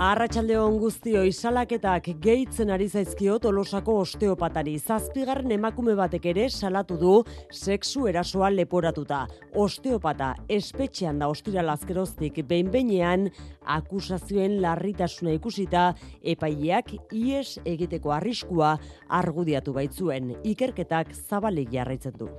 Arratxaldeon 0.00 0.78
guztio 0.80 1.20
isalaketak 1.28 2.06
gehitzen 2.24 2.70
ari 2.72 2.86
zaizkio 2.88 3.34
tolosako 3.44 3.98
osteopatari. 4.00 4.78
Zazpigarren 4.80 5.52
emakume 5.52 5.92
batek 5.98 6.30
ere 6.32 6.46
salatu 6.48 6.96
du 6.96 7.10
sexu 7.52 8.06
erasoa 8.08 8.48
leporatuta. 8.54 9.26
Osteopata 9.60 10.30
espetxean 10.48 11.20
da 11.20 11.28
ostira 11.28 11.60
lazkeroztik 11.60 12.40
behin 12.48 13.28
akusazioen 13.66 14.62
larritasuna 14.62 15.36
ikusita 15.36 15.92
epaileak 16.24 16.94
ies 17.12 17.58
egiteko 17.66 18.16
arriskua 18.16 18.78
argudiatu 19.06 19.74
baitzuen. 19.74 20.32
Ikerketak 20.44 21.12
zabalik 21.28 21.68
jarraitzen 21.76 22.16
du. 22.16 22.30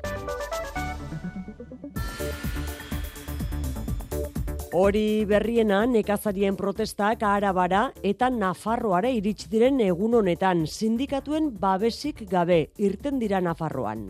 Hori 4.71 5.25
berriena 5.27 5.81
nekazarien 5.83 6.55
protestak 6.55 7.25
arabara 7.27 7.81
eta 8.07 8.29
Nafarroare 8.31 9.09
iritsi 9.17 9.49
diren 9.51 9.81
egun 9.83 10.15
honetan 10.21 10.63
sindikatuen 10.63 11.49
babesik 11.59 12.23
gabe 12.31 12.61
irten 12.79 13.19
dira 13.19 13.41
Nafarroan. 13.43 14.07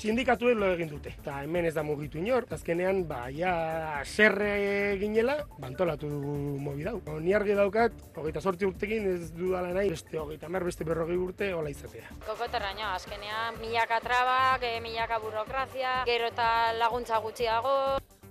Sindikatu 0.00 0.54
lo 0.56 0.70
egin 0.72 0.88
dute. 0.88 1.12
Eta 1.20 1.42
hemen 1.44 1.66
ez 1.68 1.74
da 1.76 1.84
mugitu 1.84 2.18
inor, 2.18 2.46
azkenean, 2.50 3.02
ba, 3.08 3.26
ja, 3.34 3.52
serre 4.04 4.96
ginela, 5.00 5.36
bantolatu 5.60 6.08
dugu 6.08 6.36
mobi 6.62 6.86
dau. 6.86 6.96
Ni 7.20 7.34
argi 7.36 7.56
daukat, 7.58 7.96
hogeita 8.16 8.40
sorti 8.40 8.68
urtekin 8.68 9.10
ez 9.12 9.30
dudala 9.36 9.74
nahi, 9.76 9.92
beste 9.92 10.18
hogeita 10.18 10.48
mer, 10.48 10.64
beste 10.64 10.86
berrogei 10.88 11.18
urte, 11.20 11.52
hola 11.52 11.72
izatea. 11.72 12.08
Kokoterraino, 12.26 12.88
azkenean, 12.94 13.60
milaka 13.60 14.00
trabak, 14.00 14.64
eh, 14.64 14.80
milaka 14.80 15.20
burokrazia, 15.20 16.00
gero 16.08 16.32
eta 16.32 16.72
laguntza 16.78 17.20
gutxiago. 17.20 17.76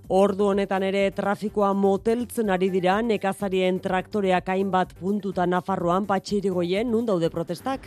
Ordu 0.09 0.47
honetan 0.49 0.81
ere 0.81 1.03
trafikoa 1.13 1.69
moteltzen 1.77 2.49
ari 2.49 2.71
dira 2.73 2.95
nekazarien 3.05 3.77
traktoreak 3.79 4.47
hainbat 4.49 4.95
puntuta 4.97 5.45
Nafarroan 5.45 6.07
patxirigoien 6.09 6.89
nun 6.89 7.05
daude 7.05 7.29
protestak? 7.29 7.85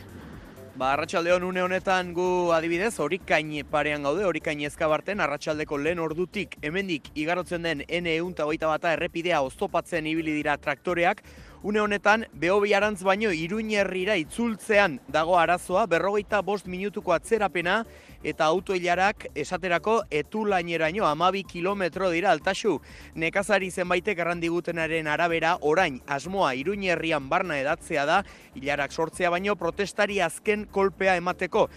Ba, 0.73 0.95
arratsaldeon 0.95 1.43
une 1.45 1.61
honetan 1.61 2.15
gu 2.17 2.49
adibidez, 2.57 2.95
horikain 3.05 3.51
parean 3.69 4.07
gaude, 4.09 4.23
horikain 4.25 4.63
ezkabarten, 4.65 5.21
arratsaldeko 5.21 5.77
lehen 5.77 6.01
ordutik, 6.01 6.57
hemendik 6.65 7.11
igarotzen 7.13 7.69
den 7.69 7.83
N1 7.85 8.33
eta 8.55 8.71
bata 8.71 8.93
errepidea 8.97 9.43
oztopatzen 9.45 10.09
ibili 10.09 10.33
dira 10.33 10.57
traktoreak, 10.57 11.21
Une 11.63 11.79
honetan, 11.79 12.25
behobi 12.35 12.73
arantz 12.75 13.05
baino 13.07 13.31
iruñerrira 13.31 14.17
itzultzean 14.19 14.97
dago 15.15 15.37
arazoa, 15.39 15.85
berrogeita 15.87 16.41
bost 16.43 16.67
minutuko 16.67 17.13
atzerapena 17.15 17.85
eta 18.25 18.47
autoilarak 18.47 19.27
esaterako 19.35 20.03
etulaineraino 20.11 21.07
amabi 21.07 21.43
kilometro 21.45 22.11
dira 22.11 22.31
altasu. 22.31 22.79
Nekazari 23.15 23.71
zenbaitek 23.71 24.19
errandigutenaren 24.19 25.07
arabera 25.07 25.57
orain 25.61 26.01
asmoa 26.07 26.55
iruñerrian 26.55 27.29
barna 27.29 27.59
edatzea 27.61 28.07
da, 28.07 28.23
hilarak 28.55 28.93
sortzea 28.93 29.31
baino 29.31 29.57
protestari 29.57 30.21
azken 30.21 30.67
kolpea 30.71 31.17
emateko. 31.17 31.69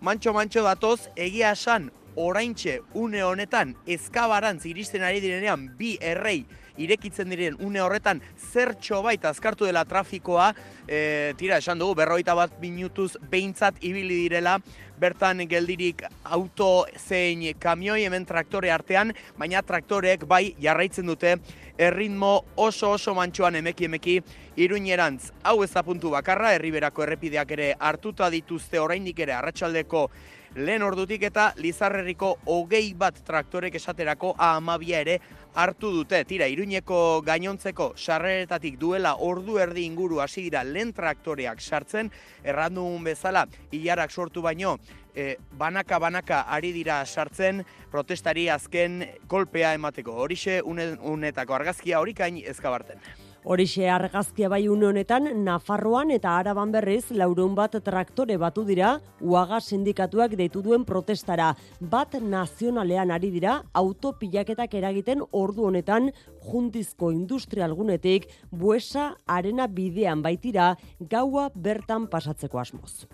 Mantxo-mantxo 0.00 0.62
datoz, 0.64 1.10
egia 1.16 1.52
esan, 1.52 1.90
oraintxe 2.16 2.80
une 2.94 3.22
honetan 3.22 3.76
ezkabarantz 3.86 4.64
iristen 4.66 5.04
ari 5.06 5.20
direnean 5.20 5.68
bi 5.78 5.96
errei 6.00 6.44
irekitzen 6.78 7.30
diren 7.30 7.56
une 7.60 7.80
horretan 7.82 8.20
zertxo 8.52 9.02
baita 9.02 9.30
azkartu 9.30 9.66
dela 9.66 9.84
trafikoa, 9.84 10.52
e, 10.86 11.32
tira 11.36 11.58
esan 11.58 11.78
dugu, 11.78 11.94
berroita 12.02 12.34
bat 12.34 12.60
minutuz 12.60 13.16
behintzat 13.30 13.80
ibili 13.80 14.22
direla, 14.24 14.58
bertan 15.00 15.40
geldirik 15.48 16.04
auto 16.24 16.86
zein 16.98 17.42
kamioi 17.58 18.04
hemen 18.04 18.26
traktore 18.28 18.70
artean, 18.70 19.14
baina 19.38 19.62
traktoreek 19.64 20.26
bai 20.28 20.54
jarraitzen 20.60 21.08
dute. 21.08 21.38
Erritmo 21.80 22.34
oso 22.60 22.90
oso 22.98 23.14
mantxoan 23.16 23.56
emeki 23.56 23.86
emeki. 23.88 24.18
Iruinerantz. 24.60 25.30
Hau 25.48 25.62
ez 25.64 25.70
da 25.72 25.82
puntu 25.82 26.10
bakarra, 26.12 26.52
herriberako 26.52 27.06
errepideak 27.06 27.54
ere 27.56 27.70
hartuta 27.78 28.28
dituzte 28.28 28.80
oraindik 28.82 29.22
ere 29.24 29.32
arratsaldeko 29.32 30.10
lehen 30.54 30.82
ordutik 30.82 31.22
eta 31.28 31.50
Lizarrerriko 31.56 32.32
hogei 32.50 32.92
bat 32.98 33.20
traktorek 33.26 33.74
esaterako 33.78 34.34
amabia 34.38 35.00
ere 35.00 35.18
hartu 35.54 35.90
dute. 35.94 36.22
Tira, 36.24 36.48
iruñeko 36.50 37.22
gainontzeko 37.26 37.92
sarreretatik 37.96 38.78
duela 38.78 39.14
ordu 39.16 39.58
erdi 39.62 39.84
inguru 39.86 40.20
hasi 40.20 40.46
dira 40.48 40.64
lehen 40.64 40.92
traktoreak 40.92 41.60
sartzen, 41.60 42.10
errandun 42.44 43.04
bezala 43.04 43.46
hilarak 43.70 44.10
sortu 44.10 44.42
baino, 44.42 44.76
e, 45.14 45.36
banaka 45.58 45.98
banaka 45.98 46.42
ari 46.48 46.72
dira 46.72 47.04
sartzen 47.06 47.64
protestari 47.90 48.48
azken 48.48 49.04
kolpea 49.28 49.74
emateko. 49.74 50.14
Horixe 50.24 50.60
unetako 50.62 51.54
argazkia 51.54 52.00
horikain 52.00 52.42
ezkabarten. 52.44 52.98
Horixe 53.42 53.86
argazkia 53.88 54.50
bai 54.52 54.66
une 54.68 54.84
honetan, 54.84 55.24
Nafarroan 55.44 56.10
eta 56.12 56.34
Araban 56.36 56.74
berriz 56.74 57.06
laurun 57.10 57.54
bat 57.56 57.72
traktore 57.82 58.36
batu 58.36 58.66
dira, 58.68 58.98
uaga 59.20 59.62
sindikatuak 59.64 60.34
deitu 60.36 60.60
duen 60.60 60.84
protestara. 60.84 61.54
Bat 61.80 62.18
nazionalean 62.20 63.10
ari 63.10 63.30
dira, 63.32 63.62
autopilaketak 63.72 64.76
eragiten 64.76 65.24
ordu 65.32 65.64
honetan, 65.70 66.12
juntizko 66.50 67.14
industrialgunetik, 67.16 68.28
buesa 68.52 69.14
arena 69.26 69.66
bidean 69.66 70.20
baitira, 70.20 70.74
gaua 71.00 71.48
bertan 71.54 72.10
pasatzeko 72.12 72.60
asmoz. 72.60 73.06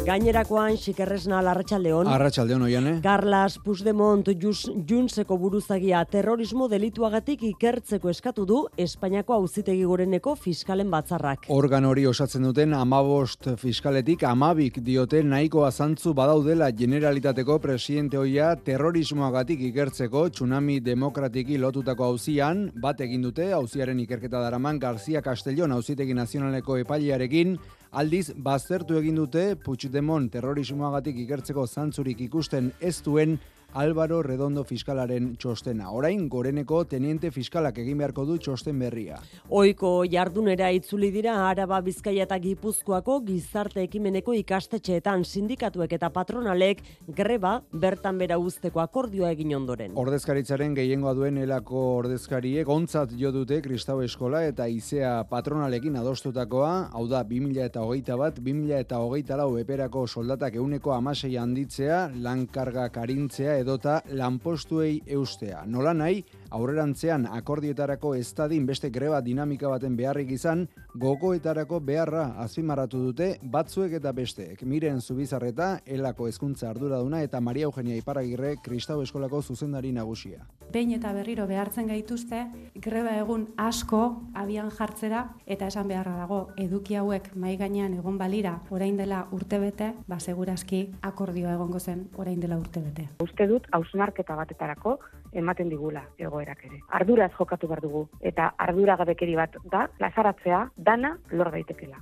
Gainerakoan 0.00 0.78
xikerresna 0.80 1.42
larratxaldeon. 1.44 2.08
Arratxaldeon 2.08 2.62
oiane. 2.64 2.92
Carlas 3.04 3.58
Puigdemont 3.60 4.30
Junseko 4.32 5.36
buruzagia 5.38 6.00
terrorismo 6.08 6.68
delituagatik 6.72 7.42
ikertzeko 7.50 8.08
eskatu 8.08 8.46
du 8.48 8.60
Espainiako 8.80 9.34
auzitegi 9.36 9.84
goreneko 9.84 10.32
fiskalen 10.40 10.88
batzarrak. 10.90 11.44
Organ 11.52 11.84
hori 11.84 12.06
osatzen 12.08 12.48
duten 12.48 12.72
amabost 12.74 13.50
fiskaletik 13.60 14.24
amabik 14.24 14.78
diote 14.86 15.20
nahiko 15.22 15.66
azantzu 15.68 16.14
badaudela 16.16 16.70
generalitateko 16.72 17.58
presidente 17.60 18.16
hoia 18.16 18.54
terrorismoagatik 18.56 19.66
ikertzeko 19.68 20.30
tsunami 20.30 20.78
demokratiki 20.80 21.60
lotutako 21.60 22.08
auzian 22.14 22.70
bat 22.80 23.04
egin 23.04 23.28
dute 23.28 23.52
auziaren 23.52 24.00
ikerketa 24.00 24.40
daraman 24.40 24.80
García 24.80 25.20
Castellón 25.20 25.76
auzitegi 25.76 26.16
nazionaleko 26.16 26.80
epailearekin 26.86 27.58
Aldiz, 27.90 28.30
baztertu 28.38 28.94
egin 29.00 29.16
dute 29.18 29.56
Puigdemont 29.58 30.28
terrorismoagatik 30.30 31.16
ikertzeko 31.24 31.64
zantzurik 31.66 32.20
ikusten 32.22 32.68
ez 32.78 33.00
duen 33.02 33.34
Álvaro 33.72 34.20
Redondo 34.22 34.64
fiskalaren 34.66 35.36
txostena. 35.38 35.92
Orain 35.94 36.24
goreneko 36.28 36.80
teniente 36.90 37.30
fiskalak 37.30 37.76
egin 37.78 38.00
beharko 38.02 38.24
du 38.26 38.34
txosten 38.42 38.78
berria. 38.82 39.20
Oiko 39.46 40.02
jardunera 40.10 40.72
itzuli 40.74 41.12
dira 41.14 41.36
Araba 41.46 41.78
Bizkaia 41.80 42.24
eta 42.26 42.38
Gipuzkoako 42.42 43.20
gizarte 43.28 43.84
ekimeneko 43.86 44.34
ikastetxeetan 44.40 45.22
sindikatuek 45.24 45.94
eta 45.94 46.10
patronalek 46.10 46.82
greba 47.06 47.60
bertan 47.70 48.18
bera 48.18 48.40
usteko 48.42 48.82
akordioa 48.82 49.30
egin 49.36 49.54
ondoren. 49.60 49.94
Ordezkaritzaren 49.94 50.74
gehiengoa 50.74 51.14
duen 51.14 51.38
elako 51.38 51.84
ordezkariek 52.00 52.68
ontzat 52.68 53.14
jo 53.20 53.30
dute 53.30 53.60
Kristau 53.62 54.00
Eskola 54.02 54.42
eta 54.48 54.66
Izea 54.66 55.14
patronalekin 55.30 56.00
adostutakoa, 56.02 56.90
hau 56.90 57.06
da 57.06 57.22
2000 57.22 57.70
eta 57.70 57.86
hogeita 57.86 58.18
bat, 58.18 58.42
2000 58.42 58.82
eta 58.82 58.98
hogeita 58.98 59.38
lau 59.38 59.54
eperako 59.62 60.08
soldatak 60.08 60.58
euneko 60.58 60.96
amasei 60.96 61.36
handitzea, 61.38 62.08
lankarga 62.18 62.88
karintzea 62.90 63.59
edota 63.60 64.00
lanpostuei 64.16 65.00
eustea. 65.06 65.64
Nola 65.66 65.94
nahi, 65.94 66.24
aurrerantzean 66.50 67.26
akordietarako 67.30 68.14
estadin 68.18 68.66
beste 68.66 68.90
greba 68.90 69.20
dinamika 69.22 69.68
baten 69.70 69.96
beharrik 69.96 70.30
izan, 70.34 70.66
gogoetarako 70.98 71.80
beharra 71.80 72.24
azpimarratu 72.42 73.00
dute 73.06 73.30
batzuek 73.42 73.94
eta 74.00 74.12
besteek. 74.12 74.62
Miren 74.62 75.00
Zubizarreta, 75.00 75.70
elako 75.86 76.26
hezkuntza 76.28 76.70
arduraduna 76.70 77.22
eta 77.22 77.40
Maria 77.40 77.68
Eugenia 77.70 77.96
Iparagirre 77.96 78.56
Kristau 78.64 79.00
Eskolako 79.02 79.42
zuzendari 79.42 79.92
nagusia. 79.92 80.44
Behin 80.72 80.92
eta 80.94 81.12
berriro 81.12 81.46
behartzen 81.50 81.88
gaituzte, 81.90 82.44
greba 82.74 83.16
egun 83.18 83.48
asko 83.58 84.02
abian 84.34 84.70
jartzera 84.70 85.24
eta 85.46 85.70
esan 85.70 85.88
beharra 85.90 86.16
dago 86.18 86.40
eduki 86.56 86.98
hauek 86.98 87.32
mai 87.34 87.56
gainean 87.58 87.94
egon 87.98 88.18
balira 88.18 88.60
orain 88.70 88.96
dela 88.98 89.24
urtebete, 89.32 89.92
ba 90.06 90.20
segurazki 90.20 90.84
akordioa 91.02 91.54
egongo 91.54 91.80
zen 91.80 92.08
orain 92.16 92.40
dela 92.40 92.58
urtebete. 92.58 93.08
Uste 93.22 93.46
dut 93.50 93.66
hausnarketa 93.72 94.36
batetarako 94.38 94.98
ematen 95.32 95.68
digula 95.70 96.04
egoerak 96.40 96.64
ere. 96.64 96.80
Arduraz 97.00 97.30
jokatu 97.38 97.68
behar 97.68 97.82
dugu 97.84 98.06
eta 98.32 98.50
ardura 98.58 98.96
gabekeri 98.96 99.36
bat 99.36 99.56
da 99.72 99.86
lazaratzea 100.00 100.64
dana 100.76 101.16
lor 101.30 101.50
daitekela. 101.50 102.00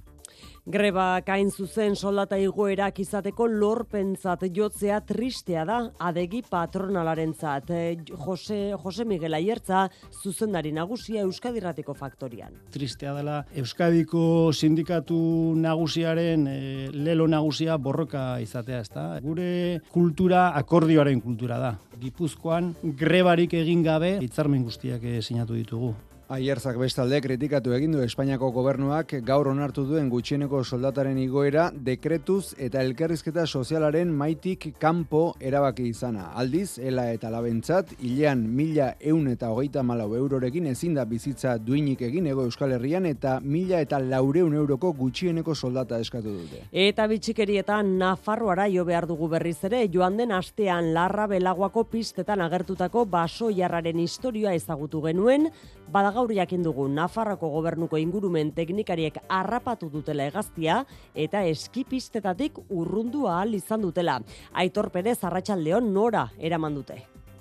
Greba 0.69 1.23
kain 1.25 1.49
zuzen 1.49 1.94
soldata 1.96 2.37
igoerak 2.37 2.99
izateko 3.00 3.46
lorpentzat 3.49 4.43
jotzea 4.52 4.99
tristea 5.08 5.64
da 5.64 5.79
adegi 5.99 6.43
patronalarentzat. 6.44 7.70
E, 7.70 7.96
Jose, 8.26 8.58
Jose 8.82 9.06
Miguel 9.08 9.38
Aiertza 9.38 9.87
zuzendari 10.23 10.73
nagusia 10.76 11.23
Euskadirrateko 11.25 11.94
faktorian. 11.96 12.52
Tristea 12.75 13.14
dela 13.17 13.38
Euskadiko 13.56 14.52
sindikatu 14.52 15.19
nagusiaren 15.56 16.46
e, 16.52 16.58
lelo 16.93 17.26
nagusia 17.29 17.79
borroka 17.81 18.26
izatea, 18.44 18.82
ezta? 18.84 19.06
Gure 19.25 19.81
kultura 19.94 20.50
akordioaren 20.61 21.23
kultura 21.25 21.58
da. 21.62 21.73
Gipuzkoan 21.99 22.75
grebarik 22.99 23.56
egin 23.56 23.82
gabe 23.87 24.19
hitzarmen 24.20 24.69
guztiak 24.69 25.05
eh, 25.05 25.23
sinatu 25.23 25.56
ditugu. 25.56 25.94
Aierzak 26.29 26.77
bestalde 26.77 27.23
kritikatu 27.25 27.73
egin 27.73 27.95
du 27.95 28.03
Espainiako 28.05 28.51
gobernuak 28.53 29.15
gaur 29.25 29.49
onartu 29.49 29.87
duen 29.89 30.11
gutxieneko 30.13 30.59
soldataren 30.61 31.17
igoera 31.23 31.71
dekretuz 31.73 32.53
eta 32.67 32.83
elkarrizketa 32.85 33.47
sozialaren 33.47 34.11
maitik 34.13 34.67
kanpo 34.77 35.23
erabaki 35.41 35.87
izana. 35.89 36.27
Aldiz, 36.37 36.75
ela 36.85 37.07
eta 37.15 37.31
labentzat, 37.33 37.95
hilean 38.05 38.43
mila 38.59 38.91
eun 39.01 39.31
eta 39.33 39.49
hogeita 39.55 39.81
malau 39.81 40.11
eurorekin 40.19 40.67
ezin 40.69 40.99
da 40.99 41.07
bizitza 41.09 41.55
duinik 41.57 42.05
egin 42.11 42.29
ego 42.29 42.45
Euskal 42.45 42.77
Herrian 42.77 43.09
eta 43.09 43.39
mila 43.41 43.81
eta 43.81 43.97
laureun 43.97 44.53
euroko 44.53 44.93
gutxieneko 45.01 45.57
soldata 45.57 45.97
eskatu 45.97 46.37
dute. 46.43 46.63
Eta 46.73 47.09
bitxikerietan 47.09 47.97
Nafarroara 48.05 48.69
jo 48.69 48.85
behar 48.85 49.09
dugu 49.09 49.31
berriz 49.33 49.57
ere, 49.65 49.87
joan 49.89 50.21
den 50.21 50.37
astean 50.37 50.93
larra 50.93 51.25
belaguako 51.33 51.89
pistetan 51.89 52.45
agertutako 52.45 53.09
baso 53.09 53.49
jarraren 53.49 54.05
historia 54.05 54.53
ezagutu 54.53 55.01
genuen, 55.09 55.49
badaga 55.89 56.18
gaur 56.19 56.32
jakin 56.35 56.65
dugu 56.67 56.88
Nafarroko 56.91 57.50
gobernuko 57.53 57.99
ingurumen 58.03 58.50
teknikariek 58.56 59.20
harrapatu 59.31 59.91
dutela 59.93 60.26
egaztia 60.26 60.81
eta 61.15 61.44
eskipistetatik 61.47 62.59
urrundu 62.69 63.29
ahal 63.31 63.55
izan 63.55 63.85
dutela. 63.87 64.19
Aitor 64.53 64.91
Perez 64.91 65.20
Arratsaldeon 65.23 65.93
nora 65.94 66.26
eraman 66.50 66.75
dute. 66.81 66.99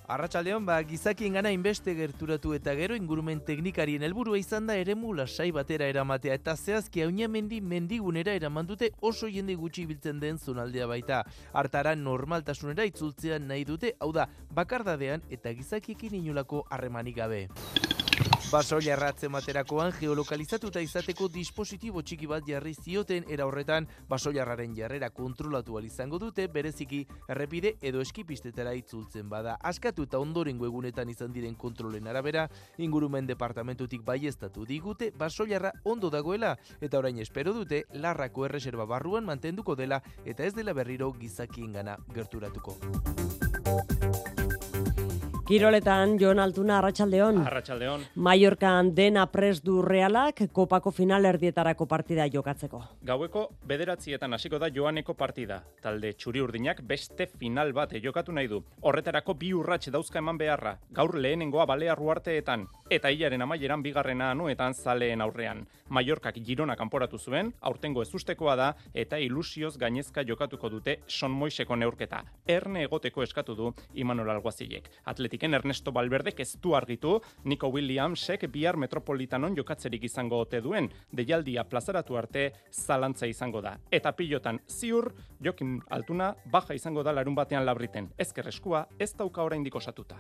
Arratsaldeon 0.08 0.64
ba 0.68 0.78
gizakien 0.88 1.34
gana 1.36 1.50
inbeste 1.52 1.96
gerturatu 1.98 2.54
eta 2.56 2.76
gero 2.78 2.96
ingurumen 2.96 3.42
teknikarien 3.50 4.06
helburua 4.08 4.38
izan 4.40 4.70
da 4.70 4.78
eremu 4.80 5.16
lasai 5.18 5.50
batera 5.52 5.90
eramatea 5.92 6.38
eta 6.40 6.56
zehazki 6.56 7.04
mendi 7.28 7.60
mendigunera 7.60 8.32
eraman 8.32 8.68
dute 8.68 8.92
oso 9.02 9.28
jende 9.28 9.56
gutxi 9.56 9.86
biltzen 9.86 10.20
den 10.20 10.38
zonaldea 10.38 10.88
baita. 10.88 11.24
Hartara 11.52 11.96
normaltasunera 11.96 12.86
itzultzea 12.86 13.40
nahi 13.40 13.66
dute, 13.66 13.96
hau 14.00 14.14
da, 14.14 14.30
bakardadean 14.52 15.22
eta 15.30 15.52
gizakiekin 15.52 16.14
inolako 16.14 16.64
harremanik 16.70 17.16
gabe. 17.16 17.48
Basoia 18.48 18.94
erratzen 18.96 19.34
baterakoan 19.36 19.90
geolokalizatuta 20.00 20.80
izateko 20.80 21.26
dispositibo 21.28 22.00
txiki 22.00 22.30
bat 22.32 22.46
jarri 22.48 22.72
zioten 22.80 23.26
era 23.28 23.44
horretan 23.44 23.90
basoiarraren 24.08 24.72
jarrera 24.78 25.10
kontrolatu 25.10 25.76
izango 25.84 26.18
dute 26.18 26.48
bereziki 26.48 27.06
errepide 27.28 27.74
edo 27.82 28.00
eskipistetara 28.00 28.72
itzultzen 28.74 29.28
bada. 29.28 29.58
Askatu 29.62 30.04
eta 30.04 30.20
ondorengo 30.20 30.66
egunetan 30.66 31.10
izan 31.10 31.34
diren 31.34 31.56
kontrolen 31.56 32.08
arabera, 32.08 32.48
ingurumen 32.78 33.28
departamentutik 33.28 34.02
baiestatu 34.06 34.66
digute 34.66 35.12
basoiarra 35.12 35.74
ondo 35.84 36.10
dagoela 36.10 36.56
eta 36.80 37.00
orain 37.00 37.20
espero 37.20 37.52
dute 37.52 37.84
larrako 37.92 38.46
erreserba 38.46 38.86
barruan 38.86 39.26
mantenduko 39.26 39.76
dela 39.76 40.02
eta 40.24 40.46
ez 40.46 40.54
dela 40.54 40.72
berriro 40.72 41.12
gizakien 41.12 41.74
gana 41.74 41.98
gerturatuko. 42.16 42.78
Kiroletan, 45.48 46.18
Jon 46.20 46.40
Altuna, 46.44 46.80
Arratxaldeon. 46.82 47.38
Arratxaldeon. 47.48 48.02
Mallorcan 48.20 48.90
dena 48.92 49.22
pres 49.32 49.62
du 49.64 49.78
realak, 49.82 50.42
kopako 50.52 50.92
final 50.92 51.24
erdietarako 51.30 51.86
partida 51.88 52.26
jokatzeko. 52.28 52.82
Gaueko 53.08 53.46
bederatzietan 53.70 54.36
hasiko 54.36 54.60
da 54.60 54.68
joaneko 54.68 55.14
partida. 55.16 55.62
Talde 55.82 56.12
txuri 56.20 56.44
urdinak 56.44 56.82
beste 56.84 57.30
final 57.32 57.72
bat 57.72 57.96
jokatu 58.04 58.36
nahi 58.36 58.50
du. 58.52 58.60
Horretarako 58.82 59.38
bi 59.40 59.54
urrats 59.56 59.88
dauzka 59.88 60.20
eman 60.20 60.38
beharra. 60.38 60.76
Gaur 60.92 61.16
lehenengoa 61.16 61.66
balea 61.66 61.96
ruarteetan. 61.96 62.68
Eta 62.90 63.08
hilaren 63.08 63.42
amaieran 63.42 63.82
bigarrena 63.84 64.32
anuetan 64.32 64.76
zaleen 64.76 65.24
aurrean. 65.24 65.64
Mallorkak 65.88 66.42
girona 66.44 66.76
kanporatu 66.76 67.18
zuen, 67.18 67.54
aurtengo 67.62 68.02
ezustekoa 68.04 68.58
da, 68.60 68.68
eta 68.94 69.16
ilusioz 69.18 69.78
gainezka 69.80 70.26
jokatuko 70.28 70.68
dute 70.70 71.00
son 71.08 71.32
moiseko 71.32 71.76
neurketa. 71.80 72.26
Erne 72.46 72.84
egoteko 72.84 73.24
eskatu 73.24 73.56
du 73.56 73.74
Imanol 73.96 74.36
Alguazilek. 74.36 74.92
Atletik 75.06 75.37
Atletiken 75.38 75.54
Ernesto 75.54 75.92
Valverde 75.94 76.34
ez 76.38 76.58
du 76.62 76.74
argitu, 76.76 77.22
Nico 77.44 77.68
Williamsek 77.70 78.48
bihar 78.50 78.76
metropolitanon 78.76 79.56
jokatzerik 79.56 80.04
izango 80.04 80.40
ote 80.42 80.62
duen, 80.62 80.90
deialdia 81.14 81.64
plazaratu 81.64 82.18
arte 82.18 82.54
zalantza 82.72 83.28
izango 83.28 83.62
da. 83.62 83.78
Eta 83.92 84.12
pilotan 84.14 84.60
ziur, 84.68 85.14
Jokin 85.40 85.82
Altuna 85.90 86.34
baja 86.52 86.74
izango 86.74 87.04
da 87.04 87.14
larun 87.14 87.36
batean 87.36 87.66
labriten. 87.66 88.10
Ezker 88.18 88.48
eskua 88.48 88.88
ez 89.00 89.14
dauka 89.14 89.44
oraindik 89.44 89.76
osatuta. 89.76 90.18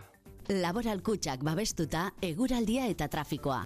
Laboral 0.49 1.01
kutsak 1.01 1.41
babestuta, 1.43 2.11
eguraldia 2.21 2.85
eta 2.87 3.07
trafikoa. 3.07 3.63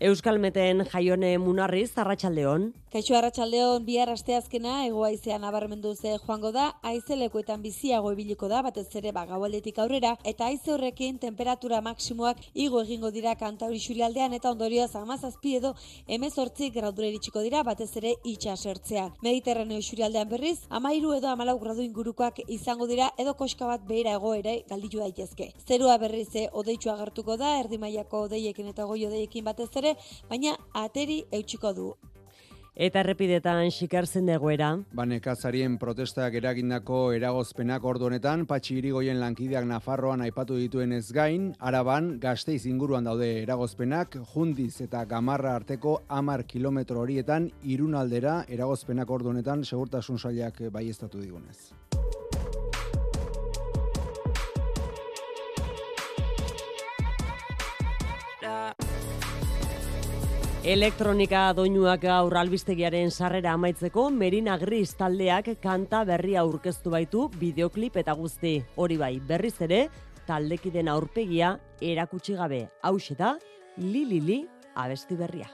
Euskalmeten 0.00 0.84
jaione 0.92 1.38
munarriz, 1.38 1.92
Arratxaldeon. 1.98 2.72
Kaixo 2.94 3.16
Arratxaldeon, 3.18 3.82
bihar 3.82 4.10
asteazkena 4.12 4.72
egoaizean 4.86 5.40
nabarmendu 5.42 5.96
ze 5.96 6.12
joango 6.24 6.52
da, 6.54 6.66
aizelekuetan 6.90 7.64
biziago 7.64 8.12
ibiliko 8.14 8.46
da, 8.52 8.60
batez 8.62 8.84
ere 9.00 9.10
bagaualdetik 9.16 9.80
aurrera, 9.82 10.12
eta 10.32 10.46
aize 10.46 10.70
horrekin 10.70 11.18
temperatura 11.24 11.80
maksimoak 11.82 12.44
igo 12.66 12.84
egingo 12.84 13.10
dira 13.16 13.34
kanta 13.40 13.66
hori 13.66 13.82
xurialdean, 13.82 14.38
eta 14.38 14.54
ondorioz 14.54 14.94
amazazpi 15.02 15.56
edo 15.58 15.74
emezortzi 16.18 16.70
graudure 16.78 17.10
eritxiko 17.10 17.42
dira, 17.48 17.64
batez 17.72 17.90
ere 17.98 18.14
itxasertzean. 18.36 19.18
Mediterraneo 19.26 19.82
xurialdean 19.90 20.30
berriz, 20.30 20.60
amairu 20.70 21.18
edo 21.18 21.34
amalau 21.34 21.58
gradu 21.66 21.82
ingurukoak 21.82 22.44
izango 22.46 22.86
dira, 22.86 23.10
edo 23.18 23.34
koska 23.34 23.74
bat 23.74 23.90
behira 23.90 24.14
ego 24.22 24.36
ere 24.38 24.60
galditu 24.70 25.02
daitezke. 25.02 25.50
Zerua 25.66 25.98
berriz 25.98 26.30
odeitxu 26.52 26.94
agertuko 26.94 27.42
da, 27.42 27.56
erdimaiako 27.66 28.28
odeiekin 28.30 28.70
eta 28.70 28.86
goi 28.86 29.02
odeiekin 29.10 29.50
batez 29.50 29.72
ere, 29.82 29.96
baina 30.30 30.54
ateri 30.86 31.24
eutxiko 31.32 31.74
du. 31.74 31.94
Eta 32.74 33.04
errepidetan 33.04 33.68
xikartzen 33.70 34.26
egoera. 34.34 34.72
Banekazarien 34.98 35.76
protestak 35.78 36.34
eragindako 36.34 37.12
eragozpenak 37.14 37.84
ordu 37.86 38.08
honetan, 38.08 38.42
patxi 38.50 38.80
irigoien 38.80 39.20
lankideak 39.20 39.68
Nafarroan 39.70 40.24
aipatu 40.26 40.58
dituen 40.58 40.90
ez 40.96 41.12
gain, 41.14 41.52
araban 41.60 42.18
gazteiz 42.18 42.64
inguruan 42.66 43.06
daude 43.06 43.30
eragozpenak, 43.44 44.18
jundiz 44.32 44.80
eta 44.82 45.04
gamarra 45.04 45.54
arteko 45.54 46.00
amar 46.08 46.42
kilometro 46.50 47.04
horietan, 47.06 47.46
irunaldera 47.62 48.40
eragozpenak 48.48 49.08
ordu 49.08 49.30
honetan, 49.30 49.62
segurtasun 49.62 50.18
saliak 50.18 50.58
bai 50.72 50.90
digunez. 50.90 51.70
Elektronika 60.64 61.50
doinuak 61.52 62.06
gaur 62.06 62.32
albistegiaren 62.40 63.10
sarrera 63.12 63.50
amaitzeko 63.52 64.06
Merina 64.08 64.54
Gris 64.56 64.94
taldeak 64.96 65.50
kanta 65.60 65.98
berria 66.08 66.40
aurkeztu 66.40 66.88
baitu 66.94 67.26
bideoklip 67.36 67.98
eta 68.00 68.14
guzti. 68.16 68.54
Hori 68.80 68.96
bai, 68.96 69.18
berriz 69.28 69.58
ere, 69.60 69.82
taldekiden 70.24 70.88
aurpegia 70.88 71.58
erakutsi 71.82 72.38
gabe. 72.40 72.62
Hau 72.80 72.96
da, 73.18 73.34
li 73.76 74.06
li 74.08 74.20
li 74.24 74.40
abesti 74.74 75.20
berria. 75.20 75.52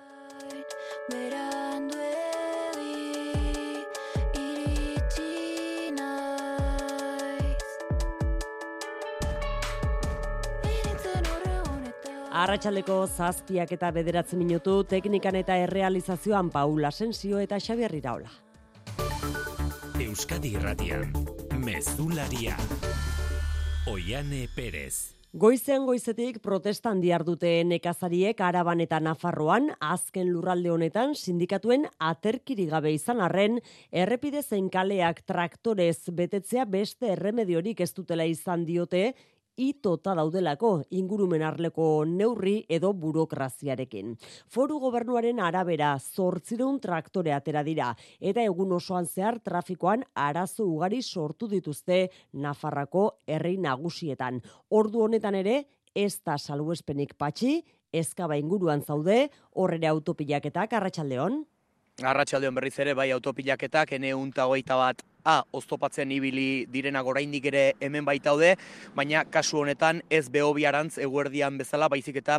Arratxaldeko 12.30 12.96
zazpiak 13.10 13.72
eta 13.74 13.88
bederatzen 13.90 14.38
minutu, 14.38 14.84
teknikan 14.86 15.34
eta 15.34 15.56
errealizazioan 15.64 16.50
Paula 16.54 16.92
Sensio 16.94 17.40
eta 17.42 17.58
Xabier 17.58 17.94
Iraola. 17.98 18.30
Euskadi 19.98 20.54
Irratian, 20.54 21.10
Mezularia, 21.58 22.54
Oiane 23.90 24.46
Perez. 24.54 25.16
Goizean 25.32 25.84
goizetik 25.86 26.40
protestan 26.42 26.98
diar 27.02 27.22
dute 27.22 27.50
nekazariek 27.62 28.40
Araban 28.42 28.80
eta 28.82 28.98
Nafarroan 28.98 29.68
azken 29.78 30.26
lurralde 30.30 30.72
honetan 30.74 31.14
sindikatuen 31.14 31.86
aterkiri 31.98 32.66
gabe 32.66 32.90
izan 32.94 33.22
arren 33.22 33.60
errepide 33.90 34.42
zein 34.42 34.66
kaleak 34.70 35.22
traktorez 35.26 36.10
betetzea 36.10 36.64
beste 36.66 37.12
erremediorik 37.14 37.78
ez 37.80 37.92
dutela 37.94 38.26
izan 38.26 38.64
diote 38.66 39.12
itota 39.56 40.14
daudelako 40.14 40.70
ingurumen 40.90 41.42
arleko 41.42 42.04
neurri 42.04 42.64
edo 42.68 42.92
burokraziarekin. 42.92 44.16
Foru 44.48 44.78
gobernuaren 44.80 45.40
arabera 45.40 45.96
zortzireun 45.98 46.80
traktore 46.80 47.32
atera 47.32 47.62
dira 47.66 47.90
eta 48.20 48.42
egun 48.42 48.72
osoan 48.72 49.06
zehar 49.06 49.40
trafikoan 49.40 50.04
arazo 50.14 50.64
ugari 50.64 51.02
sortu 51.02 51.48
dituzte 51.48 52.08
Nafarrako 52.32 53.10
herri 53.26 53.56
nagusietan. 53.58 54.40
Ordu 54.70 55.04
honetan 55.04 55.34
ere 55.34 55.64
ez 55.94 56.20
da 56.24 56.38
salbuespenik 56.38 57.16
patxi, 57.18 57.60
ezkaba 57.92 58.36
inguruan 58.38 58.82
zaude, 58.82 59.28
horrere 59.52 59.88
autopilaketak 59.90 60.72
arratsaldeon. 60.78 61.42
Arratxaldeon 62.00 62.54
berriz 62.54 62.78
ere, 62.78 62.94
bai 62.94 63.10
autopilaketak, 63.12 63.92
ene 63.98 64.14
unta 64.14 64.46
hogeita 64.46 64.78
bat 64.78 65.02
A, 65.24 65.42
oztopatzen 65.52 66.10
ibili 66.14 66.64
direnak 66.72 67.06
oraindik 67.06 67.44
ere 67.50 67.64
hemen 67.80 68.06
baitaude, 68.06 68.54
baina 68.96 69.24
kasu 69.28 69.60
honetan 69.60 70.00
ez 70.08 70.28
behobiarantz 70.32 70.96
eguerdian 71.04 71.58
bezala, 71.60 71.90
baizik 71.92 72.16
eta 72.22 72.38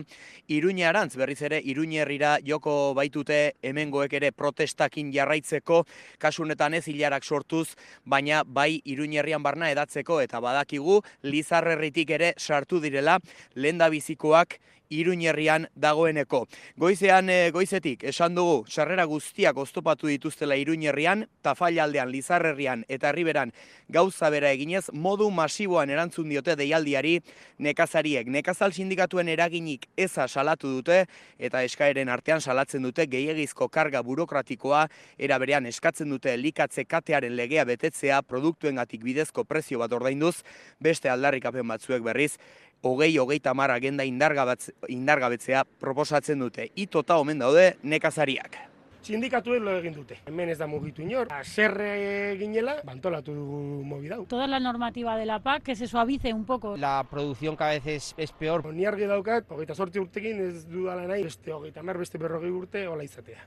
iruñarantz, 0.50 1.14
berriz 1.20 1.42
ere, 1.46 1.62
iruñerrira 1.62 2.38
joko 2.46 2.94
baitute 2.98 3.54
hemengoek 3.62 4.14
ere 4.18 4.32
protestakin 4.32 5.14
jarraitzeko, 5.14 5.84
kasu 6.18 6.44
honetan 6.48 6.74
ez 6.74 6.88
hilarak 6.88 7.24
sortuz, 7.24 7.76
baina 8.06 8.42
bai 8.46 8.82
iruñerrian 8.86 9.44
barna 9.44 9.70
edatzeko, 9.72 10.22
eta 10.22 10.42
badakigu, 10.42 11.02
lizarrerritik 11.22 12.10
ere 12.18 12.34
sartu 12.38 12.82
direla, 12.82 13.20
lenda 13.56 13.90
bizikoak 13.90 14.58
Iruñerrian 14.92 15.70
dagoeneko. 15.76 16.46
Goizean 16.78 17.30
e, 17.32 17.50
goizetik 17.56 18.04
esan 18.12 18.36
dugu 18.36 18.66
sarrera 18.68 19.06
guztiak 19.08 19.58
oztopatu 19.58 20.12
dituztela 20.12 20.58
Iruñerrian, 20.60 21.26
Tafaialdean, 21.42 22.12
Lizarrerrian 22.12 22.84
eta 22.92 23.10
Herriberan 23.10 23.54
gauza 23.90 24.30
bera 24.30 24.52
eginez 24.52 24.90
modu 24.94 25.30
masiboan 25.32 25.90
erantzun 25.90 26.30
diote 26.30 26.58
deialdiari 26.60 27.18
nekazariek. 27.60 28.28
Nekazal 28.28 28.76
sindikatuen 28.76 29.32
eraginik 29.32 29.88
eza 29.96 30.28
salatu 30.28 30.70
dute 30.76 31.06
eta 31.40 31.64
eskaeren 31.64 32.12
artean 32.12 32.42
salatzen 32.42 32.84
dute 32.84 33.08
gehiegizko 33.08 33.70
karga 33.72 34.04
burokratikoa 34.04 34.86
era 35.18 35.40
berean 35.40 35.66
eskatzen 35.72 36.12
dute 36.12 36.34
elikatze 36.36 36.86
katearen 36.86 37.36
legea 37.40 37.66
betetzea 37.66 38.22
produktuengatik 38.28 39.04
bidezko 39.08 39.46
prezio 39.48 39.80
bat 39.80 39.94
ordainduz 39.96 40.42
beste 40.80 41.10
aldarrikapen 41.10 41.68
batzuek 41.68 42.04
berriz 42.04 42.36
hogei 42.82 43.18
hogei 43.18 43.40
tamar 43.40 43.72
agenda 43.72 44.04
indargabetzea 44.06 45.64
proposatzen 45.80 46.40
dute. 46.40 46.72
Itota 46.76 47.18
omen 47.18 47.40
daude 47.40 47.76
nekazariak. 47.84 48.58
Sindikatu 49.02 49.56
lo 49.58 49.72
egin 49.80 49.96
dute. 49.96 50.20
Hemen 50.30 50.52
ez 50.54 50.60
da 50.60 50.68
mugitu 50.70 51.02
inor. 51.02 51.32
Zerre 51.42 52.36
ginela, 52.38 52.76
bantolatu 52.86 53.34
dugu 53.34 53.62
mobidau. 53.84 54.26
Toda 54.30 54.46
la 54.46 54.60
normativa 54.60 55.16
de 55.18 55.26
la 55.26 55.40
PAC 55.40 55.64
que 55.64 55.76
se 55.76 55.88
suavice 55.88 56.34
un 56.34 56.46
poco. 56.46 56.78
La 56.78 57.04
producción 57.10 57.56
cada 57.56 57.72
vez 57.72 57.88
es, 57.88 58.14
es 58.18 58.32
peor. 58.32 58.72
Ni 58.74 58.86
argi 58.86 59.10
daukat, 59.10 59.50
hogeita 59.50 59.74
sortzi 59.74 60.00
urtekin 60.00 60.46
ez 60.46 60.68
dudala 60.70 61.08
nahi, 61.10 61.24
beste 61.26 61.52
hogeita 61.52 61.82
mer, 61.82 61.98
beste 61.98 62.22
berrogei 62.22 62.52
urte, 62.52 62.86
hola 62.88 63.04
izatea. 63.04 63.42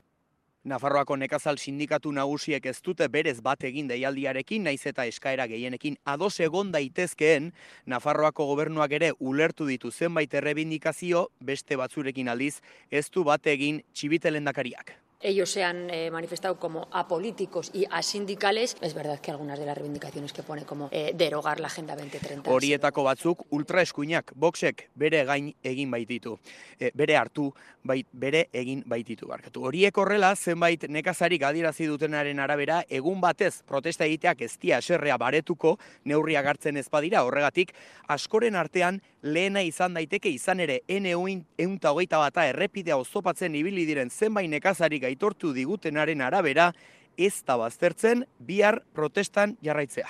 Nafarroako 0.65 1.13
nekazal 1.21 1.59
sindikatu 1.61 2.09
nagusiek 2.09 2.65
ez 2.65 2.79
dute 2.81 3.05
berez 3.13 3.35
bat 3.45 3.61
egin 3.69 3.85
deialdiarekin, 3.91 4.65
naiz 4.65 4.81
eta 4.89 5.05
eskaera 5.05 5.45
gehienekin 5.51 5.99
ados 6.09 6.39
egon 6.41 6.73
daitezkeen, 6.73 7.51
Nafarroako 7.85 8.49
gobernuak 8.49 8.97
ere 8.97 9.11
ulertu 9.19 9.69
ditu 9.69 9.93
zenbait 9.93 10.33
errebindikazio, 10.33 11.27
beste 11.39 11.77
batzurekin 11.77 12.33
aldiz, 12.33 12.55
ez 12.89 13.05
du 13.13 13.23
bat 13.23 13.45
egin 13.45 13.83
txibitelendakariak 13.93 15.04
ellos 15.21 15.49
se 15.49 15.63
han 15.63 15.89
eh, 15.89 16.11
manifestado 16.11 16.59
como 16.59 16.87
apolíticos 16.91 17.71
y 17.73 17.85
asindicales. 17.89 18.75
Es 18.81 18.93
verdad 18.93 19.19
que 19.19 19.31
algunas 19.31 19.59
de 19.59 19.65
las 19.65 19.77
reivindicaciones 19.77 20.33
que 20.33 20.43
pone 20.43 20.63
como 20.63 20.89
eh, 20.91 21.13
derogar 21.15 21.59
la 21.59 21.67
Agenda 21.67 21.95
2030. 21.95 22.49
Horietako 22.49 23.03
batzuk 23.03 23.45
ultraeskuinak 23.49 24.31
boxek 24.35 24.89
bere 24.95 25.23
gain 25.25 25.53
egin 25.63 25.91
baititu. 25.91 26.37
E, 26.79 26.91
bere 26.93 27.17
hartu, 27.17 27.51
bait, 27.83 28.07
bere 28.11 28.49
egin 28.53 28.83
baititu 28.85 29.27
barkatu. 29.27 29.65
Horiek 29.65 29.97
horrela 29.97 30.35
zenbait 30.35 30.87
nekazarik 30.89 31.43
adierazi 31.43 31.87
dutenaren 31.89 32.39
arabera 32.39 32.83
egun 32.89 33.21
batez 33.21 33.63
protesta 33.67 34.05
egiteak 34.05 34.41
ez 34.41 34.53
dia 34.59 34.79
eserrea 34.83 35.17
baretuko 35.17 35.77
neurria 36.05 36.41
gartzen 36.41 36.77
ez 36.77 36.87
badira 36.89 37.23
horregatik 37.23 37.73
askoren 38.07 38.55
artean 38.55 39.01
lehena 39.25 39.63
izan 39.65 39.95
daiteke 39.97 40.29
izan 40.29 40.61
ere 40.61 40.81
N 40.87 41.09
eunta 41.09 41.91
hogeita 41.91 42.19
bata 42.21 42.45
errepidea 42.45 42.97
ozopatzen 43.01 43.55
ibili 43.57 43.85
diren 43.89 44.09
zenbait 44.09 44.49
nekazarik 44.49 45.03
aitortu 45.09 45.53
digutenaren 45.53 46.21
arabera, 46.21 46.71
ez 47.17 47.41
da 47.47 47.57
baztertzen 47.57 48.25
bihar 48.39 48.83
protestan 48.93 49.57
jarraitzea. 49.63 50.07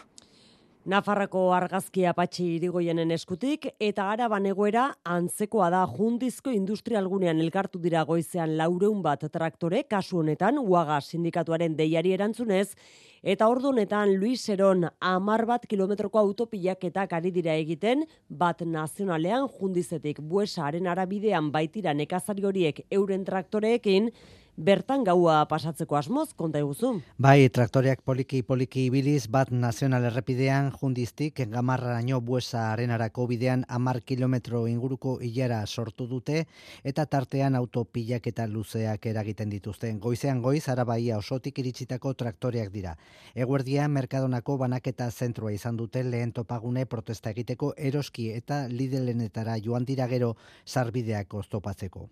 Nafarrako 0.86 1.48
argazki 1.50 2.04
apatxi 2.06 2.44
irigoienen 2.60 3.10
eskutik 3.16 3.64
eta 3.82 4.04
araban 4.14 4.46
egoera 4.46 4.84
antzekoa 5.10 5.72
da 5.74 5.80
jundizko 5.90 6.54
industrialgunean 6.54 7.42
elkartu 7.42 7.82
dira 7.82 8.04
goizean 8.06 8.54
laureun 8.60 9.00
bat 9.02 9.26
traktore, 9.34 9.82
kasu 9.90 10.20
honetan 10.22 10.62
uaga 10.62 11.00
sindikatuaren 11.02 11.74
deiari 11.74 12.14
erantzunez, 12.14 12.76
eta 13.24 13.50
ordu 13.50 13.72
honetan 13.72 14.14
Luis 14.20 14.46
Seron 14.46 14.86
amar 15.02 15.48
bat 15.50 15.66
kilometroko 15.66 16.22
autopilak 16.22 16.86
eta 16.86 17.08
ari 17.18 17.34
dira 17.34 17.58
egiten 17.58 18.06
bat 18.30 18.62
nazionalean 18.62 19.50
jundizetik 19.58 20.22
buesaren 20.22 20.86
arabidean 20.86 21.50
baitira 21.50 21.98
nekazari 21.98 22.46
horiek 22.46 22.86
euren 22.92 23.26
traktoreekin, 23.26 24.12
bertan 24.58 25.04
gaua 25.04 25.44
pasatzeko 25.52 25.98
asmoz, 25.98 26.34
konta 26.34 26.60
eguzu. 26.60 27.02
Bai, 27.20 27.50
traktoreak 27.50 28.02
poliki 28.08 28.42
poliki 28.44 28.86
ibiliz 28.88 29.28
bat 29.28 29.52
nazional 29.52 30.08
errepidean 30.08 30.72
jundiztik 30.80 31.42
gamarraino 31.52 32.22
buesa 32.22 32.72
arenarako 32.72 33.28
bidean 33.28 33.66
amar 33.68 34.02
kilometro 34.02 34.66
inguruko 34.68 35.20
hilara 35.22 35.66
sortu 35.66 36.08
dute 36.08 36.46
eta 36.84 37.06
tartean 37.06 37.56
autopilak 37.56 38.28
eta 38.28 38.48
luzeak 38.48 39.06
eragiten 39.06 39.50
dituzten. 39.50 40.00
Goizean 40.00 40.42
goiz, 40.42 40.68
arabaia 40.70 41.18
osotik 41.18 41.60
iritsitako 41.60 42.14
traktoreak 42.14 42.72
dira. 42.72 42.98
Eguerdia, 43.36 43.88
Merkadonako 43.88 44.58
banaketa 44.58 45.12
zentrua 45.12 45.52
izan 45.52 45.78
dute 45.78 46.04
lehen 46.04 46.32
topagune 46.32 46.86
protesta 46.86 47.30
egiteko 47.36 47.74
eroski 47.78 48.32
eta 48.32 48.68
lidelenetara 48.68 49.58
joan 49.60 49.86
dira 49.86 50.08
gero 50.08 50.36
sarbideak 50.66 51.34
oztopatzeko. 51.34 52.10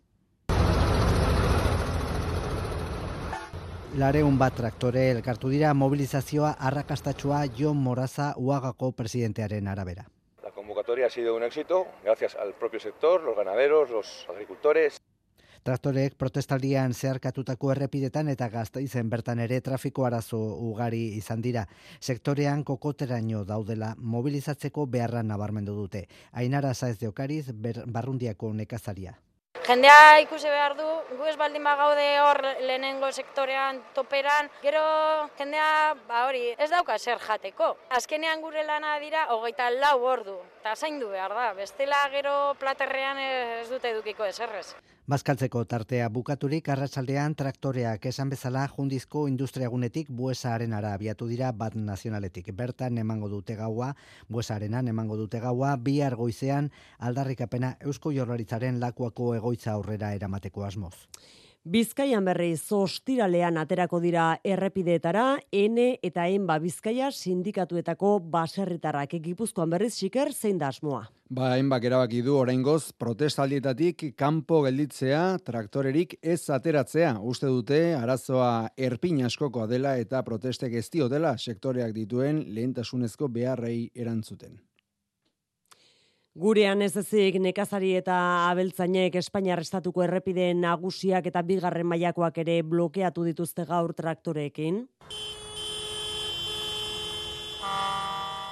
Lareun 3.93 4.39
bat 4.41 4.55
traktore 4.57 5.03
elkartu 5.11 5.51
dira 5.53 5.69
mobilizazioa 5.77 6.55
arrakastatxua 6.67 7.43
Jon 7.53 7.77
Moraza 7.77 8.31
Uagako 8.41 8.87
presidentearen 8.97 9.67
arabera. 9.67 10.07
La 10.41 10.49
convocatoria 10.49 11.05
ha 11.05 11.09
sido 11.11 11.35
un 11.35 11.43
éxito 11.43 11.85
gracias 12.03 12.35
al 12.35 12.55
propio 12.55 12.79
sector, 12.79 13.21
los 13.21 13.35
ganaderos, 13.37 13.91
los 13.91 14.25
agricultores. 14.29 14.97
Traktorek 15.61 16.15
protestaldian 16.17 16.95
zeharkatutako 16.95 17.71
errepidetan 17.71 18.31
eta 18.33 18.47
gaztaizen 18.49 19.11
bertan 19.11 19.39
ere 19.45 19.61
trafiko 19.61 20.07
arazo 20.07 20.39
ugari 20.39 21.03
izan 21.19 21.45
dira. 21.45 21.67
Sektorean 21.99 22.63
kokoteraino 22.63 23.43
daudela 23.45 23.93
mobilizatzeko 23.99 24.87
beharra 24.87 25.21
nabarmendu 25.21 25.77
dute. 25.77 26.07
Ainara 26.31 26.73
Saez 26.73 26.97
de 26.97 27.13
Okariz, 27.13 27.45
barrundiako 27.85 28.53
nekazaria. 28.53 29.19
Jendea 29.63 30.19
ikusi 30.19 30.49
behar 30.51 30.73
du, 30.75 30.85
gu 31.15 31.27
ez 31.31 31.37
baldin 31.39 31.63
bagaude 31.63 32.07
hor 32.19 32.39
lehenengo 32.67 33.07
sektorean 33.15 33.77
toperan, 33.95 34.49
gero 34.61 34.81
jendea 35.37 35.93
ba 36.09 36.25
hori 36.27 36.49
ez 36.57 36.67
dauka 36.69 36.97
zer 36.99 37.21
jateko. 37.23 37.69
Azkenean 37.95 38.43
gure 38.43 38.65
lana 38.67 38.97
dira 38.99 39.23
hogeita 39.31 39.69
lau 39.71 40.01
ordu, 40.03 40.35
eta 40.63 40.77
zaindu 40.79 41.09
behar 41.11 41.33
da, 41.35 41.49
bestela 41.57 41.97
gero 42.07 42.55
platerrean 42.55 43.17
ez 43.19 43.67
dute 43.67 43.89
edukiko 43.91 44.23
eserrez. 44.23 44.69
Bazkaltzeko 45.11 45.65
tartea 45.67 46.05
bukaturik 46.07 46.69
arratsaldean 46.71 47.35
traktoreak 47.35 48.07
esan 48.07 48.31
bezala 48.31 48.63
jundizko 48.71 49.25
industriagunetik 49.27 50.07
buesaren 50.21 50.71
ara 50.71 50.93
abiatu 50.95 51.27
dira 51.27 51.51
bat 51.51 51.75
nazionaletik. 51.75 52.53
Bertan 52.55 53.03
emango 53.03 53.27
dute 53.27 53.59
gaua, 53.59 53.91
buesarenan 54.29 54.87
emango 54.87 55.19
dute 55.19 55.43
gaua, 55.43 55.75
bi 55.75 55.99
argoizean 56.01 56.71
aldarrikapena 56.99 57.75
Eusko 57.83 58.15
Jorlaritzaren 58.15 58.79
lakuako 58.79 59.33
egoitza 59.35 59.75
aurrera 59.75 60.15
eramateko 60.15 60.63
asmoz. 60.63 60.95
Bizkaian 61.63 62.25
berri 62.27 62.57
zostiralean 62.59 63.55
aterako 63.55 64.01
dira 64.03 64.23
errepideetara, 64.43 65.37
N 65.55 65.85
eta 66.03 66.25
N 66.27 66.43
ba 66.45 66.57
Bizkaia 66.59 67.07
sindikatuetako 67.07 68.17
baserritarrak 68.33 69.13
egipuzkoan 69.15 69.71
berriz 69.71 69.93
xiker 69.95 70.33
zein 70.33 70.59
da 70.59 70.67
asmoa. 70.67 71.05
Ba, 71.31 71.53
enbak 71.57 71.87
erabaki 71.87 72.19
du 72.21 72.35
oraingoz 72.35 72.91
protestaldietatik 72.99 74.09
kanpo 74.19 74.59
gelditzea, 74.67 75.39
traktorerik 75.39 76.17
ez 76.21 76.49
ateratzea. 76.51 77.15
Uste 77.21 77.47
dute 77.47 77.79
arazoa 77.95 78.67
erpin 78.75 79.23
askokoa 79.23 79.65
dela 79.71 79.95
eta 79.97 80.21
protestek 80.21 80.73
ez 80.73 80.89
dela 80.91 81.37
sektoreak 81.37 81.95
dituen 81.95 82.43
lehentasunezko 82.53 83.29
beharrei 83.29 83.89
erantzuten. 83.95 84.59
Gurean 86.33 86.81
ez 86.81 86.95
ezik 86.97 87.35
nekazari 87.37 87.91
eta 87.93 88.15
abeltzainek 88.49 89.19
Espainiar 89.19 89.59
estatuko 89.61 90.01
errepideen 90.01 90.63
nagusiak 90.65 91.27
eta 91.29 91.43
bigarren 91.45 91.85
mailakoak 91.85 92.39
ere 92.41 92.55
blokeatu 92.65 93.21
dituzte 93.27 93.67
gaur 93.69 93.93
traktoreekin. 93.93 94.79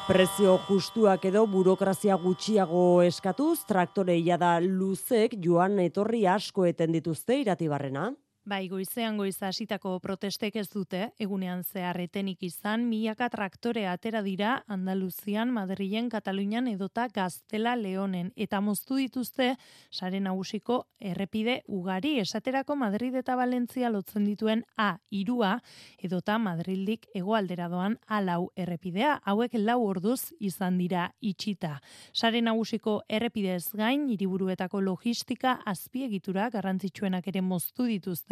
Prezio 0.06 0.60
justuak 0.68 1.26
edo 1.26 1.48
burokrazia 1.50 2.20
gutxiago 2.22 3.02
eskatuz, 3.02 3.66
traktore 3.66 4.22
da 4.38 4.60
luzek 4.60 5.34
joan 5.42 5.80
etorri 5.80 6.28
asko 6.28 6.66
eten 6.66 6.92
dituzte 6.92 7.42
iratibarrena. 7.42 8.12
Bai, 8.44 8.66
goizean 8.72 9.20
goiz 9.22 9.36
hasitako 9.46 10.00
protestek 10.02 10.56
ez 10.58 10.66
dute, 10.74 11.12
egunean 11.22 11.60
zeharretenik 11.62 12.40
izan, 12.42 12.88
milaka 12.90 13.28
traktore 13.30 13.84
atera 13.86 14.24
dira 14.26 14.56
Andaluzian, 14.66 15.52
Madrilen, 15.54 16.08
Katalunian 16.10 16.66
edota 16.72 17.06
Gaztela 17.14 17.76
Leonen. 17.78 18.32
Eta 18.36 18.58
moztu 18.60 18.98
dituzte, 18.98 19.52
sare 19.92 20.20
nagusiko 20.20 20.88
errepide 20.98 21.60
ugari, 21.68 22.16
esaterako 22.24 22.80
Madrid 22.82 23.20
eta 23.22 23.36
Valentzia 23.38 23.92
lotzen 23.94 24.26
dituen 24.26 24.66
A, 24.76 24.96
irua, 25.12 25.60
edota 26.02 26.40
Madrildik 26.42 27.06
egoaldera 27.14 27.70
doan 27.70 28.00
alau 28.08 28.50
errepidea. 28.58 29.20
Hauek 29.22 29.54
lau 29.62 29.78
orduz 29.86 30.34
izan 30.40 30.82
dira 30.82 31.12
itxita. 31.22 31.76
Sare 32.12 32.42
nagusiko 32.42 33.04
errepidez 33.08 33.68
gain, 33.78 34.10
hiriburuetako 34.10 34.82
logistika 34.82 35.60
azpiegitura 35.62 36.50
garrantzitsuenak 36.50 37.30
ere 37.30 37.46
moztu 37.46 37.86
dituzte 37.86 38.31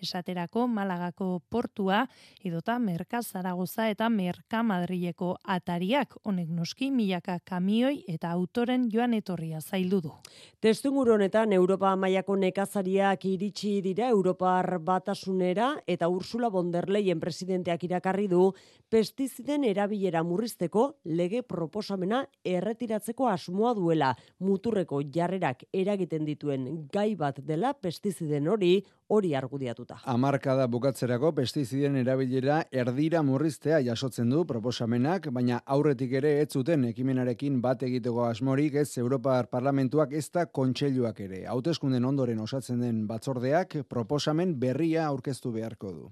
esaterako 0.00 0.66
Malagako 0.68 1.40
portua, 1.48 2.06
edota 2.44 2.78
Merka 2.78 3.22
Zaragoza 3.22 3.88
eta 3.90 4.08
Merka 4.08 4.62
Madrileko 4.62 5.36
atariak, 5.44 6.16
honek 6.24 6.48
noski 6.48 6.90
milaka 6.90 7.38
kamioi 7.44 8.04
eta 8.08 8.30
autoren 8.30 8.88
joan 8.92 9.14
etorria 9.14 9.60
zaildu 9.60 10.00
du. 10.00 10.12
Testungur 10.60 11.10
honetan 11.16 11.52
Europa 11.52 11.94
mailako 11.96 12.36
nekazariak 12.36 13.24
iritsi 13.24 13.80
dira 13.84 14.08
Europar 14.08 14.78
batasunera 14.78 15.74
eta 15.86 16.08
Ursula 16.08 16.50
von 16.50 16.70
der 16.70 16.88
Leyen 16.90 17.20
presidenteak 17.20 17.84
irakarri 17.84 18.28
du 18.28 18.52
pestiziden 18.90 19.64
erabilera 19.64 20.22
murrizteko 20.26 20.86
lege 21.04 21.42
proposamena 21.42 22.24
erretiratzeko 22.44 23.28
asmoa 23.30 23.74
duela 23.78 24.14
muturreko 24.38 25.02
jarrerak 25.14 25.64
eragiten 25.72 26.26
dituen 26.26 26.66
gai 26.92 27.14
bat 27.16 27.38
dela 27.46 27.72
pestiziden 27.74 28.48
hori 28.48 28.72
hori 29.10 29.29
argudiatuta. 29.34 30.00
Amarkada 30.04 30.66
bukatzerako 30.66 31.32
pestiziden 31.36 31.96
erabilera 31.96 32.60
erdira 32.70 33.22
murriztea 33.22 33.80
jasotzen 33.86 34.30
du 34.30 34.44
proposamenak, 34.46 35.30
baina 35.32 35.60
aurretik 35.66 36.12
ere 36.20 36.36
ez 36.42 36.48
zuten 36.52 36.84
ekimenarekin 36.90 37.60
bat 37.60 37.82
egiteko 37.82 38.24
asmorik 38.28 38.74
ez 38.74 38.88
Europar 38.98 39.50
Parlamentuak 39.50 40.12
ez 40.12 40.28
da 40.30 40.46
kontseiluak 40.46 41.20
ere. 41.20 41.44
Hauteskunden 41.46 42.04
ondoren 42.04 42.40
osatzen 42.40 42.80
den 42.80 43.06
batzordeak 43.06 43.82
proposamen 43.88 44.58
berria 44.60 45.06
aurkeztu 45.06 45.52
beharko 45.52 45.92
du. 45.92 46.10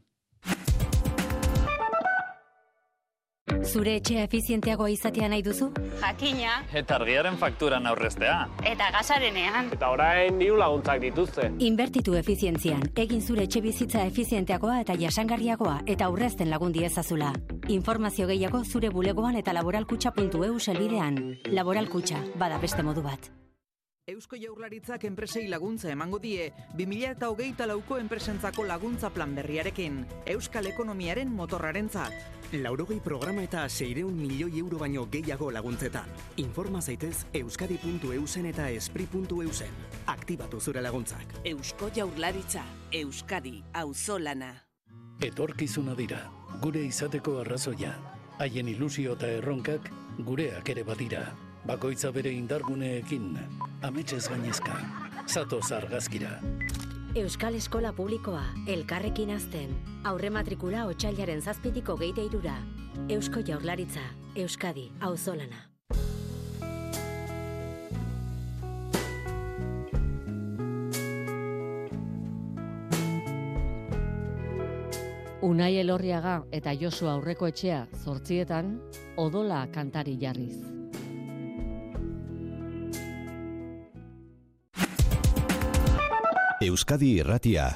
Zure 3.69 3.99
etxea 3.99 4.23
efizienteagoa 4.25 4.89
izatea 4.95 5.29
nahi 5.29 5.43
duzu? 5.45 5.67
Jakina. 6.01 6.55
Eta 6.81 6.97
argiaren 6.97 7.37
fakturan 7.37 7.87
aurreztea. 7.91 8.37
Eta 8.65 8.89
gasarenean. 8.95 9.69
Eta 9.77 9.91
orain 9.93 10.39
diru 10.41 10.57
laguntzak 10.57 11.03
dituzte. 11.03 11.51
Inbertitu 11.69 12.17
efizientzian. 12.17 12.87
Egin 12.97 13.21
zure 13.21 13.45
etxe 13.45 13.61
bizitza 13.65 14.07
efizienteagoa 14.09 14.79
eta 14.85 14.97
jasangarriagoa 14.97 15.83
eta 15.87 16.09
aurrezten 16.09 16.49
lagun 16.51 16.73
diezazula. 16.73 17.35
Informazio 17.69 18.29
gehiago 18.31 18.63
zure 18.65 18.89
bulegoan 18.95 19.37
eta 19.37 19.53
laboralkutxa.eu 19.53 20.55
selbidean. 20.59 21.21
Laboralkutxa, 21.53 22.25
bada 22.41 22.59
beste 22.65 22.83
modu 22.83 23.05
bat. 23.05 23.29
Eusko 24.09 24.39
Jaurlaritzak 24.41 25.03
enpresei 25.05 25.43
laguntza 25.53 25.91
emango 25.93 26.17
die 26.19 26.47
2008 26.79 27.67
lauko 27.69 27.99
enpresentzako 28.01 28.65
laguntza 28.65 29.11
plan 29.13 29.35
berriarekin. 29.37 29.99
Euskal 30.33 30.65
ekonomiaren 30.71 31.29
motorrarentzat. 31.29 32.15
Laurogei 32.57 33.03
programa 33.05 33.43
eta 33.45 33.67
seireun 33.69 34.15
milioi 34.17 34.63
euro 34.63 34.79
baino 34.81 35.05
gehiago 35.13 35.51
laguntzetan. 35.53 36.09
Informa 36.41 36.81
zaitez 36.81 37.27
euskadi.eusen 37.35 38.49
eta 38.49 38.71
espri.eusen. 38.71 39.77
Aktibatu 40.07 40.61
zure 40.61 40.81
laguntzak. 40.81 41.35
Eusko 41.45 41.91
Jaurlaritza, 41.95 42.65
Euskadi, 42.91 43.61
auzolana. 43.75 44.55
Etorkizuna 45.21 45.93
dira, 45.99 46.23
gure 46.63 46.81
izateko 46.87 47.43
arrazoia. 47.43 47.93
Haien 48.39 48.73
ilusio 48.73 49.19
eta 49.21 49.29
erronkak 49.37 49.93
gureak 50.25 50.73
ere 50.73 50.87
badira. 50.89 51.27
Bakoitza 51.69 52.09
bere 52.17 52.31
indarguneekin, 52.33 53.35
ametxez 53.85 54.23
gainezka. 54.31 54.73
Zato 55.29 55.61
argazkira. 55.77 56.39
Euskal 57.15 57.59
Eskola 57.59 57.93
Publikoa, 57.93 58.45
elkarrekin 58.67 59.31
azten. 59.35 59.75
Aurre 60.05 60.31
matrikula 60.31 60.87
otxailaren 60.89 61.43
zazpitiko 61.43 61.97
geite 62.01 62.25
irura. 62.25 62.55
Eusko 63.11 63.43
Jaurlaritza, 63.45 64.01
Euskadi, 64.35 64.87
auzolana. 65.01 65.67
Unai 75.43 75.77
Elorriaga 75.85 76.41
eta 76.51 76.73
Josu 76.73 77.13
aurreko 77.13 77.53
etxea 77.53 77.87
zortzietan, 78.01 78.75
odola 79.17 79.67
kantari 79.73 80.17
jarriz. 80.17 80.78
Euskadi 86.59 87.13
Irratia. 87.21 87.69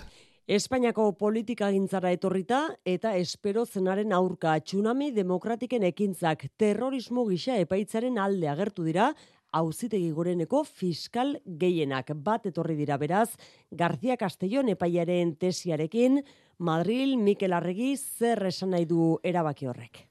Espainiako 0.50 1.12
politika 1.14 1.68
gintzara 1.70 2.10
etorrita 2.10 2.64
eta 2.82 3.12
espero 3.14 3.62
zenaren 3.62 4.10
aurka 4.10 4.56
tsunami 4.58 5.12
demokratiken 5.14 5.86
ekintzak 5.86 6.48
terrorismo 6.58 7.22
gisa 7.28 7.60
epaitzaren 7.62 8.18
alde 8.18 8.50
agertu 8.50 8.82
dira 8.82 9.12
auzitegi 9.54 10.10
goreneko 10.10 10.64
fiskal 10.66 11.36
gehienak 11.46 12.10
bat 12.26 12.50
etorri 12.50 12.74
dira 12.74 12.98
beraz 12.98 13.36
García 13.70 14.16
Castellón 14.16 14.74
epaiaren 14.74 15.36
tesiarekin 15.36 16.24
Madril 16.58 17.18
Mikel 17.18 17.54
Arregi 17.54 17.94
zer 17.96 18.48
esan 18.50 18.74
nahi 18.74 18.84
du 18.84 19.20
erabaki 19.22 19.70
horrek. 19.70 20.08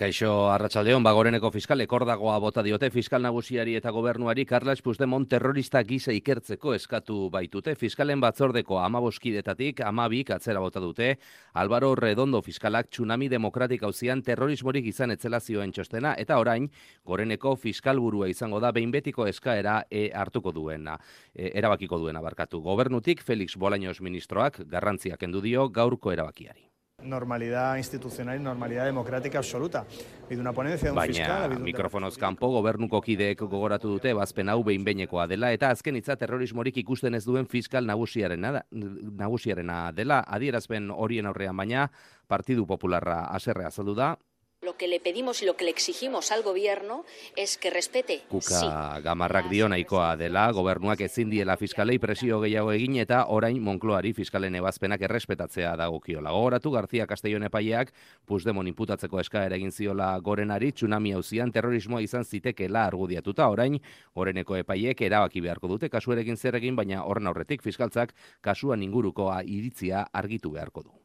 Kaixo 0.00 0.48
Arratsaldeon 0.48 1.04
bagoreneko 1.04 1.50
fiskal 1.52 1.82
ekordagoa 1.84 2.38
bota 2.40 2.62
diote 2.64 2.88
fiskal 2.90 3.20
nagusiari 3.22 3.74
eta 3.76 3.90
gobernuari 3.92 4.46
Carles 4.48 4.80
Puigdemont 4.80 5.28
terrorista 5.28 5.82
gisa 5.84 6.14
ikertzeko 6.16 6.72
eskatu 6.72 7.28
baitute. 7.30 7.74
Fiskalen 7.76 8.22
batzordeko 8.24 8.80
15kidetatik 8.80 9.84
12 9.84 10.32
atzera 10.38 10.64
bota 10.64 10.80
dute. 10.80 11.10
Álvaro 11.52 11.92
Redondo 11.94 12.40
fiskalak 12.40 12.88
tsunami 12.88 13.28
demokratik 13.28 13.84
auzian 13.84 14.24
terrorismorik 14.24 14.88
izan 14.88 15.12
etzela 15.12 15.40
zioen 15.40 15.76
txostena 15.76 16.16
eta 16.16 16.40
orain 16.40 16.70
goreneko 17.04 17.54
fiskal 17.56 18.00
burua 18.00 18.32
izango 18.32 18.64
da 18.64 18.72
behin 18.72 18.90
betiko 18.90 19.28
eskaera 19.28 19.82
e, 19.90 20.08
hartuko 20.08 20.56
duena 20.56 20.96
e, 21.34 21.52
erabakiko 21.52 22.00
duena 22.00 22.24
barkatu. 22.24 22.64
Gobernutik 22.64 23.20
Felix 23.20 23.58
Bolaños 23.58 24.00
ministroak 24.00 24.62
garrantziak 24.64 25.20
kendu 25.20 25.44
dio 25.44 25.68
gaurko 25.68 26.16
erabakiari 26.16 26.71
normalidad 27.04 27.76
institucional 27.76 28.40
y 28.40 28.42
normalidad 28.42 28.84
democrática 28.84 29.38
absoluta. 29.38 29.84
Ha 30.30 30.34
una 30.34 30.52
ponencia 30.52 30.86
de 30.86 30.92
un 30.92 30.96
Baina, 30.96 31.14
fiscal... 31.14 31.50
Baina, 31.50 31.64
mikrofonoz 31.64 32.16
kanpo 32.16 32.48
gobernuko 32.48 33.00
kideek 33.00 33.42
gogoratu 33.42 33.90
dute 33.92 34.14
bazpen 34.16 34.48
hau 34.48 34.62
behin 34.64 34.84
behinekoa 34.84 35.26
dela 35.28 35.52
eta 35.52 35.70
azken 35.70 35.96
hitza 35.96 36.16
terrorismorik 36.16 36.76
ikusten 36.80 37.14
ez 37.14 37.24
duen 37.24 37.46
fiskal 37.46 37.86
nagusiarena, 37.86 38.62
nagusiarena 38.72 39.92
dela 39.92 40.22
adierazpen 40.26 40.90
horien 40.90 41.26
aurrean 41.26 41.56
baina 41.56 41.90
Partidu 42.26 42.66
Popularra 42.66 43.26
aserrea 43.34 43.68
azaldu 43.68 43.94
da, 43.94 44.14
Lo 44.62 44.76
que 44.76 44.86
le 44.86 45.00
pedimos 45.00 45.42
y 45.42 45.46
lo 45.46 45.56
que 45.56 45.64
le 45.64 45.72
exigimos 45.72 46.30
al 46.30 46.44
gobierno 46.44 47.04
es 47.34 47.58
que 47.58 47.68
respete. 47.68 48.22
Kuka 48.28 48.60
sí. 48.60 48.66
gamarrak 49.02 49.48
dio 49.50 49.68
nahikoa 49.68 50.16
dela, 50.16 50.44
gobernuak 50.54 51.00
ezin 51.02 51.32
diela 51.34 51.56
fiskalei 51.58 51.98
presio 51.98 52.38
gehiago 52.44 52.70
egin 52.70 52.94
eta 53.02 53.24
orain 53.34 53.58
Monkloari 53.58 54.12
fiskalen 54.14 54.54
ebazpenak 54.54 55.02
errespetatzea 55.02 55.74
dagokiola. 55.74 56.30
Gogoratu 56.30 56.70
García 56.70 57.08
Castellón 57.08 57.42
epaileak 57.50 57.90
Puigdemont 58.24 58.70
inputatzeko 58.70 59.18
eskaera 59.18 59.58
egin 59.58 59.74
ziola 59.74 60.14
gorenari 60.22 60.70
tsunami 60.70 61.10
hauzian 61.18 61.50
terrorismoa 61.50 62.06
izan 62.06 62.24
zitekeela 62.24 62.86
argudiatuta 62.86 63.50
orain 63.50 63.80
goreneko 64.14 64.62
epaiek 64.62 65.02
erabaki 65.10 65.42
beharko 65.42 65.74
dute 65.74 65.90
kasuarekin 65.90 66.36
zer 66.36 66.62
egin 66.62 66.78
baina 66.78 67.02
horren 67.02 67.26
aurretik 67.26 67.66
fiskaltzak 67.66 68.14
kasuan 68.40 68.86
ingurukoa 68.86 69.42
iritzia 69.42 70.06
argitu 70.12 70.54
beharko 70.54 70.86
du. 70.86 71.01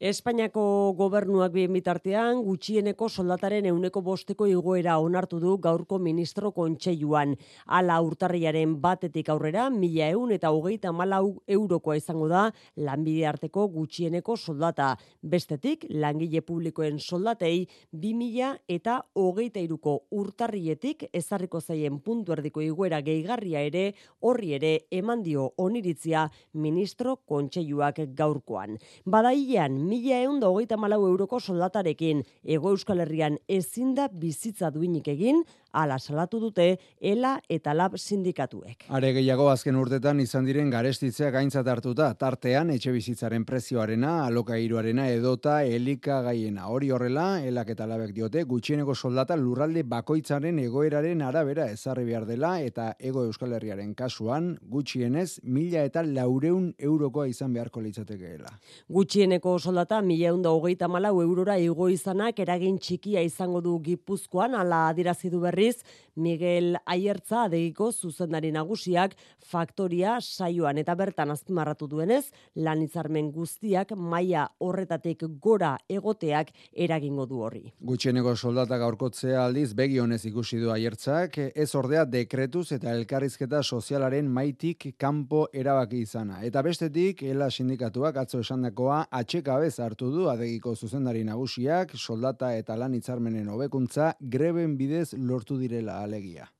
Espainiako 0.00 0.94
gobernuak 0.96 1.52
bien 1.52 1.74
bitartean 1.76 2.38
gutxieneko 2.40 3.10
soldataren 3.12 3.66
euneko 3.68 4.00
bosteko 4.00 4.46
igoera 4.48 4.94
onartu 4.96 5.36
du 5.42 5.58
gaurko 5.60 5.98
ministro 6.00 6.54
kontseiluan. 6.56 7.34
Ala 7.66 7.98
urtarriaren 8.00 8.78
batetik 8.80 9.28
aurrera, 9.28 9.66
mila 9.68 10.06
eun 10.08 10.32
eta 10.32 10.54
hogeita 10.56 10.88
malau 10.96 11.42
eurokoa 11.46 11.98
izango 11.98 12.28
da 12.32 12.46
lanbide 12.76 13.26
arteko 13.28 13.66
gutxieneko 13.74 14.38
soldata. 14.38 14.94
Bestetik, 15.20 15.84
langile 15.90 16.40
publikoen 16.40 16.96
soldatei, 16.96 17.68
bi 17.92 18.14
mila 18.14 18.54
eta 18.68 19.02
hogeita 19.12 19.60
iruko 19.60 19.98
urtarrietik 20.08 21.10
ezarriko 21.12 21.60
zaien 21.60 22.00
puntu 22.00 22.32
erdiko 22.38 22.64
igoera 22.64 23.02
gehigarria 23.04 23.66
ere, 23.68 23.84
horri 24.24 24.56
ere 24.56 24.72
eman 24.90 25.20
dio 25.28 25.50
oniritzia 25.58 26.24
ministro 26.54 27.18
kontseiluak 27.28 28.00
gaurkoan. 28.16 28.80
Badailean, 29.04 29.89
mila 29.90 30.20
eun 30.22 30.38
hogeita 30.46 30.76
malau 30.78 31.00
euroko 31.08 31.40
soldatarekin, 31.40 32.22
ego 32.44 32.70
euskal 32.70 33.02
herrian 33.02 33.38
ezin 33.50 33.94
da 33.96 34.06
bizitza 34.08 34.70
duinik 34.70 35.08
egin, 35.10 35.42
ala 35.72 35.98
salatu 35.98 36.40
dute 36.40 36.78
ELA 37.00 37.36
eta 37.48 37.74
LAB 37.74 37.96
sindikatuek. 37.98 38.86
Are 38.88 39.12
gehiago 39.14 39.48
azken 39.50 39.76
urtetan 39.76 40.20
izan 40.20 40.44
diren 40.48 40.70
garestitzea 40.70 41.30
gaintzat 41.34 41.68
hartuta, 41.68 42.10
tartean 42.14 42.70
etxe 42.74 42.92
bizitzaren 42.92 43.44
prezioarena, 43.44 44.26
alokairuarena 44.26 45.08
edota 45.10 45.60
elika 45.64 46.20
gaiena. 46.26 46.68
Hori 46.68 46.90
horrela, 46.90 47.40
elak 47.46 47.72
eta 47.74 47.86
labek 47.86 48.14
diote, 48.16 48.44
gutxieneko 48.44 48.94
soldata 48.94 49.36
lurralde 49.36 49.84
bakoitzaren 49.86 50.58
egoeraren 50.62 51.22
arabera 51.22 51.68
ezarri 51.70 52.04
behar 52.08 52.26
dela 52.28 52.56
eta 52.60 52.94
ego 52.98 53.24
Euskal 53.24 53.54
Herriaren 53.56 53.94
kasuan 53.94 54.52
gutxienez 54.70 55.40
mila 55.44 55.84
eta 55.86 56.02
laureun 56.06 56.70
eurokoa 56.78 57.26
izan 57.30 57.54
beharko 57.54 57.80
litzatekeela. 57.84 58.52
Gutxieneko 58.88 59.58
soldata 59.58 60.00
mila 60.02 60.30
eunda 60.34 60.50
hogeita 60.50 60.88
malau 60.88 61.20
eurora 61.22 61.58
igo 61.58 61.88
izanak 61.88 62.38
eragin 62.42 62.78
txikia 62.78 63.22
izango 63.26 63.60
du 63.60 63.78
gipuzkoan, 63.84 64.54
ala 64.54 64.86
adirazi 64.88 65.30
du 65.30 65.40
berriz, 65.60 65.84
Miguel 66.16 66.76
Aiertza 66.86 67.44
adegiko 67.46 67.90
zuzendari 67.92 68.50
nagusiak 68.52 69.14
faktoria 69.50 70.18
saioan 70.20 70.78
eta 70.78 70.94
bertan 70.98 71.30
azpimarratu 71.32 71.86
duenez, 71.88 72.26
lan 72.56 72.82
hitzarmen 72.82 73.30
guztiak 73.32 73.94
maila 73.96 74.48
horretatik 74.58 75.22
gora 75.40 75.76
egoteak 75.88 76.50
eragingo 76.74 77.26
du 77.26 77.40
horri. 77.44 77.62
Gutxieneko 77.80 78.34
soldata 78.36 78.76
gaurkotzea 78.78 79.44
aldiz 79.44 79.72
begi 79.74 80.00
honez 80.02 80.24
ikusi 80.28 80.60
du 80.60 80.72
aiertzak, 80.74 81.38
ez 81.54 81.74
ordea 81.74 82.04
dekretuz 82.04 82.66
eta 82.76 82.92
elkarrizketa 82.92 83.62
sozialaren 83.62 84.28
maitik 84.28 84.90
kanpo 84.98 85.46
erabaki 85.52 86.02
izana. 86.04 86.42
Eta 86.44 86.62
bestetik, 86.66 87.22
ela 87.22 87.50
sindikatuak 87.50 88.20
atzo 88.24 88.42
esandakoa 88.44 89.06
atxekabez 89.22 89.78
hartu 89.80 90.10
du 90.12 90.28
adegiko 90.28 90.74
zuzendari 90.74 91.24
nagusiak, 91.24 91.96
soldata 91.96 92.52
eta 92.58 92.76
lan 92.76 92.98
hitzarmenen 92.98 93.48
hobekuntza 93.48 94.12
greben 94.20 94.76
bidez 94.76 95.14
lortu 95.16 95.49
direla 95.58 96.02
alegia 96.02 96.50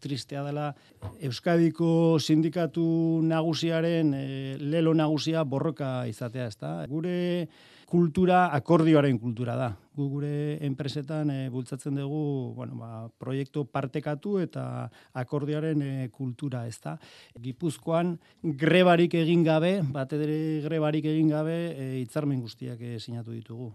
tristea 0.00 0.42
dela 0.42 0.74
Euskadiko 1.20 2.18
sindikatu 2.18 3.20
nagusiaren 3.22 4.14
e, 4.16 4.24
lelo 4.58 4.94
nagusia 4.96 5.44
borroka 5.44 6.06
izatea, 6.08 6.48
ezta? 6.48 6.72
Gure 6.88 7.48
kultura 7.90 8.46
akordioaren 8.56 9.18
kultura 9.20 9.56
da. 9.58 9.68
Gu 9.98 10.06
gure 10.14 10.32
enpresetan 10.66 11.30
e, 11.34 11.38
bultzatzen 11.52 11.98
dugu, 12.00 12.22
bueno, 12.56 12.78
ba, 12.80 13.08
proiektu 13.20 13.66
partekatu 13.68 14.38
eta 14.40 14.64
akordioaren 15.12 15.84
e, 15.84 15.92
kultura, 16.14 16.64
ezta? 16.70 16.96
Gipuzkoan 17.36 18.16
grebarik 18.42 19.18
egin 19.20 19.44
gabe, 19.44 19.80
bat 19.84 20.16
grebarik 20.16 21.12
egin 21.12 21.30
gabe, 21.34 21.60
e, 21.76 21.92
hitzarmen 22.00 22.40
guztiak 22.40 22.80
e, 22.80 22.98
sinatu 22.98 23.36
ditugu. 23.36 23.72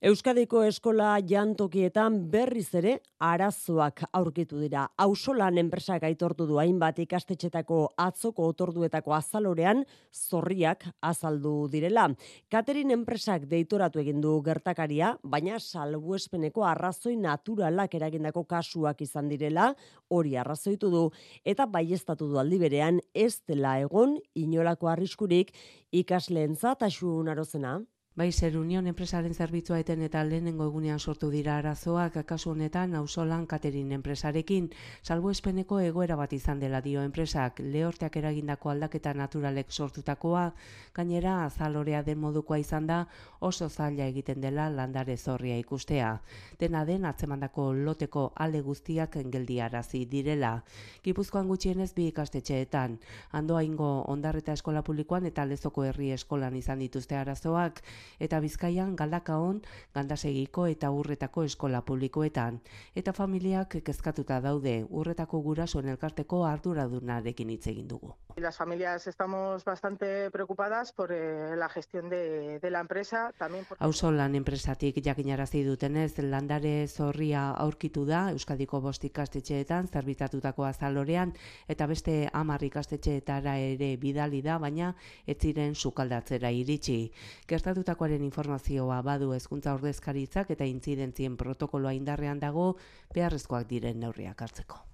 Euskadiko 0.00 0.62
eskola 0.64 1.18
jantokietan 1.28 2.14
berriz 2.32 2.70
ere 2.78 2.94
arazoak 3.20 3.98
aurkitu 4.16 4.56
dira. 4.56 4.86
Ausolan 5.04 5.60
enpresak 5.60 6.06
aitortu 6.08 6.46
du 6.48 6.56
hainbat 6.62 7.02
ikastetxetako 7.04 7.80
atzoko 8.00 8.46
otorduetako 8.48 9.12
azalorean 9.12 9.84
zorriak 10.08 10.86
azaldu 11.04 11.52
direla. 11.68 12.06
Katerin 12.48 12.96
enpresak 12.96 13.44
deitoratu 13.52 14.00
egin 14.00 14.24
du 14.24 14.38
gertakaria, 14.40 15.12
baina 15.20 15.60
salbuespeneko 15.60 16.64
arrazoi 16.64 17.18
naturalak 17.20 18.00
eragindako 18.00 18.46
kasuak 18.48 19.04
izan 19.04 19.28
direla, 19.28 19.74
hori 20.08 20.32
arrazoitu 20.32 20.88
du 20.88 21.06
eta 21.44 21.68
baiestatu 21.68 22.32
du 22.32 22.40
aldi 22.40 22.64
berean 22.64 23.04
ez 23.12 23.42
dela 23.44 23.76
egon 23.84 24.16
inolako 24.32 24.94
arriskurik 24.96 25.52
ikasleentzat 25.92 26.88
asun 26.88 27.28
arozena. 27.28 27.82
Bai, 28.18 28.32
zer 28.32 28.56
Union 28.58 28.88
enpresaren 28.90 29.36
zerbitzua 29.38 29.76
eten 29.78 30.00
eta 30.02 30.24
lehenengo 30.26 30.64
egunean 30.66 30.98
sortu 30.98 31.28
dira 31.30 31.52
arazoak, 31.60 32.16
kasu 32.26 32.50
honetan 32.50 32.96
auzolan 32.98 33.44
katerin 33.46 33.92
enpresarekin, 33.94 34.66
salbo 35.00 35.30
espeneko 35.30 35.78
egoera 35.78 36.16
bat 36.18 36.32
izan 36.34 36.58
dela 36.58 36.80
dio 36.82 37.04
enpresak, 37.06 37.60
lehorteak 37.62 38.16
eragindako 38.18 38.72
aldaketa 38.72 39.12
naturalek 39.14 39.70
sortutakoa, 39.70 40.48
gainera 40.92 41.44
azalorea 41.44 42.00
den 42.02 42.18
modukoa 42.18 42.58
izan 42.58 42.88
da, 42.88 43.04
oso 43.38 43.68
zaila 43.68 44.10
egiten 44.10 44.40
dela 44.42 44.66
landare 44.68 45.16
zorria 45.16 45.56
ikustea. 45.62 46.10
Dena 46.58 46.84
den 46.84 47.06
atzemandako 47.06 47.68
loteko 47.72 48.32
alde 48.34 48.60
guztiak 48.60 49.20
geldiarazi 49.30 50.02
direla. 50.04 50.64
Gipuzkoan 51.04 51.46
gutxienez 51.46 51.92
bi 51.94 52.08
ikastetxeetan, 52.10 52.98
andoa 53.30 53.62
ingo 53.62 54.02
ondarreta 54.02 54.58
eskola 54.58 54.82
publikoan 54.82 55.30
eta 55.30 55.46
lezoko 55.46 55.86
herri 55.86 56.10
eskolan 56.18 56.58
izan 56.58 56.82
dituzte 56.82 57.14
arazoak, 57.14 57.84
eta 58.18 58.40
Bizkaian 58.40 58.96
galdakaon 58.96 59.62
gandasegiko 59.94 60.66
eta 60.66 60.90
urretako 60.90 61.44
eskola 61.44 61.82
publikoetan 61.82 62.60
eta 62.94 63.12
familiak 63.12 63.78
kezkatuta 63.84 64.40
daude 64.40 64.84
urretako 64.88 65.40
gurasoen 65.40 65.88
elkarteko 65.88 66.44
arduradunarekin 66.46 67.50
hitz 67.50 67.66
egin 67.66 67.88
dugu. 67.88 68.14
Las 68.36 68.56
familias 68.56 69.06
estamos 69.06 69.64
bastante 69.64 70.30
preocupadas 70.30 70.92
por 70.92 71.12
eh, 71.12 71.56
la 71.56 71.68
gestión 71.68 72.08
de, 72.08 72.58
de 72.58 72.70
la 72.70 72.80
empresa. 72.80 73.32
También 73.38 73.64
por... 73.64 73.76
lan 74.12 74.34
enpresatik 74.34 75.02
jakinarazi 75.04 75.62
dutenez 75.64 76.18
landare 76.18 76.88
zorria 76.88 77.50
aurkitu 77.50 78.04
da 78.06 78.30
Euskadiko 78.30 78.80
bost 78.80 79.04
ikastetxeetan 79.04 79.88
zerbitatutako 79.88 80.64
azalorean 80.64 81.34
eta 81.68 81.86
beste 81.86 82.30
hamar 82.32 82.62
ikastetxeetara 82.64 83.58
ere 83.58 83.96
bidali 83.96 84.42
da 84.42 84.58
baina 84.58 84.94
ez 85.26 85.38
ziren 85.38 85.74
sukaldatzera 85.74 86.50
iritsi. 86.50 87.12
Gertatuta 87.48 87.89
gertatutakoaren 87.90 88.22
informazioa 88.22 89.02
badu 89.02 89.32
hezkuntza 89.34 89.74
ordezkaritzak 89.74 90.50
eta 90.54 90.64
intzidentzien 90.64 91.36
protokoloa 91.36 91.92
indarrean 91.92 92.38
dago 92.38 92.76
beharrezkoak 93.14 93.66
diren 93.68 93.98
neurriak 94.00 94.40
hartzeko. 94.42 94.89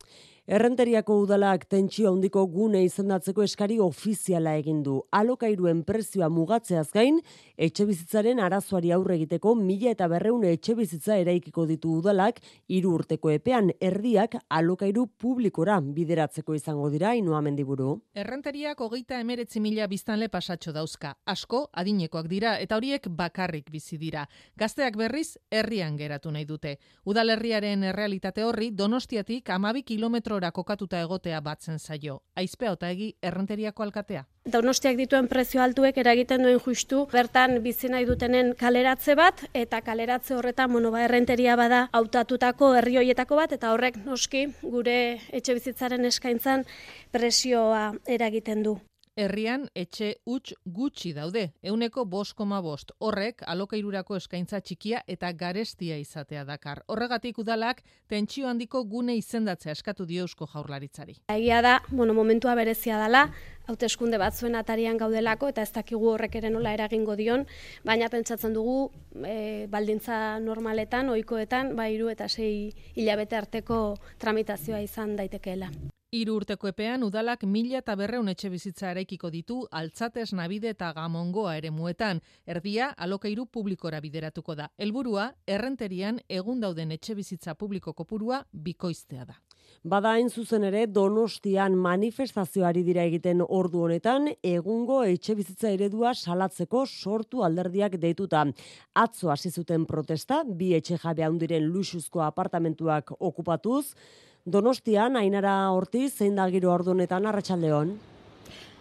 Errenteriako 0.46 1.16
udalak 1.24 1.64
tentsio 1.66 2.12
handiko 2.12 2.44
gune 2.46 2.78
izendatzeko 2.86 3.42
eskari 3.42 3.80
ofiziala 3.82 4.52
egin 4.60 4.84
du. 4.86 5.00
Alokairuen 5.10 5.80
prezioa 5.82 6.28
mugatzeaz 6.30 6.92
gain, 6.94 7.16
etxe 7.58 7.82
bizitzaren 7.88 8.38
arazoari 8.38 8.92
aurre 8.94 9.16
egiteko 9.16 9.56
mila 9.58 9.90
eta 9.90 10.06
berreun 10.06 10.44
etxe 10.46 10.76
bizitza 10.78 11.16
eraikiko 11.18 11.64
ditu 11.66 11.96
udalak, 11.98 12.38
hiru 12.70 12.92
urteko 12.94 13.32
epean 13.34 13.72
erdiak 13.80 14.36
alokairu 14.46 15.08
publikora 15.18 15.80
bideratzeko 15.80 16.54
izango 16.54 16.92
dira 16.94 17.16
inoa 17.18 17.42
mendiburu. 17.42 17.96
Errenteriak 18.14 18.86
hogeita 18.86 19.18
emeretzi 19.18 19.58
mila 19.58 19.90
biztanle 19.90 20.30
pasatxo 20.30 20.70
dauzka. 20.78 21.16
Asko, 21.26 21.64
adinekoak 21.72 22.30
dira 22.30 22.54
eta 22.62 22.78
horiek 22.78 23.10
bakarrik 23.10 23.74
bizi 23.74 23.98
dira. 23.98 24.28
Gazteak 24.54 24.94
berriz, 24.94 25.40
herrian 25.50 25.98
geratu 25.98 26.30
nahi 26.30 26.46
dute. 26.46 26.78
Udalerriaren 27.02 27.82
errealitate 27.90 28.46
horri, 28.46 28.70
donostiatik 28.70 29.50
amabi 29.50 29.82
kilometro 29.82 30.35
metrora 30.36 30.52
kokatuta 30.52 31.00
egotea 31.00 31.40
batzen 31.40 31.78
zaio. 31.78 32.20
Aizpea 32.36 32.72
eta 32.76 32.90
egi 32.90 33.14
errenteriako 33.22 33.82
alkatea. 33.82 34.24
Donostiak 34.44 34.96
dituen 34.96 35.28
prezio 35.28 35.62
altuek 35.62 35.96
eragiten 35.96 36.42
duen 36.42 36.58
justu 36.60 37.06
bertan 37.12 37.62
bizi 37.62 37.88
nahi 37.88 38.04
dutenen 38.04 38.54
kaleratze 38.54 39.14
bat 39.16 39.44
eta 39.54 39.80
kaleratze 39.80 40.34
horretan 40.36 40.72
bueno 40.72 40.90
ba 40.90 41.04
errenteria 41.04 41.56
bada 41.56 41.88
hautatutako 41.92 42.74
herri 42.74 42.96
hoietako 42.96 43.36
bat 43.36 43.52
eta 43.52 43.72
horrek 43.72 43.96
noski 44.04 44.46
gure 44.62 45.20
etxe 45.32 45.54
bizitzaren 45.54 46.04
eskaintzan 46.04 46.64
presioa 47.12 47.94
eragiten 48.06 48.62
du. 48.62 48.78
Herrian 49.16 49.62
etxe 49.72 50.10
huts 50.28 50.52
gutxi 50.76 51.14
daude, 51.16 51.46
euneko 51.64 52.04
bost 52.04 52.36
bost. 52.36 52.92
Horrek 52.98 53.42
alokairurako 53.46 54.16
eskaintza 54.16 54.60
txikia 54.60 55.00
eta 55.06 55.32
garestia 55.32 55.96
izatea 55.96 56.44
dakar. 56.44 56.82
Horregatik 56.86 57.38
udalak 57.38 57.82
tentsio 58.08 58.46
handiko 58.46 58.84
gune 58.84 59.16
izendatzea 59.16 59.72
eskatu 59.72 60.04
dio 60.04 60.26
eusko 60.26 60.46
jaurlaritzari. 60.46 61.16
Egia 61.28 61.62
da, 61.62 61.80
bueno, 61.90 62.12
momentua 62.12 62.54
berezia 62.54 62.98
dela, 62.98 63.32
hauteskunde 63.66 64.18
batzuen 64.18 64.54
atarian 64.54 64.98
gaudelako 64.98 65.48
eta 65.48 65.62
ez 65.62 65.72
dakigu 65.72 66.12
horrek 66.12 66.36
ere 66.36 66.50
nola 66.50 66.74
eragingo 66.74 67.16
dion, 67.16 67.46
baina 67.84 68.10
pentsatzen 68.10 68.52
dugu 68.52 68.92
e, 69.24 69.66
baldintza 69.70 70.38
normaletan, 70.40 71.08
ohikoetan, 71.08 71.74
ba 71.74 71.88
hiru 71.88 72.12
eta 72.12 72.28
sei 72.28 72.74
hilabete 72.94 73.36
arteko 73.36 73.96
tramitazioa 74.18 74.84
izan 74.84 75.16
daitekeela. 75.16 75.72
Hiru 76.16 76.38
urteko 76.40 76.70
epean 76.70 77.02
udalak 77.04 77.42
mila 77.44 77.82
eta 77.82 77.92
berreun 78.00 78.30
etxe 78.32 78.48
bizitza 78.48 78.88
eraikiko 78.94 79.28
ditu 79.34 79.56
altzates 79.80 80.30
nabide 80.38 80.70
eta 80.72 80.88
gamongoa 80.96 81.56
ere 81.58 81.68
muetan. 81.78 82.22
Erdia 82.46 82.86
alokairu 83.06 83.44
publikora 83.52 84.00
bideratuko 84.00 84.54
da. 84.56 84.70
Helburua 84.80 85.26
errenterian 85.56 86.20
egun 86.38 86.62
dauden 86.62 86.94
etxe 86.96 87.18
bizitza 87.18 87.54
publiko 87.54 87.92
kopurua 87.92 88.38
bikoiztea 88.68 89.26
da. 89.28 89.36
Bada 89.84 90.14
hain 90.16 90.30
zuzen 90.30 90.64
ere 90.64 90.86
Donostian 90.86 91.76
manifestazioari 91.84 92.84
dira 92.86 93.04
egiten 93.10 93.42
ordu 93.44 93.82
honetan 93.84 94.30
egungo 94.42 95.02
etxe 95.04 95.36
bizitza 95.36 95.72
eredua 95.74 96.14
salatzeko 96.14 96.86
sortu 96.86 97.44
alderdiak 97.44 97.98
deituta. 98.00 98.46
Atzo 98.94 99.34
hasi 99.34 99.50
zuten 99.50 99.84
protesta 99.84 100.44
bi 100.46 100.72
etxe 100.78 100.96
jabe 101.02 101.26
handiren 101.28 101.68
luxuzko 101.74 102.24
apartamentuak 102.24 103.12
okupatuz 103.20 103.84
Donostian, 104.46 105.16
Ainara 105.18 105.72
Horti, 105.74 106.04
zein 106.06 106.36
da 106.38 106.44
giro 106.52 106.70
ordunetan, 106.70 107.24
Arratxaldeon? 107.26 107.96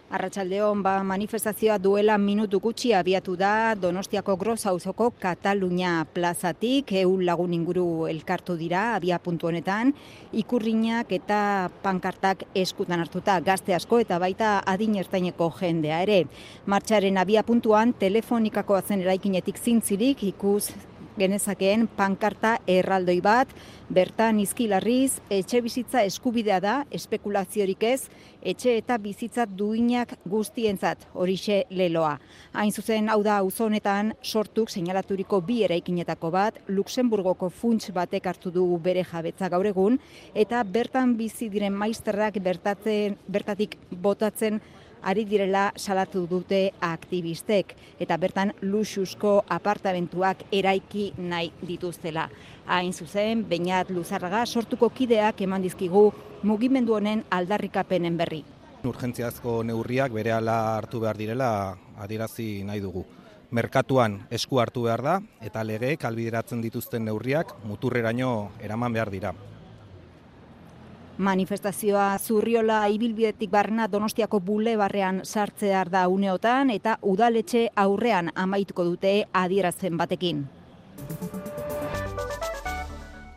Arratsaldeon 0.06 0.84
ba 0.86 1.00
manifestazioa 1.02 1.80
duela 1.82 2.14
minutu 2.22 2.60
gutxi 2.62 2.92
abiatu 2.94 3.34
da 3.34 3.74
Donostiako 3.74 4.36
Gros 4.38 4.66
auzoko 4.70 5.10
Katalunia 5.18 6.06
plazatik. 6.14 6.92
Ehun 6.92 7.24
lagun 7.26 7.56
inguru 7.58 8.06
elkartu 8.06 8.54
dira 8.54 8.94
abia 8.94 9.18
puntu 9.18 9.50
honetan. 9.50 9.90
Ikurrinak 10.32 11.10
eta 11.10 11.40
pankartak 11.82 12.46
eskutan 12.54 13.02
hartuta 13.02 13.40
gazte 13.40 13.74
asko 13.74 13.98
eta 13.98 14.20
baita 14.22 14.60
adin 14.64 14.94
ertaineko 15.02 15.50
jendea 15.58 15.98
ere. 16.06 16.22
Martxaren 16.66 17.18
abia 17.18 17.42
puntuan 17.42 17.92
telefonikako 17.98 18.78
zen 18.86 19.02
eraikinetik 19.02 19.58
zintzirik 19.58 20.22
ikus 20.22 20.70
genezakeen 21.18 21.86
pankarta 21.96 22.56
erraldoi 22.66 23.18
bat, 23.24 23.50
bertan 23.88 24.40
izkilarriz, 24.42 25.20
etxe 25.30 25.60
bizitza 25.62 26.02
eskubidea 26.06 26.58
da, 26.60 26.76
espekulaziorik 26.94 27.82
ez, 27.86 28.08
etxe 28.46 28.76
eta 28.78 28.98
bizitza 29.02 29.46
duinak 29.46 30.14
guztientzat 30.28 31.06
horixe 31.14 31.62
leloa. 31.70 32.16
Hain 32.54 32.72
zuzen, 32.72 33.10
hau 33.10 33.20
da, 33.26 33.40
uzonetan 33.46 34.12
sortuk 34.22 34.70
seinalaturiko 34.70 35.40
bi 35.46 35.62
eraikinetako 35.66 36.30
bat, 36.34 36.60
Luxemburgoko 36.68 37.50
funts 37.50 37.90
batek 37.94 38.26
hartu 38.26 38.52
du 38.54 38.66
bere 38.82 39.04
jabetza 39.06 39.50
gaur 39.52 39.66
egun, 39.66 40.00
eta 40.34 40.62
bertan 40.64 41.16
bizi 41.18 41.50
diren 41.50 41.74
maizterrak 41.74 42.40
bertatzen, 42.42 43.16
bertatik 43.28 43.78
botatzen 43.90 44.60
ari 45.06 45.22
direla 45.24 45.70
salatu 45.78 46.24
dute 46.26 46.72
aktivistek 46.82 47.74
eta 48.02 48.16
bertan 48.18 48.52
luxusko 48.60 49.38
apartamentuak 49.48 50.42
eraiki 50.50 51.12
nahi 51.16 51.52
dituztela. 51.62 52.26
Hain 52.66 52.92
zuzen, 52.92 53.44
Beñat 53.48 53.90
Luzarraga 53.94 54.44
sortuko 54.46 54.90
kideak 54.90 55.40
eman 55.46 55.62
dizkigu 55.62 56.10
mugimendu 56.42 56.98
honen 56.98 57.22
aldarrikapenen 57.30 58.18
berri. 58.18 58.42
Urgentziazko 58.86 59.62
neurriak 59.64 60.12
berehala 60.12 60.76
hartu 60.76 61.00
behar 61.00 61.16
direla 61.16 61.50
adierazi 62.02 62.64
nahi 62.66 62.82
dugu. 62.82 63.06
Merkatuan 63.54 64.24
esku 64.34 64.58
hartu 64.58 64.88
behar 64.88 65.02
da 65.06 65.20
eta 65.40 65.62
legeek 65.62 66.04
albideratzen 66.04 66.62
dituzten 66.62 67.06
neurriak 67.06 67.54
muturreraino 67.64 68.50
eraman 68.58 68.92
behar 68.98 69.10
dira. 69.14 69.32
Manifestazioa 71.18 72.18
zurriola 72.18 72.82
ibilbidetik 72.92 73.50
barna 73.50 73.86
donostiako 73.88 74.40
bule 74.40 74.76
barrean 74.76 75.22
sartzear 75.24 75.88
da 75.90 76.04
uneotan 76.12 76.70
eta 76.74 76.98
udaletxe 77.02 77.68
aurrean 77.86 78.30
amaituko 78.34 78.84
dute 78.84 79.16
adierazten 79.32 79.96
batekin. 79.96 80.44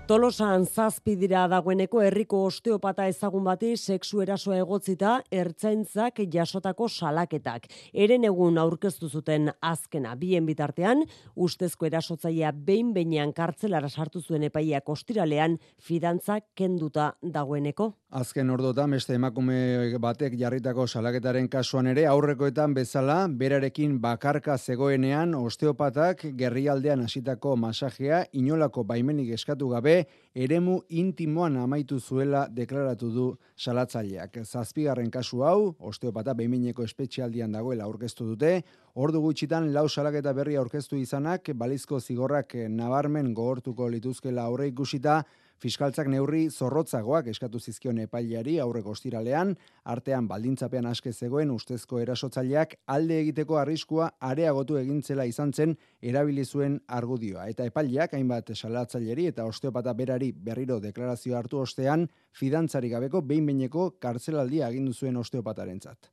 Tolosan 0.10 0.64
zazpi 0.66 1.14
dira 1.22 1.44
dagoeneko 1.46 2.00
herriko 2.02 2.40
osteopata 2.48 3.04
ezagun 3.12 3.44
bati 3.46 3.76
sexu 3.78 4.24
erasoa 4.24 4.56
egotzita 4.58 5.12
ertzaintzak 5.30 6.24
jasotako 6.34 6.88
salaketak. 6.90 7.68
Eren 7.94 8.26
egun 8.26 8.58
aurkeztu 8.58 9.06
zuten 9.06 9.52
azkena 9.62 10.16
bien 10.18 10.48
bitartean, 10.50 11.04
ustezko 11.36 11.86
erasotzailea 11.92 12.50
behin 12.72 12.90
behinean 12.96 13.36
kartzelara 13.38 13.86
sartu 13.90 14.24
zuen 14.26 14.48
epaiak 14.50 14.90
ostiralean 14.90 15.60
fidantza 15.78 16.40
kenduta 16.58 17.12
dagoeneko. 17.22 17.92
Azken 18.10 18.50
ordotan 18.50 18.90
beste 18.98 19.14
emakume 19.14 19.94
batek 20.02 20.34
jarritako 20.42 20.88
salaketaren 20.88 21.46
kasuan 21.54 21.92
ere 21.94 22.08
aurrekoetan 22.10 22.74
bezala 22.74 23.20
berarekin 23.30 24.00
bakarka 24.02 24.58
zegoenean 24.58 25.38
osteopatak 25.38 26.26
gerrialdean 26.34 27.06
hasitako 27.06 27.54
masajea 27.62 28.26
inolako 28.34 28.88
baimenik 28.90 29.36
eskatu 29.38 29.70
gabe 29.70 29.99
eremu 30.36 30.80
intimoan 30.90 31.58
amaitu 31.58 32.00
zuela 32.00 32.46
deklaratu 32.50 33.10
du 33.14 33.26
salatzaileak. 33.58 34.40
Zazpigarren 34.44 35.12
kasu 35.12 35.44
hau, 35.44 35.76
osteopata 35.80 36.34
behimineko 36.34 36.84
espezialdian 36.84 37.52
dagoela 37.52 37.86
aurkeztu 37.86 38.28
dute, 38.32 38.54
ordu 38.96 39.22
gutxitan 39.22 39.74
lau 39.74 39.88
salaketa 39.90 40.34
berri 40.34 40.58
aurkeztu 40.58 40.98
izanak, 40.98 41.52
balizko 41.56 42.00
zigorrak 42.00 42.56
nabarmen 42.70 43.34
gogortuko 43.34 43.90
lituzkela 43.90 44.48
aurre 44.50 44.68
ikusita, 44.74 45.24
Fiskaltzak 45.60 46.08
neurri 46.08 46.46
zorrotzagoak 46.48 47.26
eskatu 47.34 47.60
zizkion 47.60 47.98
epaileari 48.00 48.54
aurreko 48.64 48.94
ostiralean, 48.96 49.52
artean 49.92 50.28
baldintzapean 50.30 50.88
aske 50.88 51.12
zegoen 51.12 51.52
ustezko 51.52 52.00
erasotzaileak 52.00 52.78
alde 52.96 53.18
egiteko 53.26 53.58
arriskua 53.60 54.08
areagotu 54.24 54.80
egintzela 54.80 55.26
izan 55.28 55.52
zen 55.52 55.76
erabili 56.02 56.46
zuen 56.46 56.80
argudioa. 56.88 57.48
Eta 57.52 57.66
epaileak 57.68 58.14
hainbat 58.16 58.54
salatzaileri 58.56 59.28
eta 59.30 59.46
osteopata 59.46 59.94
berari 59.94 60.32
berriro 60.32 60.80
deklarazio 60.80 61.38
hartu 61.38 61.60
ostean, 61.60 62.08
fidantzari 62.32 62.90
gabeko 62.90 63.22
behin 63.22 63.46
behineko 63.50 63.90
kartzelaldia 64.00 64.68
agindu 64.68 64.94
zuen 64.94 65.18
osteopatarentzat. 65.18 66.10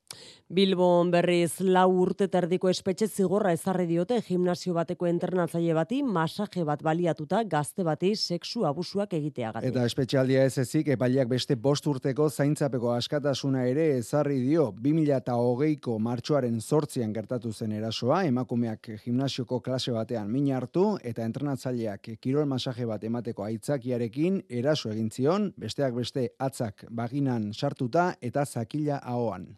Bilbon 0.48 1.10
berriz 1.10 1.60
lau 1.60 1.88
urte 2.02 2.28
terdiko 2.32 2.70
espetxe 2.70 3.06
zigorra 3.06 3.52
ezarri 3.52 3.86
diote 3.86 4.20
gimnasio 4.26 4.74
bateko 4.74 5.06
entrenatzaile 5.06 5.74
bati 5.74 6.02
masaje 6.02 6.64
bat 6.64 6.82
baliatuta 6.82 7.42
gazte 7.44 7.84
bati 7.84 8.14
sexu 8.16 8.64
abusuak 8.66 9.12
egiteagatik. 9.14 9.70
Eta 9.70 9.84
espetxealdia 9.86 10.44
ez 10.46 10.58
ezik 10.58 10.88
epaileak 10.96 11.28
beste 11.28 11.56
bost 11.56 11.86
urteko 11.86 12.28
zaintzapeko 12.30 12.92
askatasuna 12.94 13.66
ere 13.68 13.88
ezarri 13.98 14.40
dio 14.42 14.70
2008ko 14.82 15.98
martxoaren 16.00 16.60
sortzian 16.60 17.12
gertatu 17.12 17.52
zen 17.52 17.72
erasoa, 17.76 18.24
emakumeak 18.24 18.90
gimnasioko 19.04 19.60
klase 19.60 19.75
batean 19.92 20.30
min 20.30 20.48
hartu 20.54 20.98
eta 21.04 21.24
entrenatzaileak 21.24 22.08
kirol 22.20 22.46
masaje 22.46 22.86
bat 22.86 23.04
emateko 23.04 23.44
aitzakiarekin 23.44 24.42
eraso 24.48 24.90
egin 24.90 25.10
zion, 25.10 25.52
besteak 25.56 25.94
beste 25.94 26.28
atzak 26.38 26.84
baginan 26.90 27.52
sartuta 27.52 28.14
eta 28.20 28.44
zakila 28.44 29.00
ahoan. 29.02 29.56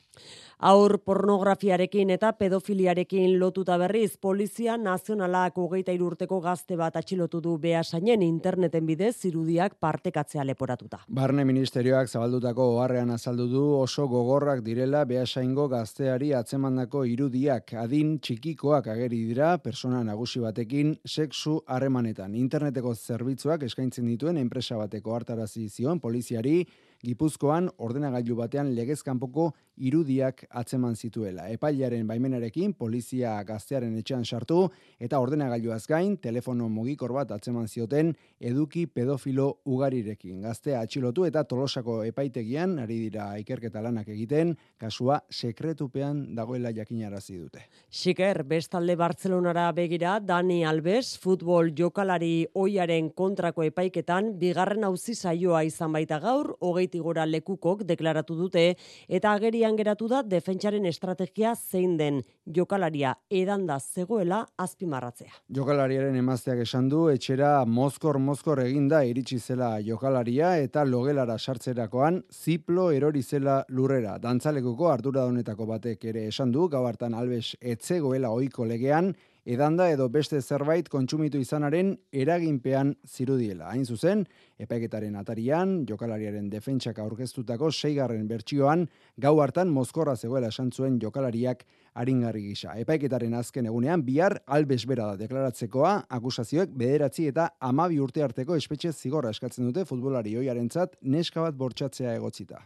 Aur 0.58 0.96
pornografiarekin 1.06 2.10
eta 2.10 2.32
pedofiliarekin 2.34 3.36
lotuta 3.38 3.76
berriz, 3.78 4.16
Polizia 4.18 4.74
Nazionalak 4.76 5.54
hogeita 5.62 5.92
urteko 6.02 6.40
gazte 6.42 6.74
bat 6.76 6.96
atxilotu 6.98 7.38
du 7.40 7.52
behasainen 7.62 8.24
interneten 8.26 8.84
bidez 8.86 9.12
zirudiak 9.22 9.76
partekatzea 9.78 10.42
leporatuta. 10.44 10.98
Barne 11.08 11.44
Ministerioak 11.44 12.08
zabaldutako 12.08 12.66
oharrean 12.74 13.10
azaldu 13.10 13.46
du 13.46 13.62
oso 13.76 14.08
gogorrak 14.08 14.64
direla 14.66 15.04
behasaingo 15.04 15.68
gazteari 15.68 16.32
atzemandako 16.34 17.04
irudiak 17.04 17.74
adin 17.74 18.18
txikikoak 18.18 18.88
ageri 18.96 19.22
dira 19.30 19.58
persona 19.58 20.02
nagusi 20.02 20.40
batekin 20.40 20.96
sexu 21.06 21.60
harremanetan. 21.68 22.34
Interneteko 22.34 22.96
zerbitzuak 22.96 23.62
eskaintzen 23.62 24.10
dituen 24.10 24.42
enpresa 24.42 24.76
bateko 24.76 25.14
hartarazi 25.14 25.68
zion 25.68 26.00
poliziari 26.00 26.64
Gipuzkoan 27.04 27.68
ordenagailu 27.78 28.34
batean 28.34 28.72
legezkanpoko 28.74 29.52
irudiak 29.78 30.42
atzeman 30.50 30.96
zituela. 30.96 31.44
Epailaren 31.54 32.06
baimenarekin 32.08 32.72
polizia 32.74 33.36
gaztearen 33.46 33.94
etxean 34.00 34.24
sartu 34.24 34.64
eta 34.98 35.20
ordenagailuaz 35.22 35.84
gain 35.86 36.16
telefono 36.18 36.66
mugikor 36.68 37.14
bat 37.14 37.30
atzeman 37.36 37.68
zioten 37.68 38.10
eduki 38.40 38.86
pedofilo 38.86 39.60
ugarirekin. 39.64 40.40
Gaztea 40.42 40.80
atxilotu 40.82 41.26
eta 41.28 41.44
tolosako 41.44 42.00
epaitegian 42.08 42.78
ari 42.82 42.98
dira 43.04 43.28
ikerketa 43.38 43.82
lanak 43.84 44.08
egiten, 44.08 44.56
kasua 44.78 45.20
sekretupean 45.30 46.34
dagoela 46.34 46.72
jakinarazi 46.74 47.38
dute. 47.38 47.62
Xiker, 47.94 48.42
bestalde 48.42 48.98
Bartzelonara 48.98 49.68
begira, 49.72 50.18
Dani 50.18 50.64
Alves, 50.66 51.14
futbol 51.22 51.70
jokalari 51.78 52.48
oiaren 52.58 53.12
kontrako 53.14 53.62
epaiketan, 53.68 54.34
bigarren 54.40 54.84
hauzi 54.88 55.14
saioa 55.14 55.62
izan 55.68 55.94
baita 55.94 56.18
gaur, 56.18 56.56
hogeitigora 56.88 57.08
gora 57.08 57.24
lekukok 57.26 57.84
deklaratu 57.84 58.34
dute, 58.36 58.76
eta 59.08 59.32
agerian 59.32 59.76
geratu 59.76 60.08
da 60.08 60.22
defentsaren 60.22 60.84
estrategia 60.86 61.54
zein 61.54 61.96
den 61.96 62.22
jokalaria 62.44 63.14
edanda 63.30 63.78
zegoela 63.78 64.46
azpimarratzea. 64.58 65.32
Jokalariaren 65.48 66.16
emazteak 66.16 66.60
esan 66.66 66.88
du, 66.88 67.08
etxera 67.08 67.64
mozkor 67.64 68.18
mozkor 68.18 68.60
eginda 68.60 69.02
iritsi 69.04 69.38
zela 69.38 69.78
jokalaria 69.80 70.56
eta 70.58 70.84
logelara 70.84 71.38
sartzerakoan 71.38 72.22
ziplo 72.30 72.90
erori 72.90 73.22
zela 73.22 73.64
lurrera. 73.70 74.18
Dantzalekuko 74.18 74.90
ardura 74.90 75.24
honetako 75.24 75.66
batek 75.66 76.04
ere 76.04 76.26
esan 76.28 76.52
du, 76.52 76.68
gau 76.68 76.84
hartan 76.86 77.14
albes 77.14 77.56
etzegoela 77.60 78.30
oiko 78.30 78.64
legean, 78.64 79.14
edanda 79.48 79.86
edo 79.88 80.10
beste 80.12 80.40
zerbait 80.42 80.90
kontsumitu 80.92 81.40
izanaren 81.40 81.94
eraginpean 82.12 82.90
zirudiela. 83.08 83.70
Hain 83.72 83.86
zuzen, 83.88 84.26
epaiketaren 84.60 85.16
atarian, 85.16 85.86
jokalariaren 85.88 86.50
defentsak 86.52 87.00
aurkeztutako 87.00 87.70
seigarren 87.72 88.26
bertsioan, 88.28 88.84
gau 89.16 89.38
hartan 89.40 89.72
mozkorra 89.72 90.16
zegoela 90.16 90.52
esan 90.52 90.68
zuen 90.70 90.98
jokalariak 91.00 91.64
aringarri 91.98 92.44
gisa. 92.50 92.76
Epaiketaren 92.82 93.34
azken 93.40 93.70
egunean, 93.72 94.04
bihar 94.04 94.36
albes 94.46 94.84
bera 94.86 95.08
da 95.12 95.16
deklaratzekoa, 95.24 95.94
akusazioek 96.20 96.76
bederatzi 96.76 97.30
eta 97.32 97.48
amabi 97.58 97.98
urte 98.04 98.22
arteko 98.22 98.58
espetxe 98.60 98.92
zigorra 98.92 99.32
eskatzen 99.32 99.70
dute 99.70 99.88
futbolari 99.88 100.36
hoiarentzat 100.36 101.00
neska 101.02 101.48
bat 101.48 101.56
bortxatzea 101.56 102.18
egotzita. 102.20 102.60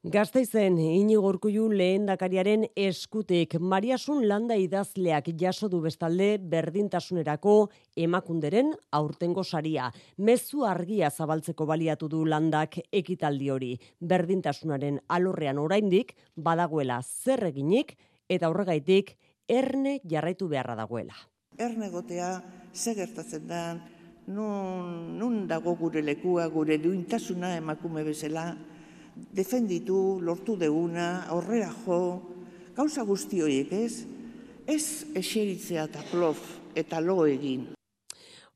Gazteizen 0.00 0.78
inigo 0.80 1.28
urkullu 1.28 1.66
lehendakariaren 1.76 2.62
eskutik 2.72 3.58
Mariasun 3.60 4.22
landa 4.24 4.56
idazleak 4.56 5.26
jaso 5.36 5.68
du 5.68 5.82
bestalde 5.84 6.38
berdintasunerako 6.40 7.68
emakunderen 8.00 8.72
aurtengo 8.96 9.44
saria. 9.44 9.90
Mezu 10.16 10.64
argia 10.64 11.10
zabaltzeko 11.10 11.66
baliatu 11.68 12.08
du 12.08 12.22
landak 12.24 12.78
ekitaldi 12.90 13.50
hori. 13.50 13.74
Berdintasunaren 14.00 15.02
alorrean 15.06 15.60
oraindik 15.60 16.16
badagoela 16.34 17.02
zer 17.04 17.44
eginik 17.50 17.92
eta 18.26 18.48
horregaitik 18.48 19.18
erne 19.46 19.98
jarraitu 20.08 20.48
beharra 20.48 20.80
dagoela. 20.80 21.12
Erne 21.58 21.90
gotea, 21.90 22.40
ze 22.72 22.94
gertatzen 22.94 23.46
da, 23.46 23.76
nun, 24.28 25.18
nun 25.18 25.46
dago 25.46 25.76
gure 25.76 26.00
lekua, 26.00 26.48
gure 26.48 26.80
duintasuna 26.80 27.58
emakume 27.60 28.02
bezala, 28.02 28.54
defenditu, 29.32 30.20
lortu 30.22 30.56
deuna, 30.56 31.26
aurrera 31.28 31.72
jo, 31.84 32.00
gauza 32.76 33.04
guzti 33.04 33.42
horiek 33.42 33.72
ez, 33.72 34.06
ez 34.66 35.04
eseritzea 35.14 35.84
eta 35.90 36.06
plof 36.10 36.40
eta 36.78 37.00
lo 37.00 37.24
egin. 37.26 37.68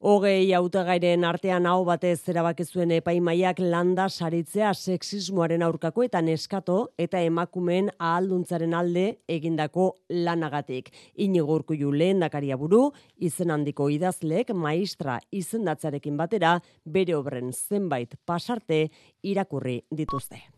Hogei 0.05 0.51
hautagairen 0.53 1.23
artean 1.25 1.65
hau 1.65 1.79
batez 1.89 2.29
erabaki 2.29 2.67
zuen 2.69 2.91
epaimaiak 2.93 3.63
landa 3.73 4.05
saritzea 4.11 4.75
sexismoaren 4.75 5.65
aurkako 5.65 6.05
eta 6.05 6.21
neskato 6.21 6.77
eta 7.01 7.23
emakumeen 7.25 7.89
ahalduntzaren 7.97 8.75
alde 8.77 9.07
egindako 9.33 9.87
lanagatik. 10.11 10.91
Inigo 11.17 11.57
Urkullu 11.57 11.95
lehendakaria 11.97 12.59
buru, 12.61 12.91
izen 13.17 13.55
handiko 13.55 13.89
idazleek 13.89 14.53
maistra 14.53 15.17
izendatzarekin 15.33 16.21
batera 16.21 16.59
bere 16.85 17.17
obren 17.17 17.55
zenbait 17.57 18.13
pasarte 18.27 18.91
irakurri 19.23 19.81
dituzte. 19.89 20.54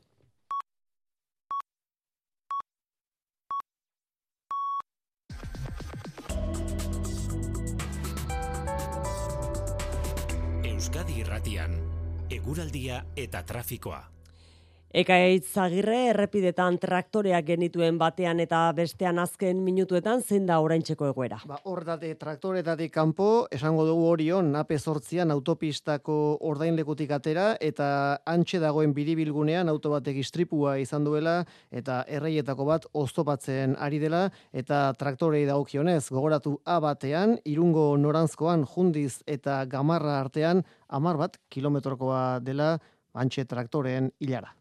Euskadi 10.87 11.16
Irratian, 11.18 11.72
eguraldia 12.31 13.01
eta 13.18 13.40
trafikoa. 13.42 14.05
Ekaitz 14.96 15.59
Agirre 15.61 15.96
errepidetan 16.09 16.78
traktoreak 16.80 17.44
genituen 17.44 17.98
batean 18.00 18.38
eta 18.40 18.62
bestean 18.72 19.18
azken 19.20 19.59
minutuetan 19.61 20.22
zein 20.24 20.46
da 20.48 20.56
oraintzeko 20.64 21.11
egoera. 21.11 21.37
Ba, 21.44 21.59
horretate 21.68 22.14
traktoretatik 22.16 22.94
kanpo, 22.94 23.26
esango 23.52 23.85
dugu 23.85 24.06
orion, 24.14 24.48
nape 24.54 24.78
sortzian 24.78 25.35
autopistako 25.37 26.16
ordainlekutik 26.48 27.12
atera 27.12 27.50
eta 27.61 27.90
antxe 28.24 28.62
dagoen 28.64 28.96
biribilgunean 28.96 29.68
auto 29.68 29.92
batek 29.92 30.24
istripua 30.24 30.78
izan 30.80 31.04
duela 31.04 31.42
eta 31.68 32.00
erreietako 32.09 32.70
bat 32.72 32.88
oztopatzen 32.96 33.76
ari 33.76 34.00
dela 34.00 34.30
eta 34.56 34.82
traktorei 34.96 35.44
dagokionez 35.44 36.06
gogoratu 36.09 36.56
A 36.64 36.80
batean, 36.80 37.37
irungo 37.44 37.90
norantzkoan 38.00 38.64
jundiz 38.64 39.18
eta 39.26 39.66
gamarra 39.68 40.22
artean, 40.24 40.64
amar 40.88 41.20
bat 41.20 41.42
kilometrokoa 41.52 42.38
dela 42.40 42.78
antxe 43.12 43.44
traktoreen 43.44 44.14
hilara. 44.24 44.55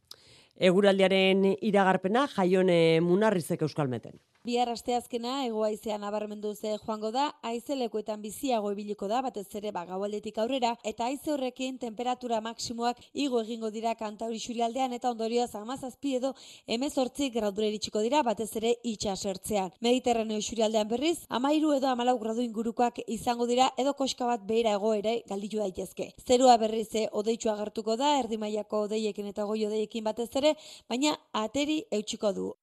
Eguraldiaren 0.56 1.44
iragarpena 1.68 2.28
jaione 2.32 3.02
munarrizek 3.04 3.62
euskalmeten. 3.62 4.16
Bihar 4.46 4.70
asteazkena 4.70 5.32
egoaizean 5.48 6.04
nabarmendu 6.06 6.52
ze 6.54 6.76
joango 6.78 7.10
da, 7.10 7.24
haizelekuetan 7.50 8.22
biziago 8.22 8.70
ibiliko 8.76 9.08
da, 9.10 9.22
batez 9.26 9.48
ere 9.58 9.72
ba 9.74 9.82
aurrera, 9.90 10.76
eta 10.84 11.06
haize 11.06 11.32
horrekin 11.34 11.80
temperatura 11.80 12.42
maksimoak 12.42 13.00
igo 13.14 13.40
egingo 13.42 13.72
dira 13.72 13.96
kantauri 13.96 14.38
xurialdean 14.38 14.94
eta 14.94 15.10
ondorioz 15.10 15.56
amazazpi 15.56 16.14
edo 16.18 16.34
emezortzik 16.68 17.34
graudure 17.34 17.70
iritsiko 17.70 18.04
dira, 18.06 18.22
batez 18.22 18.56
ere 18.62 18.76
itxasertzean. 18.84 19.72
Mediterraneo 19.82 20.38
xurialdean 20.40 20.88
berriz, 20.88 21.18
amairu 21.30 21.74
edo 21.74 21.88
amalau 21.88 22.18
gradu 22.20 22.46
ingurukoak 22.46 23.00
izango 23.08 23.48
dira 23.48 23.72
edo 23.78 23.94
koska 23.94 24.28
bat 24.28 24.46
behira 24.46 24.76
ego 24.78 24.94
ere 24.94 25.24
galditu 25.28 25.58
daitezke. 25.58 26.12
Zerua 26.28 26.58
berriz 26.58 26.92
e, 26.94 27.08
odeitzu 27.12 27.50
agertuko 27.50 27.98
da, 27.98 28.20
erdimaiako 28.20 28.84
odeiekin 28.86 29.34
eta 29.34 29.50
goi 29.50 29.66
odeiekin 29.66 30.04
batez 30.04 30.30
ere, 30.36 30.54
baina 30.88 31.18
ateri 31.34 31.82
eutxiko 31.90 32.32
du. 32.32 32.54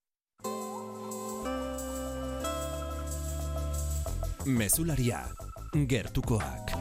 Mesularia, 4.47 5.21
gertukoak. 5.87 6.73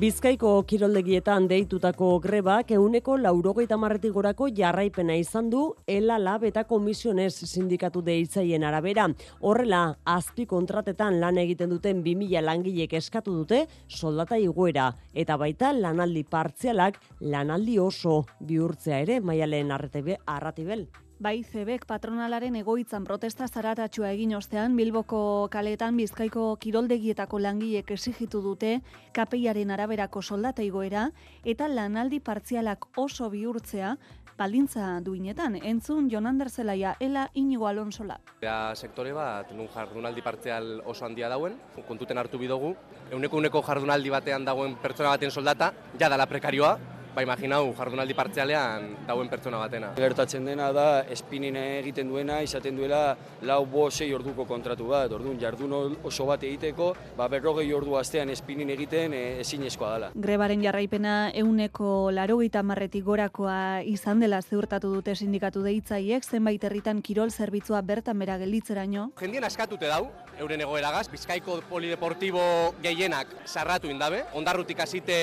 Bizkaiko 0.00 0.62
kiroldegietan 0.68 1.48
deitutako 1.50 2.08
grebak 2.24 2.72
euneko 2.72 3.18
laurogeita 3.20 3.76
marretik 3.76 4.14
gorako 4.16 4.48
jarraipena 4.56 5.16
izan 5.20 5.50
du 5.52 5.74
ELA 5.86 6.16
LAB 6.18 6.48
eta 6.48 6.64
komisionez 6.64 7.34
sindikatu 7.44 8.00
deitzaien 8.02 8.64
arabera. 8.64 9.08
Horrela, 9.40 9.98
azpi 10.04 10.46
kontratetan 10.48 11.20
lan 11.20 11.36
egiten 11.44 11.76
duten 11.76 12.02
2000 12.04 12.40
langilek 12.40 12.96
eskatu 12.96 13.36
dute 13.36 13.66
soldata 13.88 14.38
iguera 14.40 14.94
eta 15.12 15.36
baita 15.36 15.72
lanaldi 15.76 16.24
partzialak 16.24 17.00
lanaldi 17.20 17.78
oso 17.78 18.22
bihurtzea 18.40 19.00
ere 19.04 19.20
maialen 19.20 19.72
arratibel. 19.72 20.88
Bai, 21.16 21.40
zebek 21.48 21.86
patronalaren 21.88 22.58
egoitzan 22.60 23.06
protesta 23.08 23.46
zaratatxua 23.48 24.10
egin 24.12 24.34
ostean, 24.36 24.74
Bilboko 24.76 25.48
kaletan 25.48 25.96
bizkaiko 25.96 26.50
kiroldegietako 26.60 27.38
langiek 27.40 27.88
esigitu 27.94 28.42
dute, 28.44 28.82
kapeiaren 29.16 29.72
araberako 29.72 30.20
soldata 30.20 30.60
igoera, 30.60 31.06
eta 31.42 31.70
lanaldi 31.72 32.20
partzialak 32.20 32.84
oso 33.00 33.30
bihurtzea, 33.32 33.94
baldintza 34.36 34.90
duinetan, 35.00 35.56
entzun 35.64 36.10
Jonander 36.12 36.50
Zelaia, 36.50 36.92
ela 37.00 37.30
inigo 37.32 37.64
alonsola. 37.66 38.18
Ea 38.44 38.74
sektore 38.76 39.14
bat, 39.16 39.54
nun 39.56 39.70
jardunaldi 39.72 40.20
partzial 40.20 40.82
oso 40.84 41.06
handia 41.08 41.30
dauen, 41.32 41.56
kontuten 41.88 42.20
hartu 42.20 42.36
bidogu, 42.36 42.74
euneko 43.08 43.40
uneko 43.40 43.64
jardunaldi 43.64 44.12
batean 44.12 44.44
dagoen 44.44 44.76
pertsona 44.84 45.16
baten 45.16 45.32
soldata, 45.32 45.72
ja 45.96 46.12
dala 46.12 46.28
prekarioa, 46.28 46.76
ba 47.16 47.22
imaginau 47.24 47.72
jardunaldi 47.72 48.12
partzialean 48.12 48.90
dauen 49.08 49.30
pertsona 49.32 49.56
batena. 49.56 49.94
Gertatzen 49.96 50.44
dena 50.44 50.66
da 50.76 51.00
espinin 51.08 51.56
egiten 51.56 52.10
duena 52.12 52.42
izaten 52.44 52.76
duela 52.76 53.16
lau 53.48 53.62
bo 53.64 53.86
sei 53.90 54.10
orduko 54.12 54.44
kontratu 54.44 54.90
bat. 54.90 55.14
Orduan 55.16 55.38
jardun 55.40 55.96
oso 56.04 56.26
bat 56.28 56.44
egiteko, 56.44 56.90
ba 57.16 57.30
berrogei 57.32 57.70
ordu 57.72 57.96
astean 57.96 58.28
espinin 58.34 58.68
egiten 58.74 59.14
e, 59.16 59.22
ezinezkoa 59.40 59.94
dela. 59.94 60.10
Grebaren 60.26 60.60
jarraipena 60.66 61.14
euneko 61.40 62.10
larogeita 62.12 62.60
marretik 62.62 63.06
gorakoa 63.08 63.80
izan 63.88 64.20
dela 64.20 64.42
zeurtatu 64.42 64.92
dute 64.92 65.16
sindikatu 65.16 65.64
deitzaiek, 65.64 66.20
zenbait 66.20 66.68
herritan 66.68 67.00
kirol 67.00 67.32
zerbitzua 67.32 67.80
bertan 67.80 68.20
bera 68.20 68.36
gelditzeraino. 68.44 69.08
Jendien 69.22 69.48
askatute 69.48 69.88
dau, 69.88 70.10
euren 70.36 70.60
egoeragaz, 70.60 71.06
bizkaiko 71.08 71.62
polideportibo 71.70 72.44
gehienak 72.84 73.32
sarratu 73.46 73.88
indabe, 73.88 74.26
ondarrutik 74.36 74.84
hasite 74.84 75.16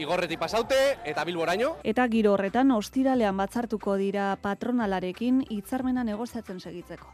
igorretik 0.00 0.40
pasaute, 0.40 0.80
eta 1.04 1.25
Bilboraino. 1.26 1.74
Eta 1.84 2.06
giro 2.12 2.32
horretan 2.36 2.72
ostiralean 2.76 3.36
batzartuko 3.36 3.96
dira 4.00 4.32
patronalarekin 4.42 5.44
hitzarmena 5.50 6.04
negoziatzen 6.06 6.60
segitzeko. 6.60 7.12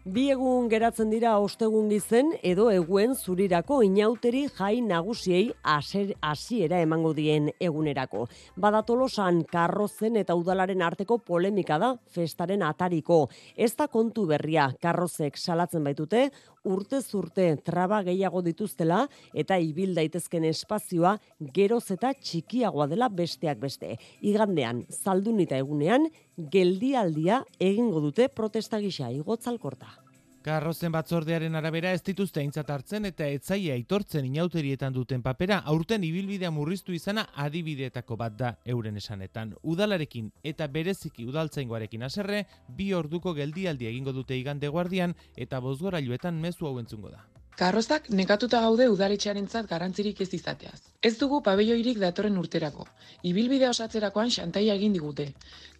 Bi 0.00 0.30
egun 0.32 0.70
geratzen 0.72 1.10
dira 1.12 1.34
ostegun 1.44 1.90
gizen 1.92 2.30
edo 2.40 2.70
eguen 2.72 3.10
zurirako 3.12 3.82
inauteri 3.84 4.46
jai 4.56 4.80
nagusiei 4.80 5.50
hasiera 5.60 6.78
emango 6.80 7.12
dien 7.12 7.50
egunerako. 7.60 8.24
Badatolosan 8.56 9.42
karrozen 9.44 10.16
eta 10.16 10.38
udalaren 10.40 10.80
arteko 10.80 11.18
polemika 11.18 11.76
da 11.78 11.90
festaren 12.16 12.64
atariko. 12.64 13.26
Ez 13.56 13.74
da 13.76 13.90
kontu 13.92 14.24
berria 14.24 14.70
karrozek 14.80 15.36
salatzen 15.36 15.84
baitute, 15.84 16.30
urte 16.64 17.00
zurte 17.00 17.46
traba 17.64 18.02
gehiago 18.02 18.42
dituztela 18.42 19.06
eta 19.34 19.58
ibil 19.58 19.94
daitezken 19.94 20.44
espazioa 20.50 21.16
geroz 21.54 21.90
eta 21.96 22.12
txikiagoa 22.12 22.86
dela 22.90 23.08
besteak 23.08 23.58
beste. 23.62 23.96
Igandean, 24.20 24.84
zaldunita 24.90 25.56
egunean, 25.56 26.08
geldialdia 26.52 27.42
egingo 27.58 28.00
dute 28.00 28.28
protesta 28.28 28.80
gisa 28.80 29.10
igotzalkorta. 29.10 30.09
Karrozen 30.40 30.92
batzordearen 30.94 31.58
arabera 31.58 31.90
ez 31.92 32.00
dituzte 32.00 32.40
aintzat 32.40 32.70
hartzen 32.72 33.04
eta 33.04 33.26
etzaia 33.28 33.74
aitortzen 33.76 34.24
inauterietan 34.24 34.94
duten 34.94 35.20
papera 35.26 35.58
aurten 35.72 36.06
ibilbidea 36.08 36.50
murriztu 36.50 36.96
izana 36.96 37.26
adibideetako 37.44 38.16
bat 38.22 38.38
da 38.38 38.54
euren 38.64 38.96
esanetan. 38.96 39.52
Udalarekin 39.62 40.30
eta 40.52 40.68
bereziki 40.78 41.26
udaltzaingoarekin 41.28 42.06
haserre, 42.08 42.46
bi 42.78 42.88
orduko 42.96 43.34
geldialdi 43.36 43.90
egingo 43.90 44.16
dute 44.16 44.38
igande 44.40 44.72
guardian 44.72 45.14
eta 45.36 45.60
bozgorailuetan 45.60 46.40
mezu 46.40 46.70
hau 46.70 46.78
entzungo 46.80 47.12
da. 47.12 47.20
Karrozak 47.60 48.06
nekatuta 48.08 48.62
gaude 48.64 48.86
udaletxearentzat 48.88 49.66
garantzirik 49.68 50.20
ez 50.24 50.30
izateaz. 50.36 50.78
Ez 51.08 51.10
dugu 51.22 51.42
pabelloirik 51.48 51.98
datorren 52.00 52.38
urterako. 52.40 52.86
Ibilbidea 53.30 53.72
osatzerakoan 53.74 54.32
xantaia 54.36 54.78
egin 54.80 54.96
digute. 54.96 55.26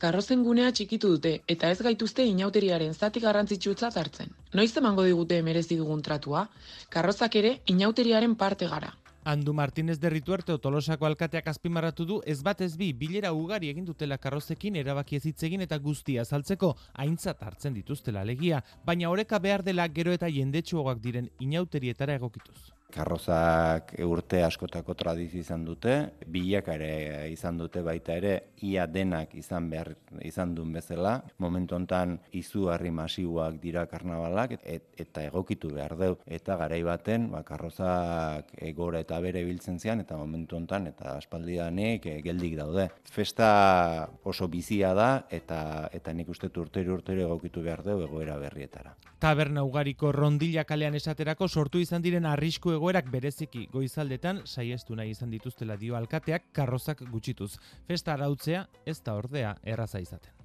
Karrozen 0.02 0.44
gunea 0.44 0.74
txikitu 0.76 1.14
dute 1.14 1.32
eta 1.54 1.70
ez 1.72 1.80
gaituzte 1.86 2.28
inauteriaren 2.34 2.92
zati 2.92 3.24
garrantzitsutzat 3.24 3.96
hartzen. 3.96 4.36
Noiz 4.60 4.70
emango 4.82 5.08
digute 5.08 5.40
merezi 5.48 5.80
dugun 5.80 6.04
tratua? 6.10 6.44
Karrozak 6.92 7.40
ere 7.42 7.54
inauteriaren 7.76 8.36
parte 8.44 8.68
gara. 8.74 8.92
Andu 9.22 9.52
Martinez 9.52 10.00
de 10.00 10.08
Rituerte 10.08 10.56
Tolosako 10.58 11.04
alkateak 11.04 11.48
azpimarratu 11.52 12.06
du 12.08 12.20
ez 12.24 12.38
bat 12.42 12.60
ez 12.64 12.70
bi 12.80 12.94
bilera 13.02 13.34
ugari 13.36 13.68
egin 13.68 13.84
dutela 13.84 14.16
karrozekin 14.16 14.80
erabaki 14.80 15.16
ez 15.16 15.34
egin 15.44 15.60
eta 15.60 15.78
guztia 15.78 16.24
saltzeko 16.24 16.74
aintzat 16.94 17.42
hartzen 17.42 17.74
dituztela 17.74 18.24
legia, 18.24 18.64
baina 18.86 19.10
oreka 19.10 19.38
behar 19.38 19.62
dela 19.62 19.88
gero 19.88 20.12
eta 20.12 20.26
jendetsuagoak 20.26 21.00
diren 21.00 21.28
inauterietara 21.38 22.14
egokituz. 22.14 22.79
Karrozak 22.92 23.94
urte 24.04 24.42
askotako 24.44 24.94
tradizio 24.98 25.40
izan 25.40 25.64
dute, 25.64 25.94
bilak 26.26 26.68
ere 26.74 27.28
izan 27.32 27.58
dute 27.60 27.82
baita 27.86 28.16
ere, 28.18 28.34
ia 28.66 28.86
denak 28.86 29.34
izan 29.38 29.70
behar 29.70 29.92
izan 30.26 30.54
duen 30.54 30.72
bezala. 30.74 31.20
Momentu 31.38 31.76
hontan 31.76 32.18
izu 32.36 32.68
harri 32.72 32.90
masiuak 32.94 33.60
dira 33.62 33.86
karnabalak 33.90 34.58
eta 34.64 35.24
egokitu 35.24 35.72
behar 35.74 35.96
deu. 35.98 36.18
Eta 36.26 36.56
garai 36.60 36.82
baten, 36.86 37.30
ba, 37.32 37.42
karrozak 37.46 38.54
egora 38.70 39.00
eta 39.04 39.20
bere 39.20 39.44
biltzen 39.46 39.78
zian, 39.78 40.02
eta 40.04 40.18
momentu 40.20 40.56
hontan 40.58 40.90
eta 40.90 41.16
aspaldidanik 41.16 42.06
e, 42.06 42.18
geldik 42.24 42.56
daude. 42.58 42.88
Festa 43.10 44.08
oso 44.24 44.48
bizia 44.48 44.94
da, 44.94 45.10
eta 45.30 45.88
eta 45.92 46.12
nik 46.16 46.28
uste 46.28 46.50
urtero 46.60 46.94
urtero 46.94 47.24
egokitu 47.28 47.62
behar 47.62 47.84
deu 47.86 48.00
egoera 48.04 48.36
berrietara. 48.40 48.94
Taberna 49.20 49.62
ugariko 49.68 50.12
rondilla 50.16 50.64
kalean 50.64 50.94
esaterako 50.96 51.48
sortu 51.48 51.80
izan 51.82 52.02
diren 52.02 52.26
arrisku 52.26 52.72
egoerak 52.80 53.10
bereziki 53.12 53.66
goizaldetan 53.74 54.40
saiestu 54.48 54.96
nahi 54.96 55.12
izan 55.12 55.34
dituztela 55.34 55.76
dio 55.76 55.98
alkateak 56.00 56.48
karrozak 56.56 57.04
gutxituz. 57.12 57.52
Festa 57.86 58.16
arautzea 58.16 58.66
ez 58.88 59.00
da 59.04 59.20
ordea 59.20 59.56
erraza 59.76 60.00
izaten. 60.00 60.39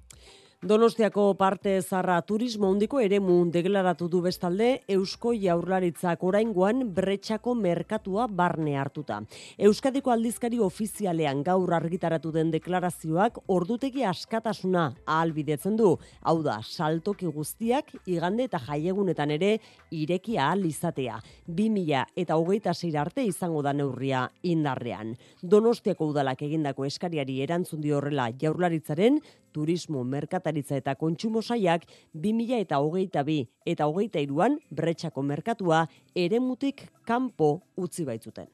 Donostiako 0.66 1.36
parte 1.38 1.76
zarra 1.80 2.16
turismo 2.26 2.66
hondiko 2.72 2.98
ere 2.98 3.20
deklaratu 3.54 4.08
du 4.08 4.20
bestalde 4.20 4.82
Eusko 4.88 5.32
Jaurlaritzak 5.32 6.24
oraingoan 6.24 6.92
bretxako 6.92 7.54
merkatua 7.54 8.26
barne 8.26 8.76
hartuta. 8.76 9.20
Euskadiko 9.58 10.10
aldizkari 10.10 10.58
ofizialean 10.58 11.44
gaur 11.44 11.72
argitaratu 11.72 12.32
den 12.32 12.50
deklarazioak 12.50 13.38
ordutegi 13.46 14.02
askatasuna 14.02 14.92
ahalbidetzen 15.06 15.76
du. 15.76 15.98
Hau 16.22 16.42
da, 16.42 16.58
saltoki 16.64 17.26
guztiak 17.26 17.94
igande 18.04 18.48
eta 18.50 18.58
jaiegunetan 18.58 19.30
ere 19.30 19.60
ireki 19.92 20.36
ahal 20.36 20.66
izatea. 20.66 21.20
2000 21.46 22.06
eta 22.16 22.34
hogeita 22.34 22.74
zeir 22.74 22.98
arte 22.98 23.22
izango 23.22 23.62
da 23.62 23.72
neurria 23.72 24.28
indarrean. 24.42 25.14
Donostiako 25.42 26.10
udalak 26.10 26.42
egindako 26.42 26.86
eskariari 26.86 27.40
erantzun 27.42 27.80
di 27.80 27.92
horrela 27.92 28.32
Jaurlaritzaren 28.34 29.22
turismo, 29.56 30.04
merkataritza 30.04 30.76
eta 30.76 30.94
kontsumo 31.00 31.42
saiak 31.42 31.88
2000 32.12 32.60
eta 32.66 32.80
hogeita 32.84 33.24
bi 33.24 33.40
eta 33.64 33.88
hogeita 33.88 34.20
iruan 34.20 34.60
bretxako 34.70 35.24
merkatua 35.32 35.86
eremutik 36.26 36.86
kanpo 37.08 37.56
utzi 37.76 38.04
baitzuten. 38.04 38.52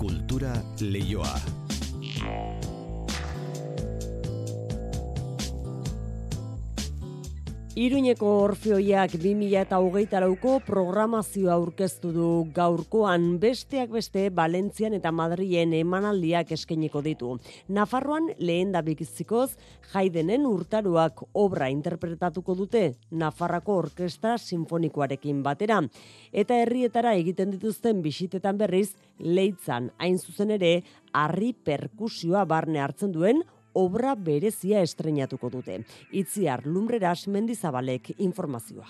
Kultura 0.00 0.54
leioa. 0.80 1.34
Iruñeko 7.78 8.26
orfeoiak 8.42 9.12
2008 9.22 10.18
lauko 10.24 10.56
programazioa 10.66 11.52
aurkeztu 11.54 12.10
du 12.10 12.30
gaurkoan 12.50 13.36
besteak 13.38 13.92
beste 13.94 14.24
Valentzian 14.34 14.96
eta 14.96 15.12
Madrien 15.14 15.70
emanaldiak 15.78 16.50
eskeniko 16.56 16.98
ditu. 17.04 17.36
Nafarroan 17.68 18.26
lehen 18.42 18.72
da 18.74 18.82
bikizikoz, 18.82 19.52
jaidenen 19.92 20.48
urtaruak 20.50 21.22
obra 21.32 21.70
interpretatuko 21.70 22.58
dute 22.58 22.82
Nafarrako 23.12 23.78
Orkestra 23.84 24.34
Sinfonikoarekin 24.38 25.44
batera. 25.46 25.78
Eta 26.32 26.58
herrietara 26.58 27.14
egiten 27.22 27.54
dituzten 27.54 28.02
bisitetan 28.02 28.58
berriz, 28.58 28.96
leitzan 29.20 29.92
hain 30.02 30.18
zuzen 30.18 30.50
ere, 30.58 30.82
harri 31.12 31.54
perkusioa 31.54 32.44
barne 32.50 32.82
hartzen 32.82 33.14
duen 33.14 33.44
obra 33.72 34.14
berezia 34.14 34.82
estrenatuko 34.82 35.50
dute. 35.50 35.80
Itziar 36.10 36.66
Lumbreras 36.66 37.26
Mendizabalek 37.28 38.14
informazioa. 38.18 38.88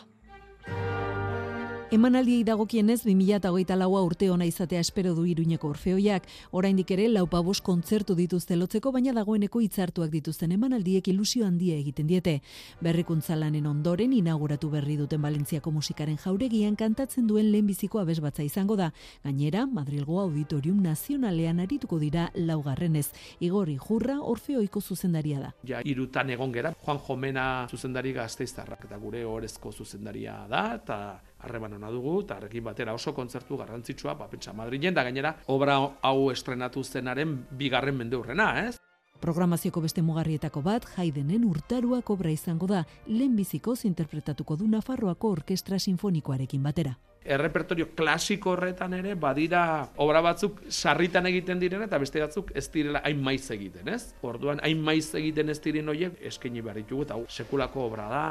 Emanaldiei 1.91 2.45
dagokienez 2.47 3.01
2024 3.03 3.75
laua 3.75 4.01
urte 4.07 4.29
ona 4.31 4.47
izatea 4.47 4.79
espero 4.79 5.11
du 5.17 5.25
Iruñeko 5.27 5.67
Orfeoiak, 5.73 6.29
oraindik 6.55 6.93
ere 6.95 7.09
laupabos 7.11 7.59
kontzertu 7.67 8.15
dituzte 8.15 8.55
lotzeko 8.55 8.93
baina 8.95 9.11
dagoeneko 9.17 9.59
hitzartuak 9.59 10.13
dituzten 10.13 10.53
emanaldiek 10.55 11.09
ilusio 11.11 11.49
handia 11.49 11.75
egiten 11.75 12.07
diete. 12.07 12.37
Berrikuntza 12.81 13.35
lanen 13.35 13.67
ondoren 13.67 14.13
inauguratu 14.15 14.71
berri 14.71 14.95
duten 15.01 15.19
Valentziako 15.23 15.73
musikaren 15.75 16.21
jauregian 16.23 16.77
kantatzen 16.77 17.27
duen 17.27 17.51
lehenbiziko 17.51 17.99
abesbatza 17.99 18.47
izango 18.47 18.77
da. 18.79 18.93
Gainera, 19.25 19.67
Madrilgo 19.67 20.21
Auditorium 20.21 20.85
Nazionalean 20.85 21.59
arituko 21.59 21.99
dira 21.99 22.29
laugarrenez. 22.37 23.09
Igori 23.41 23.77
Jurra 23.83 24.21
Orfeoiko 24.21 24.81
zuzendaria 24.81 25.41
da. 25.41 25.51
Ja, 25.67 25.83
irutan 25.83 26.31
egon 26.31 26.55
gera, 26.55 26.71
Juan 26.87 27.03
Jomena 27.03 27.67
zuzendari 27.69 28.15
gazteiztarrak 28.15 28.87
eta 28.87 29.03
gure 29.03 29.27
orezko 29.27 29.73
zuzendaria 29.73 30.39
da, 30.47 30.65
eta 30.79 31.01
harreman 31.43 31.75
ona 31.79 31.91
dugu, 31.91 32.21
eta 32.25 32.37
arrekin 32.37 32.65
batera 32.65 32.95
oso 32.95 33.15
kontzertu 33.15 33.57
garrantzitsua, 33.57 34.15
ba, 34.15 34.29
pentsa 34.31 34.53
Madrilen, 34.53 34.95
da 34.95 35.05
gainera, 35.07 35.37
obra 35.47 35.79
hau 36.03 36.31
estrenatu 36.31 36.85
zenaren 36.85 37.37
bigarren 37.51 37.97
mende 37.97 38.17
hurrena, 38.17 38.53
ez? 38.69 38.77
Programazioko 39.21 39.83
beste 39.85 40.01
mugarrietako 40.01 40.63
bat, 40.65 40.87
jaidenen 40.97 41.45
urtaruak 41.45 42.09
obra 42.11 42.31
izango 42.33 42.67
da, 42.71 42.87
lehenbizikoz 43.07 43.85
interpretatuko 43.85 44.57
du 44.57 44.69
Nafarroako 44.69 45.35
Orkestra 45.37 45.79
Sinfonikoarekin 45.79 46.63
batera. 46.65 46.95
Errepertorio 47.21 47.91
klasiko 47.93 48.55
horretan 48.55 48.95
ere, 48.97 49.13
badira 49.21 49.63
obra 50.01 50.23
batzuk 50.25 50.63
sarritan 50.71 51.29
egiten 51.29 51.61
diren 51.61 51.85
eta 51.85 51.99
beste 52.01 52.23
batzuk 52.23 52.55
ez 52.57 52.65
direla 52.73 53.03
hain 53.05 53.21
maiz 53.21 53.45
egiten, 53.53 53.93
ez? 53.93 54.15
Orduan, 54.25 54.63
hain 54.65 54.81
maiz 54.81 55.11
egiten 55.21 55.53
ez 55.53 55.61
diren 55.61 55.93
horiek 55.93 56.17
eskaini 56.33 56.65
behar 56.65 56.81
ditugu 56.81 57.05
eta 57.05 57.21
sekulako 57.29 57.91
obra 57.91 58.09
da, 58.09 58.25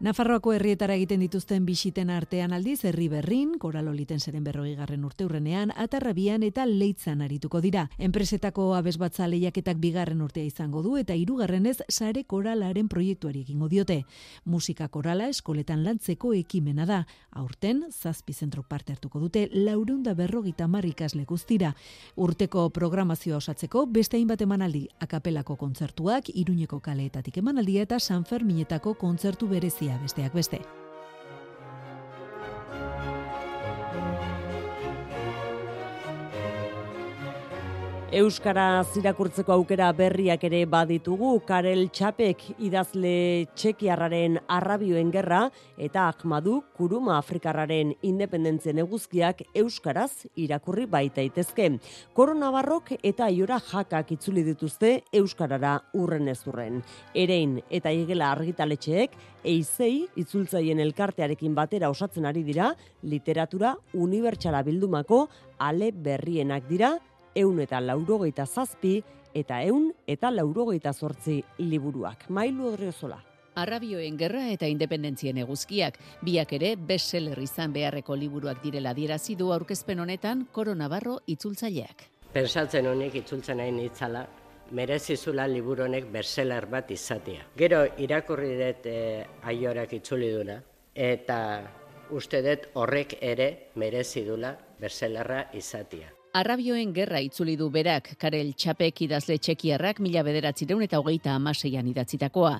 Nafarroako 0.00 0.54
herrietara 0.56 0.94
egiten 0.96 1.20
dituzten 1.20 1.66
bisiten 1.68 2.08
artean 2.08 2.54
aldiz 2.56 2.86
herri 2.88 3.10
berrin, 3.12 3.50
koraloliten 3.60 4.20
zeren 4.24 4.46
berroi 4.46 4.70
garren 4.78 5.02
urte 5.04 5.26
urrenean, 5.26 5.74
atarrabian 5.76 6.40
eta 6.46 6.64
leitzan 6.64 7.20
arituko 7.20 7.60
dira. 7.60 7.82
Enpresetako 8.00 8.70
abesbatza 8.78 9.26
lehiaketak 9.28 9.76
bigarren 9.76 10.22
urtea 10.24 10.48
izango 10.48 10.80
du 10.80 10.94
eta 10.96 11.12
hirugarrenez 11.12 11.82
sare 11.90 12.22
koralaren 12.24 12.88
proiektuari 12.88 13.42
egingo 13.42 13.68
diote. 13.68 13.98
Musika 14.46 14.88
korala 14.88 15.26
eskoletan 15.28 15.84
lantzeko 15.84 16.32
ekimena 16.32 16.88
da. 16.88 17.02
Aurten, 17.36 17.84
zazpi 17.92 18.32
zentrok 18.32 18.70
parte 18.72 18.96
hartuko 18.96 19.20
dute, 19.20 19.50
laurunda 19.52 20.16
berrogita 20.16 20.64
marrikasle 20.66 21.26
guztira. 21.28 21.74
Urteko 22.16 22.70
programazioa 22.70 23.36
osatzeko, 23.36 23.84
beste 23.84 24.16
hainbat 24.16 24.48
emanaldi, 24.48 24.86
akapelako 24.98 25.60
kontzertuak, 25.60 26.32
iruñeko 26.32 26.80
kaleetatik 26.80 27.36
emanaldia 27.44 27.84
eta 27.84 28.00
San 28.00 28.24
Ferminetako 28.24 28.96
kontzertu 28.96 29.52
berezia 29.52 29.89
besteak 29.98 30.32
beste. 30.32 30.60
Euskara 38.10 38.82
zirakurtzeko 38.90 39.52
aukera 39.54 39.92
berriak 39.94 40.42
ere 40.48 40.64
baditugu, 40.66 41.28
Karel 41.46 41.84
Txapek 41.94 42.40
idazle 42.66 43.46
txekiarraren 43.54 44.40
arrabioen 44.50 45.12
gerra 45.14 45.44
eta 45.78 46.08
Ahmadu 46.10 46.56
Kuruma 46.74 47.20
Afrikarraren 47.20 47.92
independentzien 48.02 48.80
eguzkiak 48.82 49.44
Euskaraz 49.62 50.26
irakurri 50.34 50.88
baita 50.90 51.22
itezke. 51.22 51.68
Koronabarrok 52.18 52.96
eta 52.98 53.28
aiora 53.28 53.60
jakak 53.62 54.10
itzuli 54.16 54.42
dituzte 54.42 55.04
Euskarara 55.20 55.76
urren 55.94 56.26
ez 56.34 56.40
urren. 56.50 56.80
Erein 57.14 57.60
eta 57.70 57.92
igela 57.94 58.32
argitaletxeek 58.34 59.14
eizei 59.46 60.08
itzultzaien 60.18 60.82
elkartearekin 60.82 61.54
batera 61.54 61.92
osatzen 61.94 62.26
ari 62.26 62.42
dira, 62.42 62.72
literatura 63.06 63.76
unibertsala 63.94 64.64
bildumako 64.66 65.28
ale 65.62 65.92
berrienak 65.94 66.66
dira, 66.66 66.96
eun 67.34 67.60
eta 67.60 67.80
laurogeita 67.80 68.46
zazpi 68.46 69.00
eta 69.34 69.62
eun 69.62 69.90
eta 70.06 70.30
laurogeita 70.30 70.92
zortzi 70.92 71.42
liburuak. 71.58 72.28
Mailu 72.28 72.72
odriozola. 72.72 73.20
Arrabioen 73.60 74.16
gerra 74.16 74.44
eta 74.52 74.68
independentzien 74.70 75.38
eguzkiak, 75.42 75.98
biak 76.22 76.52
ere 76.56 76.76
bestseller 76.76 77.38
izan 77.42 77.72
beharreko 77.74 78.14
liburuak 78.16 78.62
direla 78.62 78.94
dierazi 78.94 79.34
du 79.36 79.50
aurkezpen 79.52 80.00
honetan 80.00 80.46
Koronabarro 80.52 81.18
itzultzaileak. 81.26 82.06
Pensatzen 82.32 82.86
honek 82.86 83.16
itzultzen 83.24 83.58
nahi 83.58 83.72
nitzala, 83.74 84.22
merezizula 84.70 85.48
liburu 85.50 85.84
honek 85.88 86.06
bestseller 86.12 86.68
bat 86.70 86.90
izatea. 86.94 87.48
Gero 87.58 87.82
irakurri 87.98 88.54
dut 88.60 88.86
e, 88.86 88.96
aiorak 89.50 89.96
itzuli 89.98 90.30
duna, 90.36 90.60
eta 90.94 91.40
uste 92.14 92.42
dut 92.46 92.70
horrek 92.78 93.18
ere 93.20 93.50
merezidula 93.82 94.54
bestsellerra 94.80 95.48
izatea. 95.58 96.19
Arrabioen 96.30 96.92
gerra 96.94 97.18
itzuli 97.18 97.56
du 97.58 97.66
berak, 97.74 98.12
Karel 98.20 98.52
Txapek 98.54 99.00
idazle 99.02 99.34
txekiarrak 99.42 99.98
mila 99.98 100.22
bederatzireun 100.22 100.84
eta 100.86 101.00
hogeita 101.02 101.32
amaseian 101.34 101.88
idatzitakoa. 101.90 102.52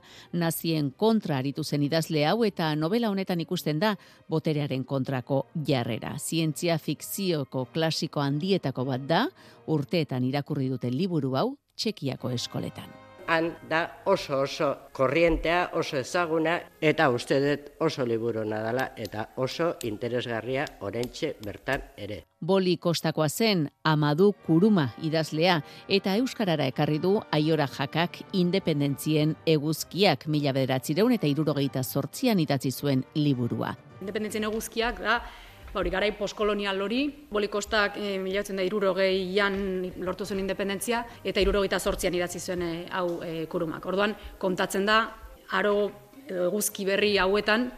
Nazien 0.42 0.88
kontra 0.98 1.36
aritu 1.38 1.62
zen 1.62 1.84
idazle 1.86 2.24
hau 2.26 2.42
eta 2.48 2.72
novela 2.74 3.12
honetan 3.14 3.40
ikusten 3.44 3.78
da 3.78 3.92
boterearen 4.28 4.82
kontrako 4.84 5.44
jarrera. 5.68 6.16
Zientzia 6.18 6.78
fikzioko 6.82 7.68
klasiko 7.70 8.24
handietako 8.24 8.88
bat 8.90 9.06
da, 9.06 9.22
urteetan 9.70 10.26
irakurri 10.26 10.66
duten 10.72 10.96
liburu 10.96 11.36
hau 11.38 11.46
txekiako 11.78 12.34
eskoletan 12.34 13.09
han 13.30 13.52
da 13.68 14.02
oso 14.04 14.40
oso 14.40 14.76
korrientea, 14.92 15.70
oso 15.78 15.96
ezaguna, 15.96 16.56
eta 16.80 17.08
uste 17.14 17.38
dut 17.44 17.68
oso 17.86 18.02
liburu 18.06 18.42
nadala, 18.44 18.88
eta 18.98 19.28
oso 19.36 19.76
interesgarria 19.86 20.64
orentxe 20.80 21.36
bertan 21.44 21.84
ere. 21.96 22.24
Boli 22.40 22.76
kostakoa 22.76 23.28
zen 23.28 23.68
Amadu 23.84 24.32
Kuruma 24.46 24.88
idazlea 25.06 25.60
eta 25.88 26.16
euskarara 26.18 26.66
ekarri 26.72 26.98
du 26.98 27.20
Aiora 27.30 27.68
Jakak 27.70 28.18
independentzien 28.32 29.36
eguzkiak 29.46 30.26
mila 30.26 30.54
bederatzireun 30.56 31.14
eta 31.14 31.30
irurogeita 31.30 31.84
sortzian 31.84 32.40
idatzi 32.40 32.72
zuen 32.72 33.04
liburua. 33.14 33.76
Independentzien 34.00 34.48
eguzkiak 34.50 34.98
da 35.04 35.20
Ba, 35.72 35.80
hori 35.80 35.90
garai 35.90 36.10
postkolonial 36.18 36.80
hori, 36.82 37.04
bolikostak 37.30 37.96
e, 37.96 38.16
milatzen 38.18 38.58
da 38.58 38.66
irurogeian 38.66 39.58
lortu 40.02 40.26
zuen 40.26 40.42
independentzia, 40.42 41.04
eta 41.24 41.42
irurogeita 41.42 41.78
sortzian 41.78 42.14
idatzi 42.14 42.40
zuen 42.40 42.64
e, 42.66 42.72
hau 42.90 43.20
e, 43.22 43.44
kurumak. 43.50 43.86
Orduan, 43.86 44.16
kontatzen 44.38 44.88
da, 44.88 45.02
aro 45.54 45.90
eguzki 46.30 46.86
berri 46.86 47.16
hauetan, 47.18 47.70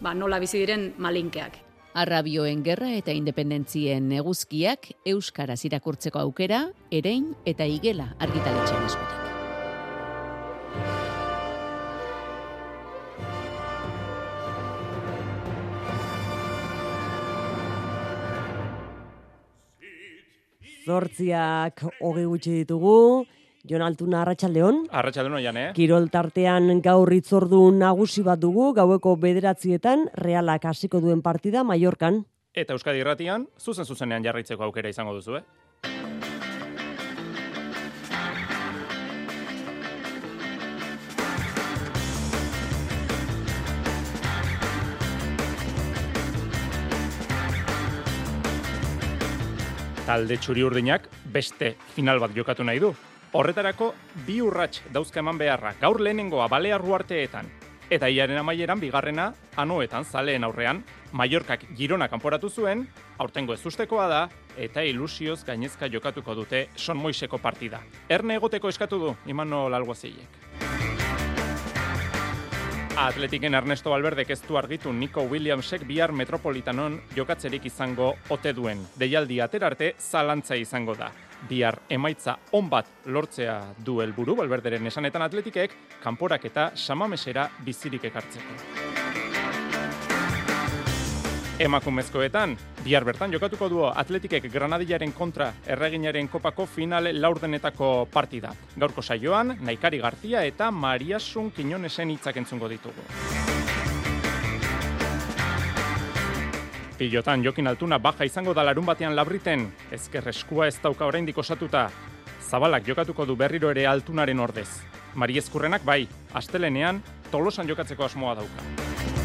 ba, 0.00 0.14
nola 0.14 0.40
bizi 0.42 0.58
diren 0.62 0.92
malinkeak. 0.98 1.62
Arrabioen 1.96 2.60
gerra 2.64 2.90
eta 2.92 3.14
independentzien 3.16 4.10
eguzkiak 4.18 4.90
euskaraz 5.14 5.62
irakurtzeko 5.64 6.20
aukera, 6.20 6.66
erein 6.92 7.30
eta 7.48 7.64
igela 7.64 8.12
argitaletxen 8.20 8.90
eskutik. 8.90 9.25
Zortziak 20.96 21.82
hoge 22.00 22.24
gutxi 22.24 22.62
ditugu, 22.62 23.26
Jon 23.68 23.82
Altuna 23.84 24.22
Arratxaldeon. 24.22 24.86
Arratxaldeon 24.94 25.36
oian, 25.40 25.58
eh? 25.60 25.66
Kirol 25.76 26.06
tartean 26.14 26.80
gaur 26.84 27.12
itzordu 27.12 27.60
nagusi 27.76 28.24
bat 28.24 28.40
dugu, 28.40 28.70
gaueko 28.78 29.16
bederatzietan, 29.20 30.06
realak 30.22 30.64
hasiko 30.70 31.02
duen 31.04 31.20
partida, 31.26 31.64
Mallorcan. 31.68 32.22
Eta 32.56 32.72
Euskadi 32.72 33.02
Irratian, 33.02 33.44
zuzen 33.60 33.84
zuzenean 33.84 34.24
jarraitzeko 34.24 34.64
aukera 34.64 34.88
izango 34.88 35.12
duzu, 35.18 35.36
eh? 35.42 35.44
Talde 50.06 50.38
txuri 50.38 50.62
urdinak 50.62 51.08
beste 51.34 51.74
final 51.96 52.20
bat 52.22 52.34
jokatu 52.34 52.64
nahi 52.64 52.78
du. 52.78 52.92
Horretarako 53.36 53.92
bi 54.26 54.38
urrats 54.40 54.84
dauzka 54.94 55.20
eman 55.20 55.38
beharra 55.38 55.74
gaur 55.80 56.00
lehenengoa 56.00 56.46
balea 56.48 56.78
ruarteetan. 56.78 57.50
Eta 57.90 58.08
iaren 58.10 58.38
amaieran 58.38 58.80
bigarrena 58.82 59.32
anoetan 59.56 60.04
zaleen 60.04 60.44
aurrean, 60.44 60.82
Mallorkak 61.12 61.62
girona 61.78 62.08
kanporatu 62.10 62.50
zuen, 62.50 62.82
aurtengo 63.18 63.54
ez 63.54 63.62
ustekoa 63.66 64.08
da, 64.10 64.22
eta 64.58 64.82
ilusioz 64.82 65.44
gainezka 65.46 65.88
jokatuko 65.92 66.34
dute 66.34 66.66
son 66.76 66.98
moiseko 66.98 67.38
partida. 67.38 67.80
Erne 68.08 68.40
egoteko 68.40 68.68
eskatu 68.68 68.98
du, 68.98 69.14
imano 69.26 69.68
lalguazeiek. 69.70 70.95
Atletiken 72.96 73.52
Ernesto 73.54 73.90
Valverde 73.90 74.24
ez 74.26 74.40
du 74.48 74.56
argitu 74.56 74.90
Nico 74.92 75.20
Williamsek 75.28 75.82
bihar 75.84 76.12
Metropolitanon 76.16 76.96
jokatzerik 77.14 77.66
izango 77.68 78.14
ote 78.32 78.54
duen. 78.56 78.80
Deialdi 78.96 79.36
aterarte 79.44 79.92
zalantza 80.00 80.56
izango 80.56 80.94
da. 80.96 81.10
Bihar 81.48 81.76
emaitza 81.92 82.38
on 82.56 82.70
bat 82.72 82.88
lortzea 83.04 83.58
du 83.84 84.00
helburu 84.00 84.38
Valverderen 84.40 84.88
esanetan 84.88 85.28
Atletikek 85.28 85.76
kanporak 86.00 86.48
eta 86.48 86.70
samamesera 86.74 87.50
bizirik 87.68 88.08
ekartzeko. 88.08 89.25
Emakumezkoetan, 91.56 92.52
bihar 92.84 93.04
bertan 93.08 93.32
jokatuko 93.32 93.70
duo 93.72 93.86
Atletikek 93.88 94.44
Granadillaren 94.52 95.14
kontra 95.16 95.46
erreginaren 95.64 96.28
kopako 96.28 96.66
finale 96.68 97.14
laurdenetako 97.16 98.08
partida. 98.12 98.50
Gaurko 98.76 99.00
saioan, 99.00 99.54
Naikari 99.64 99.96
Gartia 100.02 100.42
eta 100.44 100.68
Mariasun 100.70 101.48
Kinonesen 101.56 102.12
hitzak 102.12 102.36
entzungo 102.36 102.68
ditugu. 102.68 103.06
Pilotan 106.98 107.44
Jokin 107.44 107.72
Altuna 107.72 107.98
baja 107.98 108.28
izango 108.28 108.52
da 108.52 108.64
larun 108.64 108.84
batean 108.84 109.16
labriten, 109.16 109.70
ezker 109.90 110.28
eskua 110.28 110.68
ez 110.68 110.76
dauka 110.82 111.08
oraindik 111.08 111.38
osatuta. 111.38 111.88
Zabalak 112.50 112.84
jokatuko 112.84 113.24
du 113.24 113.36
berriro 113.36 113.70
ere 113.72 113.86
altunaren 113.86 114.40
ordez. 114.40 114.68
Mari 115.14 115.38
Eskurrenak 115.40 115.84
bai, 115.88 116.02
astelenean 116.34 117.00
tolosan 117.32 117.68
jokatzeko 117.68 118.04
asmoa 118.04 118.34
dauka. 118.42 119.15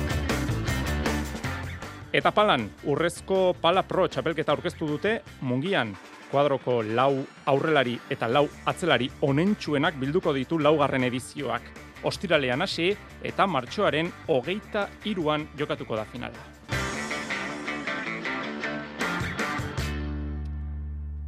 Eta 2.11 2.33
palan, 2.35 2.65
urrezko 2.91 3.53
pala 3.63 3.85
pro 3.87 4.03
txapelketa 4.11 4.51
aurkeztu 4.51 4.83
dute 4.89 5.13
mungian. 5.47 5.93
Kuadroko 6.27 6.81
lau 6.83 7.21
aurrelari 7.47 7.93
eta 8.11 8.27
lau 8.27 8.49
atzelari 8.67 9.07
onentsuenak 9.23 9.95
bilduko 9.95 10.33
ditu 10.35 10.59
laugarren 10.59 11.07
edizioak. 11.07 11.71
Ostiralean 12.03 12.67
hasi 12.67 12.89
eta 13.23 13.47
martxoaren 13.47 14.11
hogeita 14.27 14.89
iruan 15.07 15.47
jokatuko 15.55 15.95
da 15.95 16.03
finala. 16.03 16.51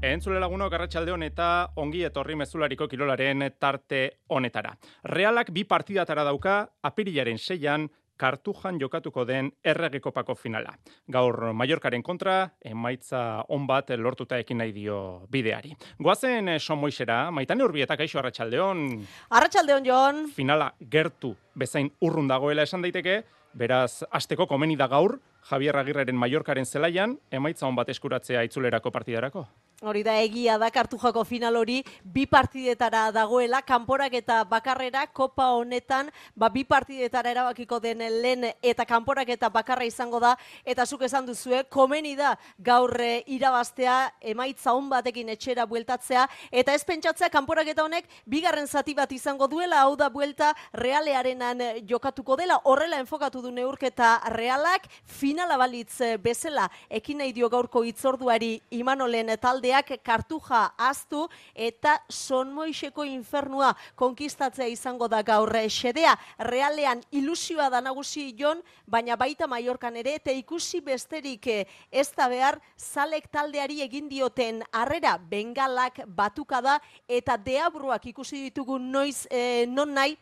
Entzule 0.04 0.36
laguno 0.36 0.68
garratxalde 0.70 1.16
eta 1.26 1.70
ongi 1.78 2.04
etorri 2.04 2.36
mezulariko 2.36 2.90
kirolaren 2.90 3.54
tarte 3.58 4.20
honetara. 4.28 4.76
Realak 5.06 5.52
bi 5.54 5.64
partidatara 5.64 6.26
dauka, 6.26 6.68
apirilaren 6.84 7.38
seian, 7.38 7.88
kartujan 8.18 8.80
jokatuko 8.80 9.26
den 9.26 9.52
erregekopako 9.64 10.36
finala. 10.36 10.74
Gaur 11.12 11.54
Mallorcaren 11.54 12.04
kontra, 12.04 12.38
emaitza 12.64 13.44
on 13.50 13.68
bat 13.68 13.90
lortuta 13.98 14.38
ekin 14.42 14.62
nahi 14.62 14.74
dio 14.76 15.28
bideari. 15.32 15.76
Goazen 16.00 16.50
eh, 16.56 16.60
son 16.60 16.80
moixera, 16.80 17.32
maitane 17.32 17.66
urbietak 17.66 18.06
aixo 18.06 18.20
arratsaldeon. 18.22 18.86
Arratsaldeon 19.30 19.86
Jon. 19.86 20.26
Finala 20.34 20.74
gertu 20.80 21.36
bezain 21.56 21.92
urrun 22.02 22.28
dagoela 22.28 22.66
esan 22.68 22.82
daiteke, 22.86 23.24
beraz 23.54 24.04
asteko 24.12 24.48
komeni 24.50 24.76
da 24.76 24.88
gaur, 24.88 25.20
Javier 25.50 25.76
Agirreren 25.76 26.16
Mallorcaren 26.16 26.66
zelaian, 26.66 27.18
emaitza 27.32 27.68
on 27.68 27.76
bat 27.76 27.90
eskuratzea 27.92 28.44
itzulerako 28.48 28.92
partidarako. 28.92 29.46
Hori 29.84 30.00
da 30.00 30.14
egia 30.24 30.54
da 30.56 30.70
kartu 30.72 30.96
joko 30.96 31.26
final 31.28 31.58
hori 31.60 31.82
bi 32.08 32.24
partidetara 32.26 33.10
dagoela, 33.12 33.60
kanporak 33.68 34.14
eta 34.16 34.38
bakarrera 34.48 35.02
kopa 35.12 35.50
honetan 35.58 36.08
ba, 36.40 36.48
bi 36.48 36.64
partidetara 36.64 37.34
erabakiko 37.34 37.82
den 37.84 38.00
lehen 38.24 38.46
eta 38.64 38.86
kanporak 38.88 39.34
eta 39.36 39.50
bakarra 39.52 39.84
izango 39.84 40.22
da. 40.24 40.38
Eta 40.64 40.86
zuk 40.86 41.04
esan 41.04 41.28
duzue, 41.28 41.66
komeni 41.68 42.14
da 42.16 42.38
gaur 42.64 42.96
eh, 43.04 43.26
irabaztea 43.28 43.98
emaitza 44.22 44.72
on 44.72 44.88
batekin 44.88 45.34
etxera 45.36 45.66
bueltatzea. 45.68 46.30
Eta 46.50 46.78
ez 46.78 46.86
pentsatzea 46.88 47.28
kanporak 47.34 47.74
eta 47.74 47.84
honek 47.84 48.08
bigarren 48.24 48.72
zati 48.72 48.96
bat 48.96 49.12
izango 49.12 49.52
duela, 49.52 49.82
hau 49.84 49.98
da 50.00 50.08
buelta 50.08 50.54
realearenan 50.80 51.84
jokatuko 51.90 52.40
dela, 52.40 52.62
horrela 52.64 53.02
enfokatu 53.04 53.44
du 53.44 53.52
neurketa 53.52 54.14
realak, 54.32 54.88
finala 55.04 55.60
balitz 55.60 56.00
eh, 56.00 56.16
bezala, 56.16 56.70
ekin 56.88 57.20
nahi 57.20 57.36
dio 57.36 57.52
gaurko 57.52 57.84
itzorduari 57.84 58.56
imanolen 58.80 59.36
talde 59.44 59.73
taldeak 59.74 60.04
kartuja 60.04 60.74
aztu 60.78 61.28
eta 61.56 61.98
sonmoixeko 62.10 63.04
infernua 63.04 63.74
konkistatzea 63.96 64.68
izango 64.68 65.08
da 65.08 65.22
gaur 65.24 65.50
xedea. 65.50 66.16
Realean 66.40 67.02
ilusioa 67.12 67.70
da 67.70 67.82
nagusi 67.82 68.34
jon, 68.38 68.62
baina 68.86 69.16
baita 69.16 69.48
Mallorcan 69.48 69.96
ere 69.96 70.16
eta 70.16 70.32
ikusi 70.32 70.82
besterik 70.82 71.48
eh, 71.48 71.66
ez 71.92 72.12
da 72.16 72.28
behar 72.28 72.60
zalek 72.78 73.30
taldeari 73.32 73.82
egin 73.82 74.10
dioten 74.10 74.64
harrera 74.72 75.18
bengalak 75.18 76.06
batuka 76.08 76.62
da 76.62 76.80
eta 77.08 77.38
deabruak 77.38 78.06
ikusi 78.06 78.50
ditugu 78.50 78.78
noiz 78.80 79.28
e, 79.30 79.66
non 79.68 79.94
nahi 79.94 80.18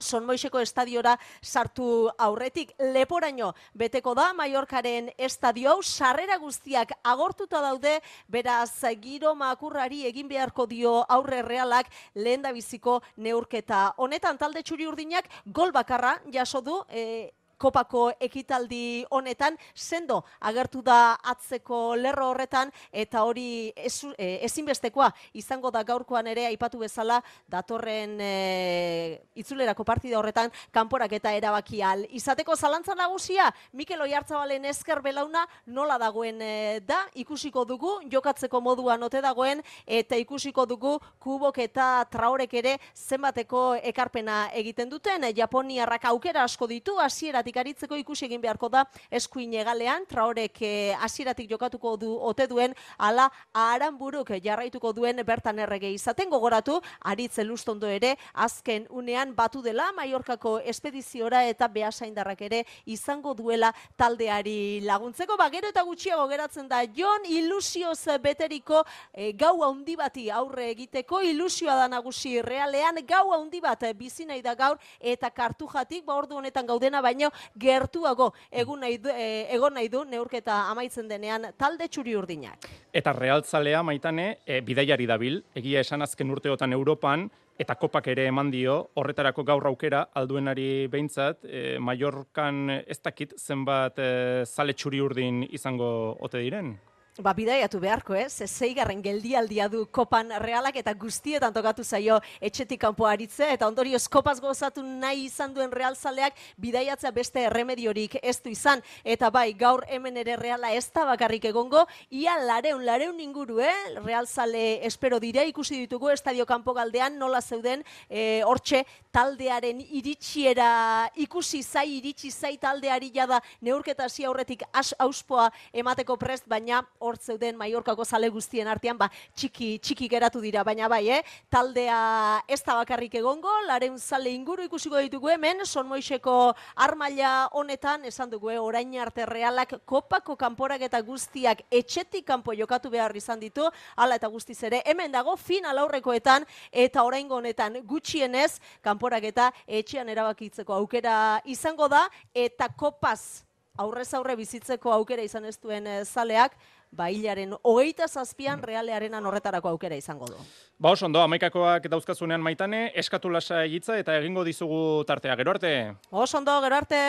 Sonmoiseko 0.00 0.60
estadiora 0.64 1.16
sartu 1.42 2.08
aurretik. 2.18 2.72
Leporaino 2.94 3.52
beteko 3.74 4.14
da 4.16 4.30
Mallorcaren 4.32 5.10
estadio. 5.18 5.74
Hau 5.74 5.82
sarrera 5.82 6.38
guztiak 6.40 6.94
agortuta 7.04 7.60
daude. 7.60 7.98
Beraz 8.28 8.80
giro 9.02 9.34
makurrari 9.34 10.06
egin 10.08 10.28
beharko 10.28 10.66
dio 10.66 11.04
aurre 11.08 11.42
realak 11.42 11.92
lehen 12.14 12.42
biziko 12.54 13.02
neurketa. 13.16 13.94
Honetan 13.98 14.38
talde 14.38 14.62
txuri 14.62 14.86
urdinak 14.86 15.28
gol 15.46 15.70
bakarra 15.70 16.16
jaso 16.32 16.60
du 16.60 16.80
e, 16.88 17.30
kopako 17.60 18.08
ekitaldi 18.20 19.04
honetan, 19.12 19.58
sendo 19.74 20.22
agertu 20.40 20.80
da 20.82 21.18
atzeko 21.32 21.94
lerro 22.00 22.30
horretan, 22.32 22.72
eta 22.90 23.22
hori 23.28 23.72
ezu- 23.76 24.14
e, 24.16 24.40
ezinbestekoa 24.48 25.10
izango 25.36 25.70
da 25.70 25.82
gaurkoan 25.84 26.26
ere 26.32 26.46
aipatu 26.48 26.80
bezala 26.80 27.20
datorren 27.48 28.16
e, 28.20 29.20
itzulerako 29.34 29.84
partida 29.84 30.18
horretan 30.18 30.50
kanporak 30.72 31.12
eta 31.18 31.34
erabaki 31.36 31.82
al. 31.82 32.06
Izateko 32.10 32.56
zalantza 32.56 32.94
nagusia, 32.96 33.50
Mikel 33.72 34.00
Oiartzabalen 34.00 34.64
esker 34.70 35.02
belauna 35.04 35.44
nola 35.66 35.98
dagoen 35.98 36.40
e, 36.42 36.80
da, 36.86 37.02
ikusiko 37.14 37.64
dugu, 37.68 37.98
jokatzeko 38.10 38.60
moduan 38.64 39.02
ote 39.02 39.20
dagoen, 39.20 39.60
eta 39.86 40.16
ikusiko 40.16 40.64
dugu 40.66 40.96
kubok 41.20 41.58
eta 41.58 42.04
traorek 42.10 42.54
ere 42.62 42.76
zenbateko 42.94 43.74
ekarpena 43.92 44.46
egiten 44.56 44.88
duten. 44.88 45.28
Japoniarrak 45.36 46.04
aukera 46.10 46.44
asko 46.46 46.66
ditu, 46.70 46.96
hasieratik 46.98 47.49
aritzeko 47.56 47.96
ikusi 47.96 48.26
egin 48.26 48.40
beharko 48.40 48.68
da 48.68 48.84
eskuin 49.10 49.54
egalean, 49.54 50.06
traorek 50.06 50.62
eh, 50.62 50.94
hasieratik 51.00 51.50
jokatuko 51.50 51.96
du 51.96 52.12
ote 52.14 52.46
duen, 52.46 52.74
ala 52.98 53.30
aranburuk 53.54 54.32
jarraituko 54.42 54.92
duen 54.92 55.22
bertan 55.26 55.58
errege 55.58 55.90
izaten. 55.92 56.30
Gogoratu, 56.30 56.80
aritze 57.00 57.44
lustondo 57.44 57.88
ere 57.88 58.16
azken 58.34 58.86
unean 58.90 59.34
batu 59.34 59.62
dela 59.62 59.90
Mallorcako 59.96 60.58
espediziora 60.60 61.44
eta 61.48 61.68
behasaindarrak 61.68 62.42
ere 62.42 62.64
izango 62.86 63.34
duela 63.34 63.72
taldeari 63.96 64.80
laguntzeko. 64.84 65.36
Ba, 65.36 65.48
gero 65.50 65.68
eta 65.68 65.82
gutxiago 65.82 66.26
geratzen 66.28 66.68
da 66.68 66.82
Jon 66.84 67.26
ilusioz 67.26 68.18
beteriko 68.22 68.84
eh, 69.12 69.32
gau 69.32 69.62
handi 69.66 69.96
bati 69.96 70.28
aurre 70.30 70.70
egiteko. 70.70 71.20
Ilusioa 71.20 71.76
da 71.82 71.88
nagusi 71.88 72.40
realean 72.42 73.00
gau 73.06 73.32
handi 73.34 73.60
bat 73.60 73.84
bizi 73.96 74.26
nahi 74.26 74.42
da 74.42 74.54
gaur 74.54 74.78
eta 75.00 75.30
kartujatik 75.30 76.04
ba 76.04 76.14
ordu 76.14 76.36
honetan 76.36 76.66
gaudena 76.66 77.00
baino 77.02 77.30
gertuago 77.58 78.32
egun 78.50 78.80
nahi 78.80 78.98
du, 78.98 79.10
eh, 79.10 79.46
egon 79.54 79.74
nahi 79.74 79.88
du 79.88 80.04
neurketa 80.04 80.70
amaitzen 80.70 81.08
denean 81.08 81.50
talde 81.58 81.88
txuri 81.88 82.16
urdinak. 82.16 82.68
Eta 82.92 83.12
realtzalea 83.12 83.82
maitane, 83.86 84.38
e, 84.46 84.60
bidaiari 84.66 85.06
dabil, 85.06 85.42
egia 85.54 85.80
esan 85.80 86.02
azken 86.02 86.30
urteotan 86.30 86.72
Europan, 86.72 87.28
eta 87.60 87.76
kopak 87.76 88.06
ere 88.08 88.24
eman 88.30 88.50
dio, 88.50 88.76
horretarako 88.96 89.44
gaur 89.44 89.66
aukera, 89.68 90.06
alduenari 90.16 90.86
behintzat, 90.88 91.44
e, 91.44 91.78
Mallorcan 91.78 92.70
ez 92.80 93.00
dakit 93.04 93.36
zenbat 93.38 93.98
e, 94.00 94.12
zale 94.46 94.72
txuri 94.72 95.02
urdin 95.04 95.44
izango 95.50 96.16
ote 96.20 96.40
diren? 96.40 96.78
Ba, 97.18 97.32
bidaiatu 97.34 97.80
beharko, 97.82 98.14
ez? 98.14 98.38
Eh? 98.40 98.46
Zeigarren 98.46 99.00
geldialdia 99.02 99.66
du 99.68 99.82
kopan 99.90 100.28
realak 100.38 100.76
eta 100.78 100.92
guztietan 100.94 101.52
tokatu 101.52 101.82
zaio 101.82 102.20
etxetik 102.40 102.78
kanpo 102.84 103.04
aritze 103.04 103.48
eta 103.50 103.66
ondorioz 103.66 104.04
kopaz 104.08 104.36
gozatu 104.40 104.84
nahi 104.86 105.24
izan 105.26 105.50
duen 105.52 105.72
realzaleak 105.74 106.38
bidaiatzea 106.62 107.10
beste 107.10 107.42
erremediorik 107.48 108.14
ez 108.22 108.36
du 108.44 108.52
izan. 108.54 108.78
Eta 109.02 109.28
bai, 109.34 109.50
gaur 109.58 109.82
hemen 109.88 110.20
ere 110.22 110.36
reala 110.38 110.70
ez 110.70 110.86
da 110.94 111.04
bakarrik 111.08 111.48
egongo, 111.50 111.82
ia 112.10 112.36
lareun, 112.38 112.86
lareun 112.86 113.18
inguru, 113.18 113.58
eh? 113.58 113.74
Realzale 114.04 114.86
espero 114.86 115.18
dire, 115.18 115.42
ikusi 115.50 115.80
ditugu 115.82 116.12
estadio 116.14 116.46
kanpo 116.46 116.72
galdean 116.78 117.18
nola 117.18 117.42
zeuden 117.42 117.82
eh, 118.08 118.44
hortxe 118.46 118.84
taldearen 119.10 119.82
iritsiera 119.82 121.10
ikusi 121.18 121.64
zai, 121.66 121.88
iritsi 121.98 122.30
zai 122.30 122.54
taldeari 122.56 123.10
jada 123.10 123.42
neurketa 123.60 124.06
hasi 124.06 124.24
aurretik 124.24 124.62
as, 124.72 124.94
auspoa 124.98 125.50
emateko 125.74 126.16
prest, 126.16 126.46
baina 126.46 126.84
hor 127.00 127.16
zeuden 127.18 127.56
Mallorcako 127.56 128.04
zale 128.04 128.28
guztien 128.28 128.68
artean, 128.68 128.98
ba, 128.98 129.08
txiki, 129.34 129.78
txiki 129.82 130.08
geratu 130.12 130.40
dira, 130.40 130.62
baina 130.64 130.88
bai, 130.88 131.02
eh? 131.16 131.20
taldea 131.50 132.42
ez 132.48 132.60
da 132.66 132.76
bakarrik 132.78 133.16
egongo, 133.20 133.50
laren 133.66 133.98
zale 133.98 134.30
inguru 134.30 134.66
ikusiko 134.68 135.00
ditugu 135.00 135.32
hemen, 135.32 135.64
son 135.66 135.88
moixeko 135.88 136.54
armaila 136.76 137.48
honetan, 137.56 138.04
esan 138.04 138.30
dugu, 138.30 138.52
eh? 138.52 138.58
orain 138.60 138.94
arte 139.00 139.26
realak 139.26 139.78
kopako 139.88 140.36
kanporak 140.36 140.84
eta 140.86 141.00
guztiak 141.00 141.64
etxetik 141.70 142.26
kanpo 142.26 142.54
jokatu 142.56 142.92
behar 142.92 143.16
izan 143.16 143.40
ditu, 143.40 143.68
hala 143.96 144.20
eta 144.20 144.28
guztiz 144.28 144.60
ere, 144.68 144.82
hemen 144.84 145.12
dago 145.12 145.36
final 145.40 145.78
aurrekoetan, 145.84 146.46
eta 146.70 147.04
oraingo 147.04 147.40
honetan 147.40 147.80
gutxienez, 147.86 148.60
kanporak 148.84 149.30
eta 149.32 149.50
etxean 149.66 150.08
erabakitzeko 150.08 150.76
aukera 150.76 151.40
izango 151.48 151.88
da, 151.88 152.06
eta 152.34 152.68
kopaz 152.68 153.49
aurrez 153.78 154.12
aurre 154.14 154.36
bizitzeko 154.36 154.92
aukera 154.92 155.22
izan 155.22 155.44
ez 155.44 155.56
duen 155.60 155.86
eh, 155.86 156.04
zaleak, 156.04 156.56
ba 156.90 157.08
hilaren 157.10 157.54
hogeita 157.62 158.08
zazpian 158.08 158.62
realearenan 158.62 159.26
horretarako 159.26 159.68
aukera 159.68 159.96
izango 159.96 160.26
du. 160.26 160.38
Ba, 160.78 160.90
oso 160.90 161.06
ondo, 161.06 161.20
amaikakoak 161.22 161.86
dauzkazunean 161.92 162.42
maitane, 162.42 162.90
eskatu 162.94 163.30
lasa 163.30 163.64
egitza 163.64 163.98
eta 163.98 164.16
egingo 164.18 164.44
dizugu 164.44 165.04
tartea. 165.06 165.36
Gero 165.36 165.50
arte, 165.54 165.74
Oso 166.10 166.38
ondo, 166.38 166.60
gero 166.62 166.76
arte. 166.76 167.02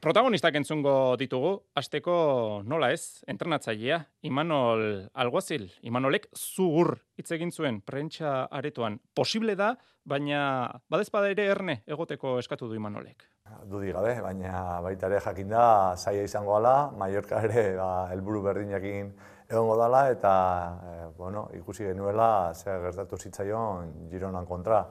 Protagonistak 0.00 0.54
entzungo 0.58 1.16
ditugu, 1.20 1.52
asteko 1.74 2.16
nola 2.68 2.90
ez, 2.94 3.22
entrenatzailea, 3.28 4.00
Imanol 4.28 5.06
Alguazil, 5.14 5.68
Imanolek 5.86 6.28
zugur 6.36 6.96
hitz 7.16 7.30
egin 7.36 7.52
zuen 7.52 7.80
prentsa 7.80 8.44
aretoan. 8.50 8.98
Posible 9.14 9.56
da, 9.56 9.72
baina 10.04 10.40
badezpada 10.90 11.30
ere 11.32 11.48
erne 11.52 11.80
egoteko 11.86 12.38
eskatu 12.42 12.68
du 12.68 12.76
Imanolek. 12.78 13.26
Dudi 13.70 13.92
gabe, 13.94 14.16
baina 14.22 14.80
baita 14.82 15.08
ere 15.10 15.20
jakin 15.22 15.50
da, 15.54 15.64
zaila 15.96 16.26
izango 16.26 16.56
gala, 16.58 16.76
Mallorca 16.98 17.42
ere 17.46 17.72
ba, 17.78 17.90
helburu 18.12 18.42
berdinakin 18.46 19.12
egongo 19.48 19.76
dala, 19.78 20.06
eta 20.10 20.32
e, 20.82 20.94
bueno, 21.16 21.46
ikusi 21.54 21.86
genuela 21.86 22.52
zer 22.54 22.80
gertatu 22.88 23.16
zitzaion 23.16 24.10
Gironan 24.10 24.46
kontra. 24.46 24.82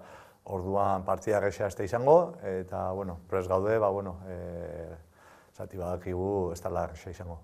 Orduan 0.45 1.03
partida 1.05 1.39
gexea 1.41 1.67
este 1.67 1.85
izango, 1.85 2.37
eta 2.45 2.91
bueno, 2.91 3.19
pres 3.29 3.47
gaude, 3.47 3.79
ba, 3.81 3.89
bueno, 3.89 4.19
e, 4.29 4.93
zati 5.55 5.77
badakigu 5.77 6.51
ez 6.53 6.61
dala 6.61 6.87
gexea 6.91 7.15
izango. 7.15 7.39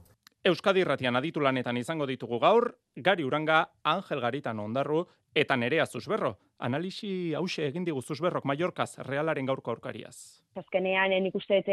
Euskadi 0.46 0.82
irratian 0.82 1.16
aditu 1.16 1.42
lanetan 1.42 1.78
izango 1.78 2.06
ditugu 2.10 2.40
gaur, 2.42 2.72
Gari 2.96 3.24
Uranga, 3.24 3.64
Angel 3.84 4.22
Garitan 4.22 4.60
ondarru, 4.60 5.06
eta 5.34 5.58
nerea 5.58 5.86
zuzberro. 5.86 6.36
Analisi 6.60 7.34
hause 7.34 7.68
egin 7.68 7.86
digu 7.86 8.02
zuzberrok 8.02 8.46
Mallorcaz 8.46 8.98
realaren 9.08 9.46
gaurko 9.46 9.72
aurkariaz. 9.72 10.41
Azkenean, 10.52 11.14
nik 11.24 11.36
uste 11.40 11.62
dut 11.64 11.70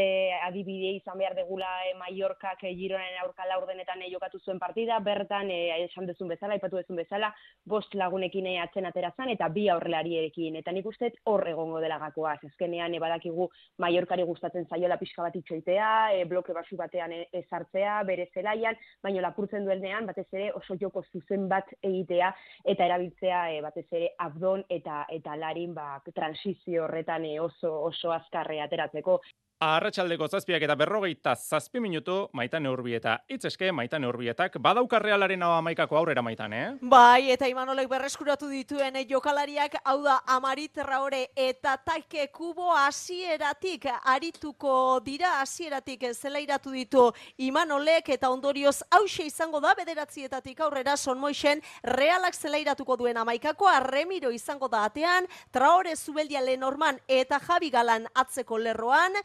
adibide 0.46 0.92
izan 1.00 1.18
behar 1.18 1.34
degula 1.34 1.66
e, 1.88 1.96
Mallorcak 1.98 2.60
e, 2.62 2.70
Gironen 2.78 3.16
aurka 3.24 3.42
laurdenetan 3.50 4.04
e, 4.04 4.10
jokatu 4.12 4.38
zuen 4.38 4.60
partida, 4.62 5.00
bertan, 5.02 5.50
e, 5.50 5.72
esan 5.88 6.06
duzun 6.06 6.30
bezala, 6.30 6.54
aipatu 6.54 6.78
duzun 6.78 7.00
bezala, 7.00 7.32
bost 7.66 7.96
lagunekin 7.98 8.46
e, 8.46 8.52
atzen 8.62 8.86
atera 8.86 9.10
zan, 9.16 9.32
eta 9.32 9.48
bi 9.50 9.64
aurrelarierekin. 9.74 10.60
Eta 10.60 10.70
nik 10.70 10.86
uste 10.86 11.10
hor 11.26 11.42
egongo 11.50 11.80
dela 11.82 11.96
gakoa. 11.98 12.36
Azkenean, 12.38 12.94
e, 12.94 13.00
badakigu 13.02 13.48
Mallorcari 13.82 14.22
gustatzen 14.28 14.68
zaiola 14.70 15.00
pixka 15.02 15.26
bat 15.26 15.40
itxoitea, 15.40 15.90
e, 16.14 16.22
bloke 16.30 16.54
basu 16.54 16.78
batean 16.78 17.16
ezartzea, 17.32 17.98
bere 18.06 18.28
zelaian, 18.30 18.78
baina 19.02 19.26
lapurtzen 19.26 19.66
duenean, 19.66 20.06
batez 20.06 20.28
ere 20.30 20.52
oso 20.54 20.78
joko 20.78 21.02
zuzen 21.10 21.50
bat 21.50 21.74
egitea, 21.82 22.30
eta 22.62 22.86
erabiltzea 22.86 23.42
batez 23.66 23.88
ere 23.90 24.14
abdon 24.22 24.62
eta 24.70 25.02
eta 25.10 25.34
larin 25.34 25.74
ba, 25.74 25.98
transizio 26.14 26.86
horretan 26.86 27.26
oso 27.42 27.74
oso 27.88 28.14
azkarre 28.14 28.67
ateratzeko. 28.68 29.18
Arratxaldeko 29.58 30.28
zazpiak 30.30 30.62
eta 30.62 30.74
berrogeita 30.78 31.32
zazpi 31.34 31.80
minutu 31.82 32.28
maitan 32.38 32.66
eurbi 32.70 32.92
eta 32.94 33.16
itzeske 33.26 33.72
maitan 33.74 34.04
eurbietak 34.06 34.54
badauka 34.62 35.00
realaren 35.02 35.42
hau 35.42 35.50
amaikako 35.56 35.96
aurrera 35.98 36.22
maitan, 36.22 36.52
eh? 36.54 36.66
Bai, 36.80 37.32
eta 37.34 37.48
Imanolek 37.50 37.88
berreskuratu 37.90 38.46
dituen 38.52 39.00
eh, 39.00 39.02
jokalariak, 39.10 39.74
hau 39.82 39.96
da, 40.04 40.20
Amarit 40.30 40.78
Raore 40.86 41.24
eta 41.34 41.72
Taike 41.82 42.28
Kubo 42.30 42.68
hasieratik 42.70 43.88
arituko 44.04 45.00
dira, 45.02 45.40
hasieratik 45.40 46.06
zelairatu 46.12 46.70
ditu 46.70 47.08
Imanolek 47.38 48.12
eta 48.14 48.30
ondorioz 48.30 48.84
hause 48.94 49.26
izango 49.26 49.58
da, 49.58 49.74
bederatzietatik 49.74 50.62
aurrera 50.68 50.94
sonmoixen 50.96 51.64
realak 51.82 52.38
zelairatuko 52.38 52.94
duen 53.02 53.18
amaikakoa, 53.18 53.80
Remiro 53.90 54.30
izango 54.30 54.70
da 54.70 54.86
atean, 54.86 55.26
Traore 55.50 55.96
Zubeldia 55.96 56.46
Lenorman 56.46 57.02
eta 57.08 57.42
Javi 57.42 57.74
Galan 57.74 58.06
atzeko 58.14 58.62
lerroan, 58.62 59.18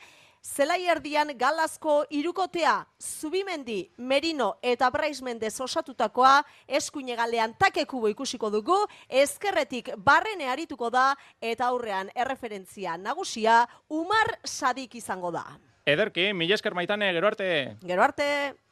Zelai 0.44 0.84
erdian 0.92 1.30
galazko 1.40 2.02
irukotea, 2.12 2.74
Zubimendi, 3.00 3.78
Merino 3.98 4.50
eta 4.62 4.90
Brais 4.92 5.22
Mendez 5.24 5.54
osatutakoa, 5.64 6.42
eskuinegalean 6.68 7.54
takekubo 7.56 8.12
ikusiko 8.12 8.50
dugu, 8.52 8.76
ezkerretik 9.08 9.94
barrene 9.96 10.50
arituko 10.52 10.90
da, 10.92 11.14
eta 11.40 11.70
aurrean 11.72 12.12
erreferentzia 12.14 12.98
nagusia, 13.00 13.62
Umar 13.88 14.36
Sadik 14.44 15.00
izango 15.00 15.32
da. 15.32 15.46
Ederki, 15.88 16.34
mila 16.36 16.60
esker 16.60 16.76
maitane, 16.76 17.14
gero 17.16 17.32
arte. 17.32 17.50
Gero 17.88 18.04
arte. 18.04 18.28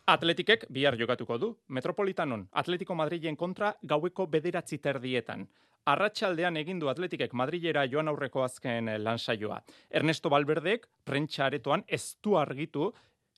Atletikek 0.09 0.65
bihar 0.73 0.95
jokatuko 0.97 1.37
du. 1.37 1.47
Metropolitanon, 1.67 2.47
Atletico 2.51 2.95
Madrilen 2.95 3.35
kontra 3.37 3.75
gaueko 3.83 4.25
bederatzi 4.27 4.79
terdietan. 4.81 5.45
Arratxaldean 5.85 6.57
egin 6.57 6.79
du 6.79 6.89
Atletikek 6.89 7.33
Madrilera 7.33 7.85
joan 7.85 8.09
aurreko 8.09 8.41
azken 8.43 8.89
lansaioa. 9.03 9.61
Ernesto 9.89 10.29
Valverdek, 10.29 10.87
prentsa 11.05 11.45
aretoan, 11.45 11.83
ez 11.87 12.17
du 12.23 12.35
argitu, 12.37 12.91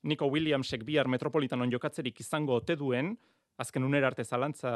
Nico 0.04 0.26
Williamsek 0.28 0.84
bihar 0.84 1.08
Metropolitanon 1.08 1.70
jokatzerik 1.72 2.20
izango 2.20 2.56
ote 2.56 2.76
duen, 2.76 3.14
azken 3.56 3.84
unera 3.84 4.08
arte 4.10 4.24
zalantza 4.24 4.70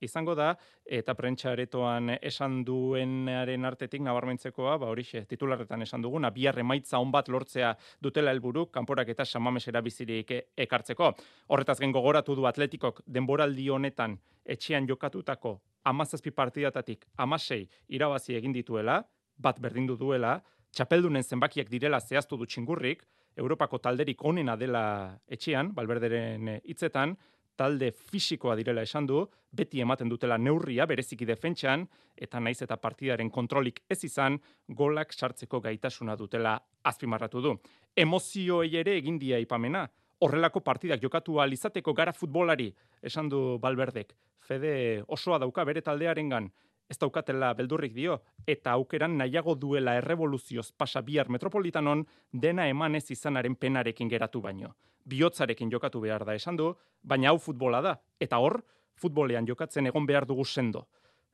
izango 0.00 0.34
da, 0.34 0.50
eta 0.84 1.14
prentxaretoan 1.16 2.16
esan 2.20 2.60
duenaren 2.64 3.64
artetik 3.64 4.02
nabarmentzekoa, 4.04 4.76
ba 4.80 4.90
horixe, 4.92 5.24
titularretan 5.30 5.82
esan 5.86 6.04
duguna, 6.04 6.30
bihar 6.30 6.58
emaitza 6.60 7.00
on 7.00 7.12
bat 7.12 7.28
lortzea 7.28 7.72
dutela 8.00 8.34
helburu 8.34 8.66
kanporak 8.72 9.08
eta 9.14 9.24
samamesera 9.24 9.80
bizirik 9.80 10.32
ekartzeko. 10.56 11.14
Horretaz 11.48 11.78
gen 11.80 11.92
gogoratu 11.92 12.36
du 12.36 12.46
atletikok 12.46 13.02
denboraldi 13.06 13.68
honetan 13.70 14.18
etxean 14.44 14.88
jokatutako 14.88 15.58
amazazpi 15.84 16.30
partidatatik 16.30 17.06
amasei 17.16 17.66
irabazi 17.88 18.36
egin 18.36 18.52
dituela, 18.52 19.00
bat 19.40 19.60
berdindu 19.60 19.96
duela, 19.96 20.40
txapeldunen 20.76 21.24
zenbakiak 21.24 21.70
direla 21.70 22.00
zehaztu 22.00 22.36
du 22.36 22.46
txingurrik, 22.46 23.06
Europako 23.40 23.78
talderik 23.78 24.24
onena 24.26 24.56
dela 24.58 24.82
etxean, 25.30 25.70
balberderen 25.74 26.58
hitzetan, 26.64 27.14
talde 27.60 27.90
fisikoa 27.92 28.54
direla 28.56 28.84
esan 28.86 29.06
du, 29.08 29.20
beti 29.52 29.82
ematen 29.84 30.08
dutela 30.08 30.38
neurria 30.40 30.86
bereziki 30.88 31.26
defentsan 31.28 31.84
eta 32.16 32.40
naiz 32.40 32.56
eta 32.64 32.78
partidaren 32.80 33.30
kontrolik 33.30 33.82
ez 33.90 33.98
izan, 34.08 34.38
golak 34.68 35.12
sartzeko 35.12 35.60
gaitasuna 35.60 36.16
dutela 36.16 36.54
azpimarratu 36.88 37.42
du. 37.44 37.54
Emozioei 37.96 38.76
ere 38.80 38.96
egin 38.96 39.18
dia 39.20 39.40
ipamena, 39.42 39.84
horrelako 40.24 40.60
partidak 40.64 41.02
jokatu 41.02 41.36
izateko 41.52 41.92
gara 41.92 42.12
futbolari, 42.12 42.72
esan 43.02 43.28
du 43.28 43.58
Balberdek. 43.58 44.14
Fede 44.40 45.02
osoa 45.08 45.38
dauka 45.38 45.64
bere 45.64 45.82
taldearengan, 45.82 46.50
ez 46.90 46.98
daukatela 46.98 47.54
beldurrik 47.54 47.94
dio, 47.94 48.20
eta 48.46 48.72
aukeran 48.72 49.16
nahiago 49.16 49.54
duela 49.54 49.94
errevoluzioz 49.96 50.72
pasa 50.72 51.02
bihar 51.02 51.30
metropolitanon 51.30 52.06
dena 52.32 52.66
emanez 52.68 53.10
izanaren 53.10 53.56
penarekin 53.56 54.08
geratu 54.08 54.40
baino 54.40 54.74
bihotzarekin 55.10 55.70
jokatu 55.72 56.00
behar 56.00 56.24
da 56.24 56.36
esan 56.38 56.56
du, 56.56 56.70
baina 57.02 57.32
hau 57.32 57.38
futbola 57.38 57.80
da, 57.84 57.96
eta 58.20 58.38
hor, 58.38 58.60
futbolean 59.00 59.46
jokatzen 59.48 59.88
egon 59.90 60.06
behar 60.06 60.26
dugu 60.28 60.44
sendo. 60.44 60.86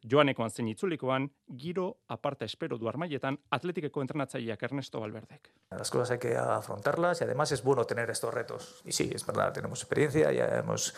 Joanekoan 0.05 0.51
zein 0.51 0.69
itzulikoan, 0.69 1.31
giro 1.59 1.99
aparta 2.09 2.45
espero 2.45 2.79
du 2.79 2.89
armaietan 2.89 3.39
atletikeko 3.51 4.03
entrenatzaileak 4.03 4.63
Ernesto 4.63 5.01
Valverdek. 5.01 5.51
Las 5.71 5.91
cosas 5.91 6.13
hay 6.13 6.19
que 6.19 6.37
afrontarlas 6.37 7.21
y 7.21 7.25
además 7.25 7.53
es 7.53 7.63
bueno 7.63 7.85
tener 7.85 8.11
estos 8.11 8.33
retos. 8.33 8.83
Y 8.85 8.93
sí, 8.93 9.11
es 9.13 9.27
verdad, 9.27 9.53
tenemos 9.53 9.81
experiencia, 9.81 10.33
ya 10.33 10.59
hemos 10.59 10.95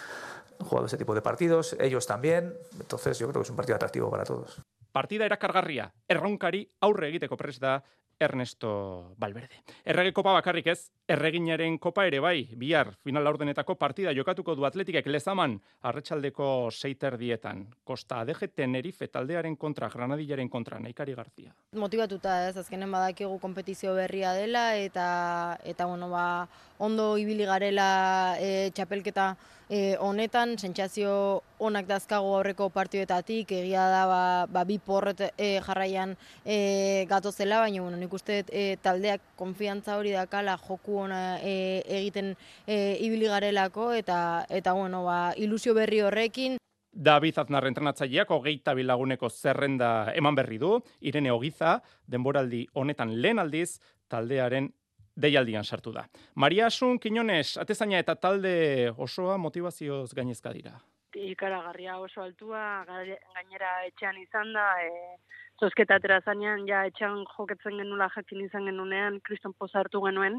jugado 0.61 0.87
ese 0.87 0.99
tipo 0.99 1.15
de 1.15 1.23
partidos, 1.23 1.77
ellos 1.81 2.07
también, 2.07 2.55
entonces 2.81 3.19
yo 3.19 3.29
creo 3.29 3.41
que 3.41 3.47
es 3.47 3.51
un 3.51 3.57
partido 3.57 3.77
atractivo 3.77 4.11
para 4.11 4.25
todos. 4.25 4.61
Partida 4.93 5.27
erakargarria, 5.27 5.93
erronkari 6.09 6.65
aurre 6.81 7.11
egiteko 7.11 7.37
prest 7.37 7.61
da 7.63 7.83
Ernesto 8.21 9.15
Valverde. 9.19 9.63
Errege 9.85 10.13
kopa 10.13 10.33
bakarrik 10.35 10.67
ez, 10.73 10.91
erreginaren 11.09 11.79
kopa 11.79 12.05
ere 12.09 12.21
bai, 12.21 12.49
bihar 12.59 12.91
final 13.05 13.25
laurdenetako 13.25 13.77
partida 13.79 14.13
jokatuko 14.17 14.57
du 14.59 14.67
atletikek 14.67 15.07
lezaman 15.07 15.57
arratsaldeko 15.89 16.71
seiter 16.75 17.19
dietan. 17.21 17.67
Kosta 17.85 18.21
ADG 18.25 18.49
Tenerife 18.55 19.09
taldearen 19.09 19.57
kontra, 19.57 19.89
Granadillaren 19.93 20.51
kontra, 20.51 20.81
Naikari 20.83 21.15
Garzia. 21.15 21.55
Motivatuta 21.79 22.41
ez, 22.49 22.57
azkenen 22.57 22.91
badakigu 22.93 23.39
kompetizio 23.39 23.95
berria 23.95 24.33
dela 24.35 24.73
eta, 24.77 25.59
eta 25.65 25.87
bueno, 25.87 26.11
ba, 26.11 26.49
ondo 26.79 27.17
ibili 27.19 27.47
garela 27.47 28.37
e, 28.41 28.71
txapelketa 28.75 29.35
e, 29.69 29.97
honetan, 30.01 30.57
sentsazio 30.59 31.43
onak 31.59 31.87
dazkago 31.89 32.35
aurreko 32.39 32.69
partioetatik, 32.75 33.53
egia 33.53 33.87
da 33.93 34.05
ba, 34.09 34.23
ba 34.51 34.65
bi 34.69 34.79
porret 34.79 35.23
e, 35.37 35.59
jarraian 35.65 36.15
e, 36.45 37.05
gatozela, 37.11 37.61
baina 37.65 37.83
bueno, 37.83 37.99
nik 38.01 38.13
uste 38.15 38.43
e, 38.49 38.77
taldeak 38.83 39.35
konfiantza 39.37 39.99
hori 39.99 40.15
dakala 40.17 40.59
joku 40.69 41.03
ona 41.05 41.39
e, 41.43 41.83
egiten 42.01 42.35
e, 42.67 42.97
ibili 43.01 43.29
garelako 43.29 43.93
eta 43.93 44.47
eta 44.49 44.73
bueno, 44.73 45.05
ba, 45.05 45.35
ilusio 45.37 45.75
berri 45.75 46.01
horrekin. 46.01 46.59
David 46.99 47.37
Aznar 47.39 47.67
entrenatzaileak 47.69 48.31
hogeita 48.33 48.73
bilaguneko 48.75 49.29
zerrenda 49.29 50.11
eman 50.17 50.35
berri 50.35 50.59
du, 50.59 50.79
Irene 51.01 51.31
Ogiza, 51.31 51.79
denboraldi 52.07 52.65
honetan 52.75 53.13
lehen 53.23 53.39
aldiz, 53.39 53.79
taldearen 54.09 54.73
deialdian 55.19 55.65
sartu 55.65 55.93
da. 55.93 56.07
Maria 56.35 56.69
Asun, 56.71 56.99
Kinones, 57.03 57.57
atezaina 57.59 57.99
eta 58.03 58.15
talde 58.15 58.93
osoa 58.97 59.37
motivazioz 59.39 60.13
gainezka 60.15 60.53
dira. 60.55 60.79
Ikaragarria 61.19 61.97
oso 61.99 62.23
altua, 62.23 62.85
gainera 62.87 63.73
etxean 63.89 64.19
izan 64.21 64.53
da, 64.55 64.67
e, 64.85 65.17
zozketa 65.59 65.97
atera 65.99 66.21
zanean, 66.21 66.67
ja 66.69 66.85
etxean 66.87 67.25
joketzen 67.33 67.81
genula 67.81 68.11
jakin 68.15 68.45
izan 68.45 68.69
genunean, 68.71 69.19
kriston 69.27 69.57
poza 69.59 69.81
hartu 69.83 70.05
genuen, 70.05 70.39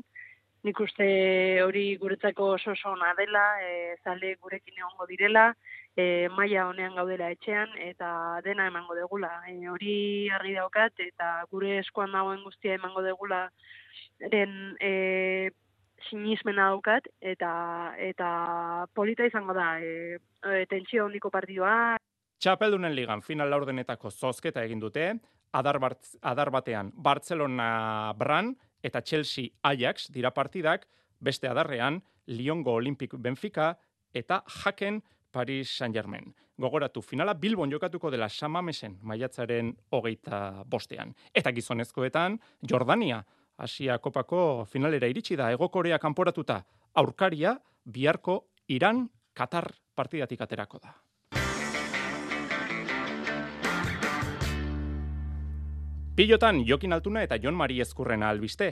nik 0.64 0.80
uste 0.84 1.07
hori 1.64 1.86
guretzako 1.97 2.53
oso 2.55 2.72
oso 2.72 2.91
ona 2.91 3.14
dela, 3.18 3.43
e, 3.64 3.95
zale 4.03 4.36
gurekin 4.41 4.82
egongo 4.82 5.07
direla, 5.07 5.53
e, 5.95 6.28
maila 6.36 6.68
honean 6.68 6.95
gaudela 6.95 7.32
etxean, 7.32 7.72
eta 7.80 8.41
dena 8.43 8.68
emango 8.68 8.95
degula. 8.97 9.32
E, 9.47 9.55
hori 9.72 9.95
argi 10.36 10.57
daukat, 10.57 10.99
eta 10.99 11.32
gure 11.51 11.80
eskuan 11.80 12.12
dagoen 12.12 12.43
guztia 12.43 12.76
emango 12.76 13.05
degula, 13.05 13.47
den 14.20 14.76
e, 14.82 15.51
sinismena 16.07 16.70
daukat 16.72 17.07
eta 17.20 17.51
eta 17.99 18.30
polita 18.95 19.26
izango 19.28 19.53
da 19.55 19.74
e, 19.84 20.20
e, 20.43 20.66
tentsio 20.72 21.05
hondiko 21.05 21.32
partidua. 21.34 21.97
Txapeldunen 22.39 22.95
ligan 22.95 23.22
final 23.22 23.51
laurdenetako 23.51 24.12
zozketa 24.12 24.64
egin 24.64 24.80
dute, 24.80 25.12
adar, 25.51 25.80
adar 26.22 26.51
batean 26.55 26.91
Barcelona 26.95 28.14
Bran 28.18 28.53
eta 28.84 29.01
Chelsea 29.01 29.49
Ajax 29.63 30.09
dira 30.11 30.32
partidak, 30.32 30.88
beste 31.19 31.47
adarrean 31.47 32.01
Lyongo 32.27 32.73
Olympic 32.73 33.15
Benfica 33.17 33.77
eta 34.13 34.43
Jaken 34.47 35.01
Paris 35.32 35.69
Saint-Germain. 35.77 36.34
Gogoratu 36.59 37.01
finala 37.01 37.34
Bilbon 37.34 37.71
jokatuko 37.71 38.11
dela 38.11 38.30
Samamesen 38.30 38.97
maiatzaren 39.01 39.73
hogeita 39.91 40.63
bostean. 40.65 41.13
Eta 41.34 41.51
gizonezkoetan 41.51 42.39
Jordania 42.69 43.23
Asia 43.57 43.97
Kopako 43.99 44.65
finalera 44.65 45.07
iritsi 45.07 45.36
da 45.36 45.51
Egokorea 45.51 45.99
kanporatuta 45.99 46.61
aurkaria 46.95 47.57
biharko 47.86 48.41
Iran 48.67 49.07
Qatar 49.34 49.71
partidatik 49.95 50.41
aterako 50.41 50.80
da. 50.84 50.93
Pilotan 56.20 56.65
Jokin 56.67 56.91
Altuna 56.91 57.22
eta 57.24 57.38
Jon 57.39 57.55
Mari 57.55 57.78
Ezkurrena 57.80 58.28
albiste. 58.30 58.65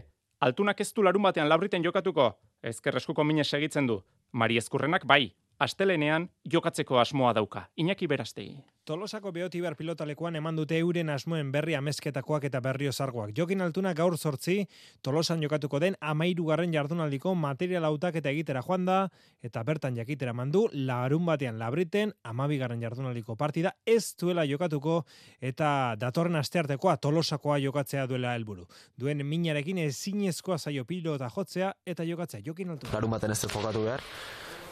Altunak 0.43 0.81
ez 0.83 0.89
du 0.91 1.03
larun 1.05 1.23
batean 1.23 1.47
labriten 1.47 1.85
jokatuko. 1.85 2.25
Ezkerreskuko 2.59 3.23
mine 3.23 3.45
segitzen 3.47 3.87
du. 3.87 3.95
Mari 4.33 4.57
Ezkurrenak 4.59 5.05
bai, 5.07 5.31
astelenean 5.59 6.29
jokatzeko 6.51 6.99
asmoa 6.99 7.33
dauka. 7.33 7.69
Iñaki 7.77 8.07
Berastegi. 8.07 8.63
Tolosako 8.87 9.33
beotibar 9.35 9.75
pilotalekuan 9.75 10.37
eman 10.39 10.55
dute 10.55 10.77
euren 10.79 11.09
asmoen 11.11 11.49
berri 11.51 11.73
amezketakoak 11.75 12.45
eta 12.47 12.61
berrio 12.63 12.93
zargoak. 12.93 13.33
Jokin 13.35 13.61
altuna 13.61 13.91
gaur 13.93 14.15
sortzi, 14.17 14.61
Tolosan 15.03 15.43
jokatuko 15.43 15.81
den 15.83 15.97
amairu 15.99 16.45
garren 16.47 16.71
jardunaldiko 16.71 17.33
material 17.35 17.83
autak 17.83 18.15
eta 18.21 18.31
egitera 18.31 18.61
joan 18.63 18.85
da, 18.87 19.09
eta 19.43 19.63
bertan 19.67 19.99
jakitera 19.99 20.31
mandu, 20.33 20.69
larun 20.71 21.25
batean 21.27 21.59
labriten, 21.59 22.13
amabi 22.23 22.57
garren 22.57 22.79
jardunaldiko 22.81 23.35
partida, 23.35 23.75
ez 23.85 24.15
duela 24.15 24.47
jokatuko, 24.47 25.01
eta 25.41 25.95
datorren 25.99 26.39
asteartekoa 26.39 26.95
Tolosakoa 26.97 27.59
jokatzea 27.59 28.07
duela 28.07 28.37
helburu. 28.39 28.69
Duen 28.95 29.25
minarekin 29.25 29.83
ezinezkoa 29.83 30.57
zaio 30.57 30.85
pilota 30.85 31.27
jotzea, 31.35 31.73
eta 31.85 32.07
jokatzea 32.07 32.39
Jokin 32.45 32.69
altuna. 32.69 32.93
Larun 32.93 33.11
baten 33.11 33.31
ez 33.31 33.41
jokatu 33.43 33.83
behar, 33.83 34.03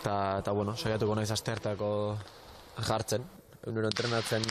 eta, 0.05 0.39
eta 0.43 0.51
bueno, 0.53 0.75
saiatuko 0.77 1.15
naiz 1.17 1.31
asteartako 1.33 1.89
jartzen. 2.85 3.25
Egunero 3.65 3.89
entrenatzen 3.89 4.43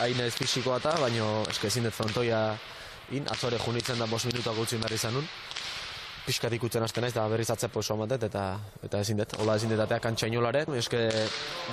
hain 0.00 0.20
ez 0.24 0.32
fisikoa 0.32 0.78
eta, 0.80 0.94
baina 1.02 1.26
eske 1.52 1.68
ezin 1.68 1.84
dut 1.84 1.92
frontoia 1.92 2.40
in, 3.12 3.28
atzore 3.28 3.58
junitzen 3.60 4.00
da 4.00 4.08
bos 4.08 4.24
minutuak 4.24 4.62
utzi 4.62 4.80
behar 4.80 4.96
izan 4.96 5.18
nun. 5.18 5.28
Piskat 6.24 6.56
ikutzen 6.56 6.82
hasten 6.86 7.04
naiz, 7.04 7.12
da 7.12 7.26
berriz 7.28 7.50
atzepo 7.52 7.82
oso 7.82 7.98
amatet, 7.98 8.24
eta, 8.30 8.46
eta 8.86 9.02
ezin 9.04 9.20
dut, 9.20 9.36
hola 9.44 9.58
ezin 9.60 9.74
dut 9.74 9.84
atea 9.84 10.00
kantxa 10.00 10.30
inolaren. 10.32 10.72
Eske 10.80 11.04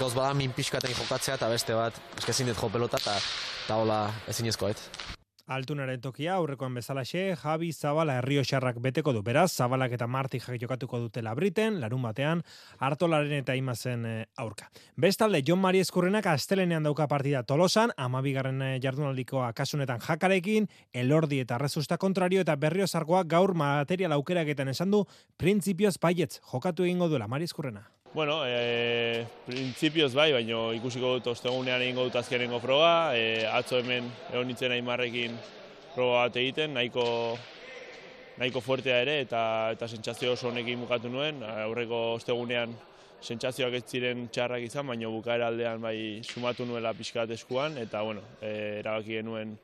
gauz 0.02 0.12
bada 0.12 0.34
min 0.36 0.52
piskaten 0.52 0.92
jokatzea 0.92 1.40
eta 1.40 1.48
beste 1.54 1.80
bat, 1.80 2.04
eske 2.20 2.36
ezin 2.36 2.52
dut 2.52 2.60
jo 2.60 2.70
pelota 2.76 3.00
eta, 3.00 3.16
eta 3.64 3.80
hola 3.80 4.04
ezin 4.28 4.52
ezkoet. 4.52 5.21
Altunaren 5.52 6.00
tokia 6.00 6.38
aurrekoan 6.40 6.76
bezalaxe, 6.78 7.36
Javi 7.36 7.72
Zabala 7.74 8.16
Herrioxarrak 8.22 8.78
beteko 8.80 9.12
du. 9.12 9.22
Beraz, 9.22 9.50
Zabalak 9.52 9.92
eta 9.98 10.08
Marti 10.08 10.40
jak 10.40 10.56
jokatuko 10.62 11.00
dutela 11.04 11.34
Briten, 11.36 11.82
larun 11.82 12.02
batean, 12.08 12.44
hartolaren 12.80 13.44
eta 13.44 13.56
imazen 13.60 14.06
e, 14.06 14.14
aurka. 14.38 14.70
Bestalde, 14.96 15.44
John 15.48 15.60
Mari 15.60 15.84
Eskurrenak 15.84 16.30
astelenean 16.32 16.88
dauka 16.88 17.08
partida 17.12 17.44
Tolosan, 17.44 17.92
amabigarren 17.98 18.62
eh, 18.62 18.80
jardunaldikoa 18.84 19.52
kasunetan 19.54 20.00
jakarekin, 20.00 20.70
elordi 20.94 21.42
eta 21.44 21.60
rezusta 21.60 21.98
kontrario 21.98 22.46
eta 22.48 22.56
berrio 22.56 22.88
zargoa 22.88 23.24
gaur 23.24 23.54
material 23.54 24.16
aukeraketan 24.16 24.72
esan 24.72 24.92
du, 24.92 25.06
printzipioz 25.38 25.98
baietz, 26.00 26.38
jokatu 26.54 26.88
egingo 26.88 27.12
duela 27.12 27.28
Mari 27.28 27.52
Eskurrena. 27.52 27.90
Bueno, 28.14 28.42
e, 28.46 29.26
prinsipioz 29.46 30.12
bai, 30.12 30.34
baina 30.36 30.58
ikusiko 30.76 31.14
dut 31.16 31.30
ostegunean 31.32 31.80
egingo 31.80 32.10
dut 32.10 32.18
azkenengo 32.20 32.58
froga, 32.60 33.16
e, 33.16 33.46
atzo 33.48 33.80
hemen 33.80 34.10
egon 34.34 34.52
nintzen 34.52 34.76
aimarrekin 34.76 35.38
proba 35.94 36.26
bat 36.26 36.42
egiten, 36.42 36.76
nahiko, 36.76 37.06
nahiko 38.36 38.60
fuertea 38.66 39.00
ere, 39.06 39.16
eta 39.24 39.46
eta 39.78 39.88
sentsazio 39.88 40.36
oso 40.36 40.52
honekin 40.52 40.84
bukatu 40.84 41.08
nuen, 41.08 41.40
aurreko 41.64 42.04
ostegunean 42.18 42.76
sentsazioak 43.24 43.80
ez 43.80 43.86
ziren 43.88 44.28
txarrak 44.28 44.68
izan, 44.68 44.92
baina 44.92 45.08
bukaera 45.08 45.48
aldean 45.48 45.80
bai 45.80 46.20
sumatu 46.28 46.68
nuela 46.68 46.92
pixkat 46.92 47.32
eskuan, 47.40 47.80
eta 47.80 48.04
bueno, 48.04 48.28
e, 48.44 48.82
erabaki 48.84 49.22
genuen 49.22 49.56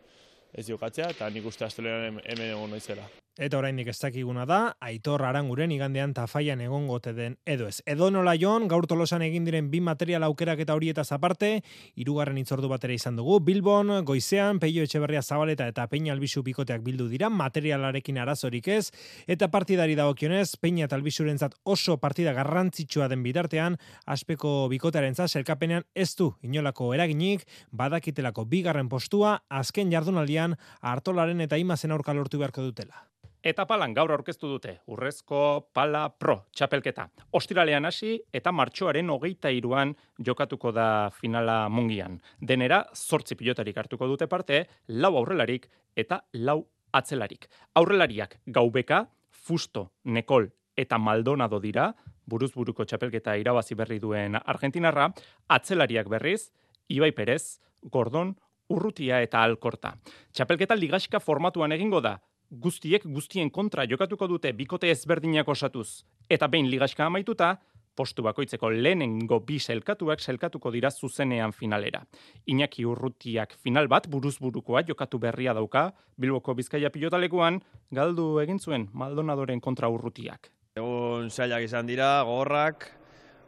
ez 0.56 0.70
jokatzea, 0.72 1.12
eta 1.18 1.28
nik 1.36 1.52
uste 1.52 1.68
astelean 1.68 2.22
hemen 2.24 2.50
egon 2.54 2.78
noizela. 2.78 3.12
Eta 3.38 3.60
oraindik 3.60 3.92
ez 3.92 4.00
dakiguna 4.02 4.48
da, 4.50 4.60
Aitor 4.82 5.22
Aranguren 5.22 5.70
igandean 5.70 6.16
tafaian 6.18 6.62
egongote 6.66 7.12
den 7.14 7.36
edo 7.46 7.68
ez. 7.70 7.84
Edo 7.86 8.10
nola 8.10 8.34
jon, 8.34 8.66
gaur 8.68 8.88
tolosan 8.90 9.22
egin 9.22 9.46
diren 9.46 9.68
bi 9.70 9.78
material 9.78 10.24
aukerak 10.26 10.64
eta 10.64 10.74
horietaz 10.74 11.12
aparte, 11.14 11.52
hirugarren 11.94 12.40
itzordu 12.42 12.70
batera 12.72 12.96
izan 12.96 13.20
dugu. 13.20 13.38
Bilbon, 13.46 13.92
goizean, 14.06 14.58
Peio 14.58 14.82
Etxeberria 14.82 15.22
Zabaleta 15.22 15.68
eta 15.70 15.86
Peña 15.92 16.16
Albisu 16.16 16.42
bikoteak 16.42 16.82
bildu 16.82 17.06
dira, 17.12 17.30
materialarekin 17.30 18.18
arazorik 18.18 18.72
ez, 18.74 18.90
eta 19.28 19.52
partidari 19.54 19.94
dagokionez, 20.00 20.56
Peña 20.58 20.88
eta 20.90 20.98
Albisurentzat 20.98 21.54
oso 21.64 22.00
partida 22.02 22.34
garrantzitsua 22.34 23.06
den 23.12 23.22
bitartean, 23.22 23.78
aspeko 24.08 24.66
bikotearentzat 24.74 25.30
selkapenean 25.30 25.86
ez 25.94 26.16
du 26.18 26.32
inolako 26.42 26.90
eraginik, 26.98 27.46
badakitelako 27.70 28.48
bigarren 28.50 28.90
postua, 28.90 29.44
azken 29.48 29.94
jardunaldian, 29.94 30.58
hartolaren 30.82 31.46
eta 31.46 31.62
imazen 31.62 31.94
aurka 31.94 32.18
lortu 32.18 32.42
beharko 32.42 32.66
dutela. 32.66 33.06
Eta 33.46 33.68
palan 33.70 33.94
gaur 33.94 34.12
aurkeztu 34.12 34.50
dute, 34.50 34.80
urrezko 34.90 35.70
pala 35.74 36.08
pro 36.10 36.40
txapelketa. 36.58 37.06
Ostiralean 37.38 37.86
hasi 37.86 38.16
eta 38.34 38.52
martxoaren 38.52 39.10
hogeita 39.14 39.52
iruan 39.54 39.94
jokatuko 40.18 40.72
da 40.74 41.10
finala 41.14 41.68
mungian. 41.70 42.18
Denera, 42.42 42.82
zortzi 42.96 43.38
pilotarik 43.38 43.78
hartuko 43.78 44.08
dute 44.08 44.28
parte, 44.28 44.66
lau 44.88 45.14
aurrelarik 45.18 45.70
eta 45.96 46.24
lau 46.34 46.64
atzelarik. 46.98 47.48
Aurrelariak 47.76 48.40
gaubeka, 48.48 49.06
fusto, 49.30 49.92
nekol 50.04 50.50
eta 50.76 50.98
maldonado 50.98 51.60
dira, 51.62 51.92
buruz 52.26 52.52
buruko 52.56 52.86
txapelketa 52.86 53.38
irabazi 53.38 53.76
berri 53.76 54.00
duen 54.00 54.36
Argentinarra, 54.44 55.12
atzelariak 55.48 56.10
berriz, 56.10 56.50
Ibai 56.90 57.12
Perez, 57.12 57.60
Gordon, 57.84 58.36
Urrutia 58.68 59.22
eta 59.24 59.44
Alkorta. 59.44 59.94
Txapelketa 60.34 60.76
ligaxika 60.76 61.22
formatuan 61.24 61.72
egingo 61.72 62.02
da, 62.04 62.18
guztiek 62.52 63.04
guztien 63.06 63.50
kontra 63.50 63.86
jokatuko 63.86 64.28
dute 64.28 64.54
bikote 64.54 64.91
ezberdinak 64.91 65.48
osatuz. 65.48 66.04
Eta 66.30 66.48
behin 66.48 66.70
ligaska 66.72 67.06
amaituta, 67.06 67.58
postu 67.98 68.24
bakoitzeko 68.24 68.70
lehenengo 68.70 69.39
bi 69.45 69.58
selkatuak 69.60 70.22
selkatuko 70.22 70.72
dira 70.72 70.91
zuzenean 70.91 71.52
finalera. 71.52 72.04
Iñaki 72.45 72.86
urrutiak 72.86 73.56
final 73.64 73.88
bat 73.88 74.08
buruzburukoa 74.08 74.84
jokatu 74.88 75.20
berria 75.20 75.54
dauka, 75.58 75.89
Bilboko 76.18 76.54
Bizkaia 76.56 76.91
pilotalekuan, 76.93 77.60
galdu 77.91 78.38
egin 78.43 78.60
zuen 78.60 78.88
Maldonadoren 78.93 79.62
kontra 79.62 79.89
urrutiak. 79.89 80.52
Egun 80.78 81.32
zailak 81.32 81.66
izan 81.66 81.89
dira, 81.89 82.22
gogorrak, 82.24 82.86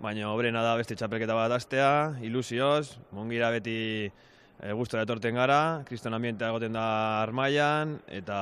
baina 0.02 0.32
obrena 0.34 0.64
da 0.66 0.74
beste 0.80 0.98
txapelketa 0.98 1.36
bat 1.38 1.54
astea, 1.54 1.92
ilusioz, 2.26 2.98
mongira 3.14 3.52
beti 3.54 3.78
e, 4.08 4.74
gustora 4.74 5.06
etorten 5.06 5.38
gara, 5.38 5.84
kriston 5.86 6.16
ambientea 6.18 6.50
egoten 6.50 6.74
da 6.74 6.86
armaian, 7.22 8.00
eta 8.08 8.40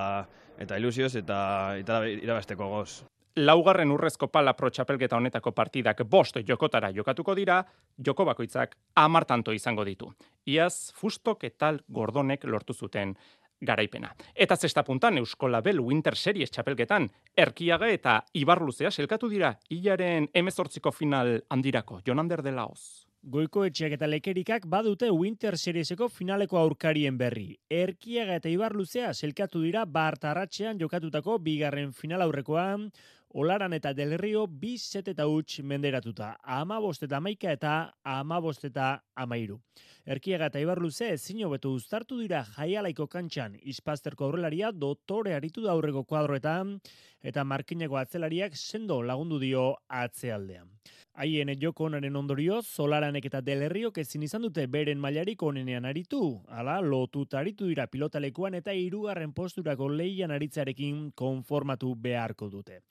eta 0.58 0.78
ilusioz 0.78 1.16
eta 1.16 1.40
eta 1.78 2.02
irabasteko 2.10 2.68
goz. 2.70 3.04
Laugarren 3.38 3.92
urrezko 3.94 4.32
pala 4.34 4.56
pro 4.58 4.72
txapelketa 4.74 5.18
honetako 5.18 5.52
partidak 5.54 6.02
bost 6.10 6.40
jokotara 6.48 6.90
jokatuko 6.90 7.36
dira, 7.38 7.60
joko 8.06 8.26
bakoitzak 8.26 8.74
amartanto 8.96 9.54
izango 9.54 9.86
ditu. 9.86 10.10
Iaz, 10.50 10.92
fustok 10.98 11.44
eta 11.44 11.76
gordonek 11.88 12.48
lortu 12.50 12.74
zuten 12.74 13.14
garaipena. 13.62 14.10
Eta 14.36 14.56
zesta 14.56 14.84
puntan 14.84 15.18
Euskola 15.18 15.62
Bel 15.62 15.80
Winter 15.80 16.16
Series 16.16 16.52
txapelketan, 16.52 17.10
Erkiaga 17.38 17.90
eta 17.94 18.24
Ibarluzea 18.34 18.92
selkatu 18.92 19.30
dira 19.30 19.54
hilaren 19.70 20.30
emezortziko 20.34 20.92
final 20.92 21.42
handirako, 21.50 22.02
Jonander 22.06 22.42
de 22.42 22.52
Laos. 22.52 23.07
Goiko 23.28 23.66
etxeak 23.68 23.92
eta 23.98 24.08
lekerikak 24.08 24.66
badute 24.72 25.10
Winter 25.12 25.58
Serieseko 25.60 26.06
finaleko 26.08 26.62
aurkarien 26.62 27.18
berri. 27.20 27.58
Erkiaga 27.68 28.38
eta 28.40 28.48
Ibar 28.48 28.72
Luzea 28.72 29.10
selkatu 29.12 29.60
dira 29.66 29.82
Bartarratxean 29.84 30.80
jokatutako 30.80 31.36
bigarren 31.44 31.92
final 31.92 32.24
aurrekoan, 32.24 32.86
Olaran 33.36 33.74
eta 33.76 33.92
Del 33.94 34.16
Rio 34.18 34.46
bi 34.48 34.78
set 34.78 35.10
eta 35.12 35.26
huts 35.28 35.60
menderatuta. 35.60 36.38
Ama 36.42 36.80
eta 37.02 37.18
amaika 37.18 37.52
eta 37.52 37.94
ama 38.04 38.40
eta 38.64 39.04
amairu. 39.14 39.60
Erkiaga 40.06 40.46
eta 40.46 40.60
Ibar 40.60 40.80
Luze 40.80 41.12
ezin 41.12 41.44
hobetu 41.44 41.74
uztartu 41.74 42.18
dira 42.20 42.46
jaialaiko 42.56 43.08
kantxan. 43.08 43.60
Ispazterko 43.62 44.26
aurrelaria 44.26 44.72
dotore 44.72 45.34
aritu 45.36 45.62
da 45.62 45.72
aurreko 45.72 46.06
kuadroetan 46.06 46.80
eta 47.22 47.44
markineko 47.44 47.98
atzelariak 47.98 48.56
sendo 48.56 49.02
lagundu 49.04 49.38
dio 49.40 49.76
atzealdean. 49.90 50.70
Haien 51.18 51.50
joko 51.58 51.88
onaren 51.88 52.16
ondorio, 52.16 52.60
Solaranek 52.62 53.26
eta 53.26 53.40
Delerriok 53.42 53.96
ezin 53.98 54.22
izan 54.28 54.44
dute 54.46 54.68
beren 54.70 55.00
mailarik 55.02 55.42
onenean 55.42 55.88
aritu. 55.90 56.20
Hala, 56.54 56.76
lotut 56.86 57.32
aritu 57.34 57.66
dira 57.66 57.88
pilotalekuan 57.90 58.54
eta 58.60 58.76
hirugarren 58.78 59.32
posturako 59.34 59.88
leian 59.90 60.30
aritzarekin 60.36 61.00
konformatu 61.18 61.96
beharko 62.04 62.52
dute. 62.54 62.84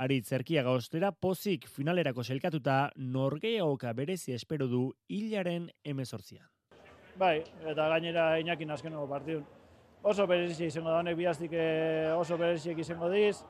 Aritz 0.00 0.32
erkiaga 0.32 0.72
ostera 0.72 1.10
pozik 1.12 1.66
finalerako 1.68 2.24
selkatuta 2.24 2.78
norgeaoka 2.96 3.92
berezi 3.92 4.32
espero 4.32 4.66
du 4.66 4.86
hilaren 5.12 5.68
emezortzian. 5.84 6.48
Bai, 7.20 7.42
eta 7.68 7.90
gainera 7.92 8.30
inakin 8.40 8.72
azkeneko 8.72 9.04
partidun. 9.12 9.44
Oso 10.08 10.24
berezi 10.26 10.70
izango 10.72 10.88
da 10.88 11.02
honek 11.02 11.20
bihaztik 11.20 11.52
eh, 11.52 12.16
oso 12.16 12.40
bereziek 12.40 12.80
izango 12.80 13.12
diz, 13.12 13.44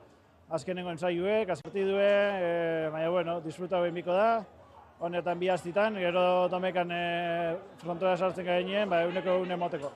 azkenengo 0.49 0.91
ensaiuek, 0.93 1.49
azkertidue, 1.49 2.05
e, 2.05 2.89
baina 2.93 3.09
bueno, 3.09 3.39
disfruta 3.41 3.79
behin 3.81 3.95
biko 3.95 4.13
da, 4.13 4.45
honetan 4.99 5.39
bi 5.39 5.49
aztitan, 5.49 5.97
gero 5.99 6.47
domekan 6.51 6.91
e, 6.91 7.01
frontora 7.81 8.17
sartzen 8.17 8.45
gainean, 8.45 8.89
ba, 8.89 9.03
euneko 9.07 9.39
eune 9.39 9.57
moteko. 9.57 9.91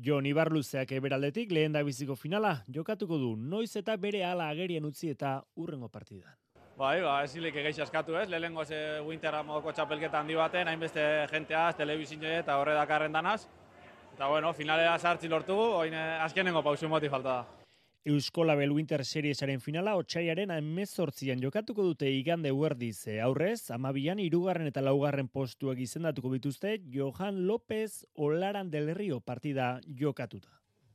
Jon 0.00 0.26
Ibarluzeak 0.26 0.92
eberaldetik 0.96 1.50
lehen 1.52 1.72
da 1.72 1.82
biziko 1.84 2.16
finala, 2.16 2.60
jokatuko 2.72 3.18
du, 3.20 3.34
noiz 3.36 3.74
eta 3.76 3.96
bere 4.00 4.22
ala 4.24 4.48
agerien 4.48 4.84
utzi 4.84 5.10
eta 5.12 5.40
urrengo 5.56 5.88
partidan. 5.88 6.32
Bai, 6.80 7.02
ba, 7.04 7.18
ez 7.24 7.34
hilik 7.36 7.56
egeiz 7.60 7.76
askatu 7.84 8.16
ez, 8.16 8.28
lehenengo 8.32 8.64
ze 8.64 9.00
winterra 9.04 9.42
modoko 9.44 9.72
txapelketa 9.72 10.22
handi 10.22 10.38
baten, 10.38 10.68
hainbeste 10.68 11.26
jenteaz, 11.32 11.74
telebizin 11.76 12.24
eta 12.24 12.56
horre 12.56 12.76
dakarren 12.78 13.12
danaz. 13.12 13.42
Eta 14.14 14.28
bueno, 14.28 14.54
finalera 14.56 14.96
sartzi 14.98 15.28
lortu, 15.28 15.56
oin 15.56 15.94
azkenengo 15.94 16.62
pausu 16.62 16.88
moti 16.88 17.08
falta 17.12 17.40
da. 17.40 17.59
Euskola 18.02 18.54
Bel 18.54 18.70
Winter 18.72 19.02
Seriesaren 19.04 19.60
finala 19.60 19.92
otxaiaren 20.00 20.48
emezortzian 20.54 21.42
jokatuko 21.44 21.84
dute 21.84 22.08
igande 22.08 22.48
huerdiz 22.48 23.04
aurrez, 23.20 23.70
amabian 23.76 24.18
irugarren 24.18 24.70
eta 24.70 24.80
laugarren 24.80 25.28
postuak 25.28 25.82
izendatuko 25.84 26.30
bituzte 26.32 26.78
Johan 26.94 27.42
López 27.46 28.06
Olaran 28.14 28.70
del 28.70 28.94
Rio 28.96 29.20
partida 29.20 29.82
jokatuta. 29.84 30.48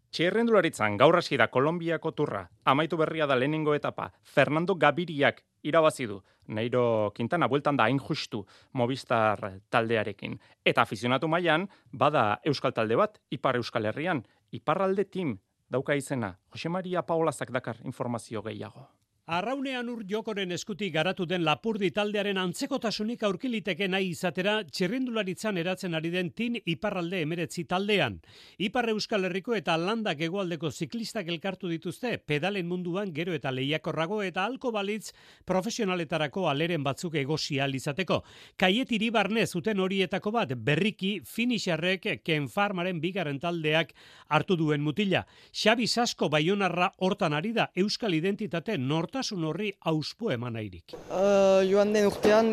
Txerrendularitzan 0.09 0.97
gaur 0.97 1.19
hasi 1.19 1.37
da 1.37 1.51
Kolombiako 1.53 2.15
turra, 2.17 2.47
amaitu 2.65 2.97
berria 2.97 3.27
da 3.29 3.37
lehenengo 3.37 3.75
etapa, 3.75 4.11
Fernando 4.23 4.73
Gabiriak 4.73 5.43
irabazi 5.61 6.07
du. 6.09 6.23
Neiro 6.47 7.11
Quintana 7.13 7.45
bueltan 7.45 7.77
da 7.77 7.85
hain 7.85 7.99
justu 7.99 8.47
Movistar 8.73 9.59
taldearekin. 9.69 10.39
Eta 10.65 10.81
afizionatu 10.81 11.27
mailan 11.27 11.69
bada 11.91 12.39
Euskal 12.45 12.73
talde 12.73 12.97
bat, 12.97 13.21
Ipar 13.29 13.57
Euskal 13.61 13.85
Herrian, 13.85 14.25
Iparralde 14.51 15.05
Team 15.05 15.37
dauka 15.69 15.95
izena. 15.95 16.35
Jose 16.53 16.69
Maria 16.69 17.01
Paolazak 17.01 17.51
dakar 17.51 17.77
informazio 17.83 18.41
gehiago. 18.41 18.87
Arraunean 19.25 19.87
ur 19.89 20.03
jokoren 20.05 20.51
eskutik 20.53 20.91
garatu 20.93 21.25
den 21.25 21.41
lapurdi 21.41 21.87
taldearen 21.89 22.37
antzekotasunik 22.37 23.23
aurkiliteke 23.25 23.87
nahi 23.89 24.11
izatera 24.13 24.59
txirrindularitzan 24.69 25.57
eratzen 25.57 25.97
ari 25.97 26.11
den 26.13 26.29
tin 26.29 26.59
iparralde 26.61 27.23
emeretzi 27.25 27.63
taldean. 27.65 28.19
Ipar 28.61 28.91
Euskal 28.91 29.25
Herriko 29.25 29.55
eta 29.57 29.79
landak 29.81 30.21
egualdeko 30.27 30.69
ziklistak 30.69 31.31
elkartu 31.33 31.71
dituzte 31.71 32.19
pedalen 32.19 32.67
munduan 32.69 33.15
gero 33.15 33.33
eta 33.33 33.49
lehiakorrago 33.49 34.19
eta 34.21 34.43
alko 34.45 34.69
balitz 34.71 35.09
profesionaletarako 35.43 36.45
aleren 36.51 36.83
batzuk 36.83 37.15
egosia 37.15 37.65
izateko. 37.65 38.21
Kaiet 38.55 38.91
iribarne 38.91 39.47
zuten 39.47 39.79
horietako 39.79 40.35
bat 40.37 40.53
berriki 40.53 41.21
finixarrek 41.25 42.21
ken 42.23 42.47
farmaren 42.47 43.01
bigarren 43.01 43.39
taldeak 43.39 43.95
hartu 44.29 44.55
duen 44.55 44.85
mutila. 44.85 45.25
Xabi 45.51 45.87
Sasko 45.87 46.29
baionarra 46.29 46.93
hortan 46.99 47.33
ari 47.33 47.53
da 47.53 47.71
Euskal 47.73 48.13
Identitate 48.13 48.77
nort 48.77 49.14
nortasun 49.15 49.45
horri 49.47 49.69
auspo 49.87 50.31
eman 50.31 50.57
airik. 50.59 50.91
Uh, 51.07 51.63
joan 51.63 51.93
den 51.93 52.07
urtean, 52.09 52.49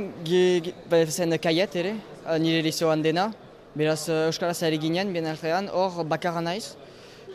ba, 0.91 1.01
zen 1.07 1.35
kaiet 1.43 1.75
ere, 1.75 1.97
nire 2.39 2.63
lizoan 2.63 3.03
dena, 3.03 3.33
beraz 3.75 4.09
uh, 4.09 4.29
Euskaraz 4.29 4.63
ere 4.63 4.79
ginen, 4.79 5.11
bien 5.13 5.27
artean, 5.27 5.69
hor 5.69 6.05
bakarra 6.07 6.41
naiz, 6.41 6.77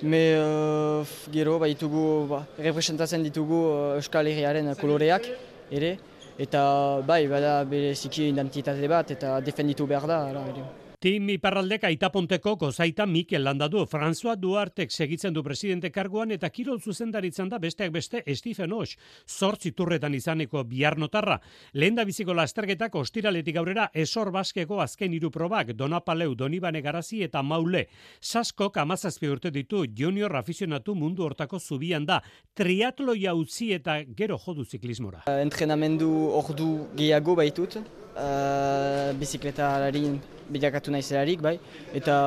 me 0.02 0.22
uh, 0.40 1.04
gero 1.34 1.60
ba, 1.60 1.68
ditugu, 1.68 2.06
ba, 2.32 2.46
representatzen 2.70 3.26
ditugu 3.28 3.60
uh, 3.68 3.96
Euskal 4.00 4.32
Herriaren 4.32 4.72
koloreak 4.80 5.28
ere, 5.72 5.98
eta 6.40 6.64
bai, 7.04 7.26
bada 7.28 7.64
bere 7.68 7.96
ziki 7.96 8.30
identitate 8.32 8.88
bat, 8.88 9.12
eta 9.12 9.42
defenditu 9.42 9.90
behar 9.90 10.08
da. 10.08 10.24
Ara, 10.32 10.50
ere. 10.54 10.87
Tim 10.98 11.28
Iparraldek 11.30 11.84
aitaponteko 11.86 12.56
gozaita 12.58 13.06
Mikel 13.06 13.44
landa 13.46 13.68
du. 13.70 13.84
François 13.86 14.34
Duartek 14.36 14.90
segitzen 14.90 15.34
du 15.34 15.44
presidente 15.46 15.92
karguan 15.94 16.32
eta 16.34 16.50
kirol 16.50 16.80
zuzendaritzan 16.82 17.52
da 17.52 17.60
besteak 17.62 17.92
beste 17.94 18.24
Stephen 18.34 18.74
Osh. 18.74 18.98
Zortzi 19.30 19.76
turretan 19.78 20.16
izaneko 20.18 20.64
bihar 20.66 20.98
notarra. 20.98 21.36
Lehen 21.74 22.00
da 22.00 22.06
biziko 22.06 22.34
lasterketak 22.34 22.98
ostiraletik 22.98 23.60
aurrera 23.62 23.92
esor 23.94 24.32
baskeko 24.34 24.80
azken 24.82 25.14
hiru 25.14 25.30
probak 25.30 25.76
Donapaleu, 25.78 26.34
Donibane 26.34 26.82
Garazi 26.82 27.22
eta 27.22 27.44
Maule. 27.44 27.86
Saskok 28.20 28.82
amazazpi 28.82 29.30
urte 29.30 29.54
ditu 29.54 29.84
junior 29.86 30.36
afizionatu 30.36 30.96
mundu 30.96 31.30
hortako 31.30 31.60
zubian 31.60 32.10
da. 32.10 32.24
Triatloia 32.56 33.36
utzi 33.38 33.70
eta 33.78 34.00
gero 34.18 34.42
jodu 34.48 34.66
ziklismora. 34.66 35.28
Entrenamendu 35.46 36.10
ordu 36.42 36.88
gehiago 36.98 37.38
baitut, 37.38 37.78
uh, 38.18 39.14
bizikletalarin 39.20 40.18
bilakatu 40.50 40.92
nahi 40.92 41.04
zelarik, 41.06 41.42
bai, 41.42 41.58
eta 41.94 42.18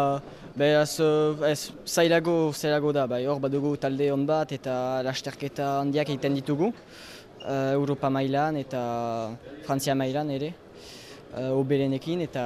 beraz, 0.57 1.01
uh, 1.01 1.36
ez, 1.49 1.70
zailago, 1.86 2.53
zailago 2.53 2.93
da, 2.97 3.07
bai, 3.11 3.24
hor 3.26 3.41
badugu 3.43 3.76
talde 3.80 4.11
hon 4.12 4.26
bat 4.26 4.53
eta 4.53 4.74
lasterketa 5.07 5.80
handiak 5.82 6.09
egiten 6.14 6.36
ditugu, 6.38 6.72
uh, 6.72 7.72
Europa 7.74 8.11
mailan 8.11 8.61
eta 8.62 8.82
Frantzia 9.66 9.95
mailan 9.95 10.30
ere 10.38 10.55
uh, 11.35 11.51
oberenekin 11.59 12.20
eta 12.24 12.43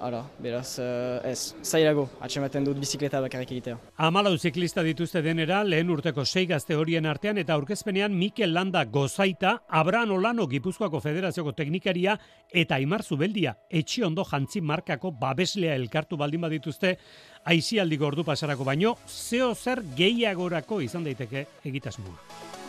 ara, 0.00 0.22
beraz 0.42 0.78
uh, 0.82 1.20
ez, 1.26 1.54
zailago, 1.62 2.06
atxematen 2.24 2.66
dut 2.66 2.78
bizikleta 2.80 3.20
bakarrik 3.24 3.52
egitea. 3.56 3.76
Amalau 4.06 4.34
ziklista 4.38 4.84
dituzte 4.86 5.22
denera, 5.22 5.62
lehen 5.64 5.90
urteko 5.90 6.24
sei 6.24 6.46
gazte 6.50 6.76
horien 6.76 7.06
artean 7.06 7.38
eta 7.38 7.54
aurkezpenean 7.54 8.14
Mikel 8.16 8.54
Landa 8.54 8.84
gozaita, 8.84 9.58
Abran 9.68 10.10
Olano 10.10 10.48
Gipuzkoako 10.48 11.00
Federazioko 11.04 11.52
teknikaria 11.52 12.18
eta 12.52 12.80
Aimar 12.80 13.04
Zubeldia, 13.04 13.56
etxi 13.70 14.02
ondo 14.02 14.24
jantzi 14.24 14.60
markako 14.60 15.12
babeslea 15.20 15.74
elkartu 15.74 16.16
baldin 16.16 16.44
badituzte, 16.46 16.96
aizialdiko 17.44 18.06
ordu 18.08 18.24
pasarako 18.24 18.64
baino, 18.64 18.96
zeo 19.06 19.54
zer 19.54 19.84
gehiagorako 19.96 20.80
izan 20.84 21.04
daiteke 21.04 21.46
egitasmoa. 21.64 22.63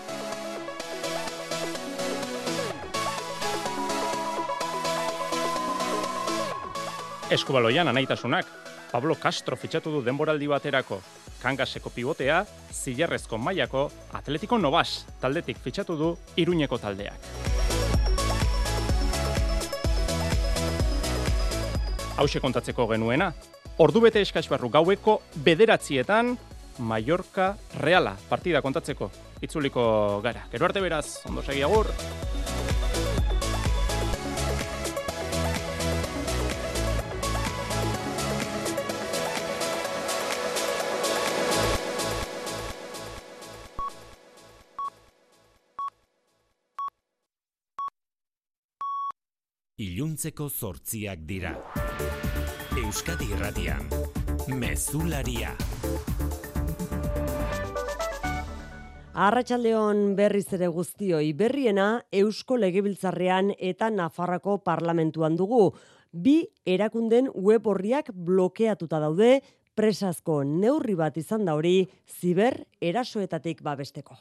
Eskubaloian 7.36 7.89
anaitasunak, 7.91 8.47
Pablo 8.93 9.17
Castro 9.19 9.57
fitxatu 9.59 9.91
du 9.91 9.99
denboraldi 10.05 10.47
baterako. 10.47 11.01
Kangaseko 11.41 11.91
pivotea, 11.91 12.38
zilarrezko 12.71 13.36
mailako, 13.38 13.89
Atletico 14.15 14.55
Novas 14.57 15.03
taldetik 15.19 15.59
fitxatu 15.59 15.97
du 15.99 16.13
Iruñeko 16.39 16.79
taldeak. 16.79 17.27
Hauxe 22.15 22.39
kontatzeko 22.39 22.88
genuena, 22.93 23.33
ordubete 23.83 24.23
eskaisbarru 24.23 24.71
gaueko 24.71 25.19
bederatzietan 25.36 26.38
Mallorca 26.79 27.57
Reala 27.83 28.15
partida 28.29 28.63
kontatzeko 28.63 29.11
itzuliko 29.43 30.21
gara. 30.23 30.47
Gero 30.55 30.71
arte 30.71 30.79
beraz, 30.79 31.19
ondo 31.27 31.43
segiagur. 31.43 31.91
Iluntzeko 49.76 50.45
zortziak 50.47 51.26
dira. 51.28 51.49
Euskadi 52.80 53.26
Irratian, 53.36 53.89
Mezularia. 54.55 55.51
Arratxaldeon 59.26 60.15
berriz 60.15 60.47
ere 60.55 60.69
guztioi 60.71 61.34
berriena 61.36 62.05
Eusko 62.11 62.55
Legebiltzarrean 62.55 63.51
eta 63.59 63.89
Nafarrako 63.91 64.61
parlamentuan 64.63 65.36
dugu. 65.36 65.73
Bi 66.11 66.38
erakunden 66.65 67.28
web 67.36 67.67
horriak 67.67 68.13
blokeatuta 68.15 69.01
daude, 69.03 69.41
presazko 69.76 70.43
neurri 70.47 70.95
bat 70.95 71.17
izan 71.19 71.43
da 71.43 71.55
hori, 71.59 71.82
ziber 72.07 72.61
erasoetatik 72.80 73.59
babesteko. 73.63 74.15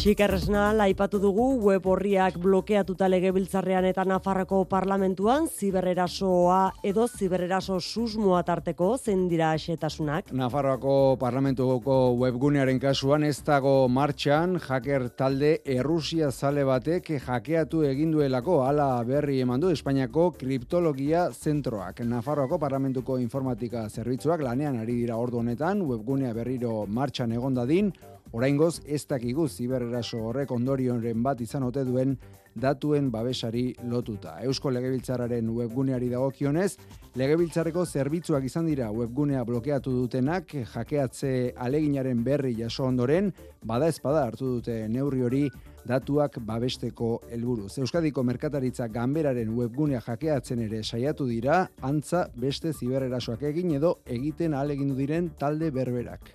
Xikarresna 0.00 0.70
laipatu 0.72 1.18
dugu 1.20 1.44
web 1.60 1.84
horriak 1.84 2.38
blokeatuta 2.40 3.04
legebiltzarrean 3.12 3.84
eta 3.84 4.06
Nafarrako 4.08 4.62
parlamentuan 4.64 5.44
zibererasoa 5.44 6.60
edo 6.88 7.04
zibereraso 7.04 7.74
susmoa 7.80 8.38
tarteko 8.48 8.94
zein 8.96 9.26
dira 9.28 9.50
xetasunak. 9.60 10.30
Nafarroako 10.32 10.94
parlamentuko 11.20 11.96
webgunearen 12.22 12.80
kasuan 12.80 13.26
ez 13.28 13.42
dago 13.44 13.74
martxan 13.92 14.56
hacker 14.56 15.10
talde 15.18 15.50
Errusia 15.74 16.30
zale 16.32 16.64
batek 16.64 17.10
jakeatu 17.26 17.82
eginduelako 17.90 18.62
ala 18.64 18.86
berri 19.04 19.42
eman 19.44 19.60
du 19.60 19.68
Espainiako 19.68 20.30
kriptologia 20.38 21.26
zentroak. 21.30 22.00
Nafarroako 22.14 22.56
parlamentuko 22.64 23.18
informatika 23.20 23.84
zerbitzuak 23.90 24.48
lanean 24.48 24.80
ari 24.80 24.96
dira 25.02 25.20
ordu 25.20 25.42
honetan 25.44 25.84
webgunea 25.92 26.32
berriro 26.32 26.86
martxan 26.88 27.36
egondadin 27.36 27.92
Oraingoz 28.32 28.80
ez 28.86 29.02
dakigu 29.10 29.48
zibereraso 29.48 30.20
horrek 30.28 30.52
ondorioren 30.54 31.22
bat 31.22 31.40
izan 31.42 31.64
ote 31.66 31.82
duen 31.84 32.14
datuen 32.54 33.08
babesari 33.10 33.72
lotuta. 33.90 34.36
Eusko 34.46 34.70
Legebiltzarraren 34.70 35.48
webguneari 35.54 36.08
dagokionez, 36.10 36.76
Legebiltzarreko 37.18 37.84
zerbitzuak 37.86 38.44
izan 38.46 38.68
dira 38.70 38.90
webgunea 38.94 39.42
blokeatu 39.46 39.90
dutenak 39.96 40.54
jakeatze 40.74 41.52
aleginaren 41.58 42.22
berri 42.22 42.54
jaso 42.58 42.86
ondoren, 42.86 43.32
bada 43.66 43.88
espada 43.90 44.22
hartu 44.26 44.56
dute 44.58 44.76
neurri 44.88 45.22
hori 45.26 45.44
datuak 45.86 46.38
babesteko 46.46 47.16
helburuz. 47.30 47.78
Euskadiko 47.82 48.22
merkataritza 48.22 48.86
ganberaren 48.92 49.50
webgunea 49.56 50.02
jakeatzen 50.06 50.62
ere 50.68 50.84
saiatu 50.84 51.26
dira, 51.26 51.64
antza 51.82 52.28
beste 52.36 52.72
zibererasoak 52.72 53.42
egin 53.50 53.74
edo 53.80 53.96
egiten 54.06 54.54
alegindu 54.54 54.94
diren 54.94 55.32
talde 55.38 55.72
berberak. 55.74 56.30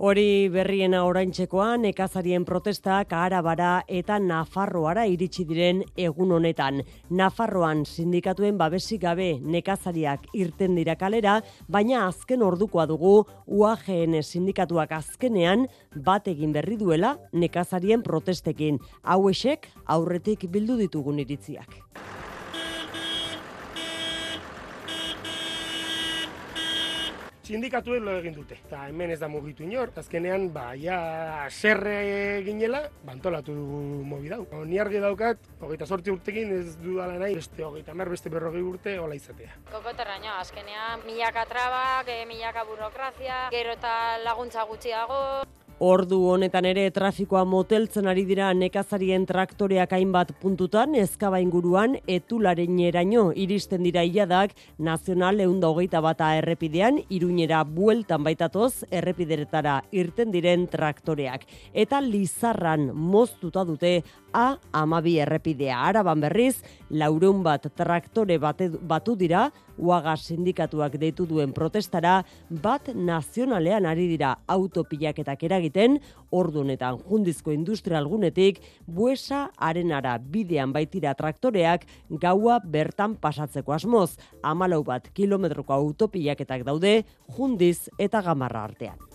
Hori 0.00 0.48
berriena 0.48 1.02
oraintzekoa 1.04 1.76
nekazarien 1.76 2.46
protestak 2.48 3.10
Arabara 3.12 3.82
eta 3.92 4.16
Nafarroara 4.18 5.04
iritsi 5.04 5.44
diren 5.44 5.82
egun 6.00 6.32
honetan. 6.32 6.80
Nafarroan 7.10 7.84
sindikatuen 7.84 8.56
babesik 8.56 9.02
gabe 9.02 9.34
nekazariak 9.44 10.24
irten 10.32 10.78
dira 10.80 10.96
kalera, 10.96 11.42
baina 11.68 12.06
azken 12.06 12.42
ordukoa 12.42 12.86
dugu 12.88 13.26
UAGN 13.46 14.22
sindikatuak 14.22 14.96
azkenean 14.96 15.68
bat 15.94 16.26
egin 16.26 16.56
berri 16.56 16.80
duela 16.80 17.18
nekazarien 17.32 18.02
protestekin. 18.02 18.80
Hauesek 19.02 19.68
aurretik 19.84 20.48
bildu 20.48 20.80
ditugun 20.80 21.20
iritziak. 21.20 21.82
Sindikatuek 27.52 28.02
lo 28.02 28.16
egin 28.20 28.36
dute. 28.36 28.56
Eta 28.66 28.86
hemen 28.88 29.12
ez 29.12 29.18
da 29.20 29.28
mugitu 29.28 29.64
inor, 29.66 29.92
azkenean, 30.02 30.48
ba, 30.54 30.72
ja, 30.78 30.98
serre 31.50 32.40
ginela, 32.46 32.82
bantolatu 33.06 33.54
dugu 33.56 33.80
mobi 34.08 34.32
dau. 34.32 34.42
Ni 34.68 34.80
argi 34.82 35.02
daukat, 35.02 35.48
hogeita 35.60 35.86
sorti 35.86 36.14
urtekin 36.14 36.52
ez 36.58 36.76
dudala 36.80 37.18
nahi, 37.20 37.36
beste 37.38 37.66
hogeita 37.66 37.96
mer, 37.98 38.12
beste 38.12 38.32
berrogei 38.32 38.64
urte, 38.64 38.96
hola 39.02 39.18
izatea. 39.18 39.56
Kokoterraino, 39.72 40.36
azkenean, 40.40 41.04
milaka 41.06 41.44
trabak, 41.50 42.08
eh, 42.08 42.22
milaka 42.28 42.64
burokrazia, 42.68 43.48
gero 43.54 43.76
eta 43.78 43.96
laguntza 44.24 44.64
gutxiago. 44.70 45.22
Ordu 45.82 46.20
honetan 46.30 46.62
ere 46.70 46.84
trafikoa 46.94 47.40
moteltzen 47.42 48.06
ari 48.06 48.22
dira 48.22 48.52
nekazarien 48.54 49.24
traktoreak 49.26 49.90
hainbat 49.96 50.28
puntutan, 50.38 50.94
ezkaba 50.94 51.40
inguruan 51.42 51.96
etularen 52.06 52.78
eraino 52.86 53.24
iristen 53.34 53.82
dira 53.82 54.04
iladak 54.06 54.54
nazional 54.78 55.42
eunda 55.42 55.72
hogeita 55.72 55.98
bata 56.04 56.28
errepidean, 56.38 57.00
iruñera 57.10 57.64
bueltan 57.66 58.22
baitatoz 58.22 58.84
errepideretara 58.94 59.80
irten 59.90 60.30
diren 60.30 60.68
traktoreak. 60.70 61.48
Eta 61.74 61.98
lizarran 61.98 62.92
moztuta 62.94 63.66
dute 63.66 64.04
A 64.32 64.56
amabi 64.72 65.18
errepidea 65.20 65.82
araban 65.84 66.22
berriz, 66.22 66.62
laureun 66.92 67.42
bat 67.42 67.66
traktore 67.76 68.38
bate, 68.38 68.68
batu 68.68 69.16
dira, 69.16 69.48
uaga 69.78 70.14
sindikatuak 70.16 70.98
deitu 71.00 71.26
duen 71.26 71.52
protestara, 71.56 72.20
bat 72.50 72.92
nazionalean 72.94 73.88
ari 73.88 74.06
dira 74.10 74.34
autopilaketak 74.46 75.42
eragiten, 75.48 75.98
ordunetan 76.30 77.00
jundizko 77.08 77.52
industrial 77.52 78.08
gunetik, 78.08 78.60
buesa 78.86 79.48
arenara 79.56 80.18
bidean 80.18 80.72
baitira 80.72 81.14
traktoreak 81.18 81.86
gaua 82.22 82.60
bertan 82.64 83.16
pasatzeko 83.16 83.74
asmoz, 83.76 84.12
amalau 84.42 84.82
bat 84.84 85.08
kilometroko 85.16 85.74
autopilaketak 85.74 86.66
daude, 86.68 87.02
jundiz 87.36 87.88
eta 87.98 88.22
gamarra 88.22 88.68
artean. 88.68 89.11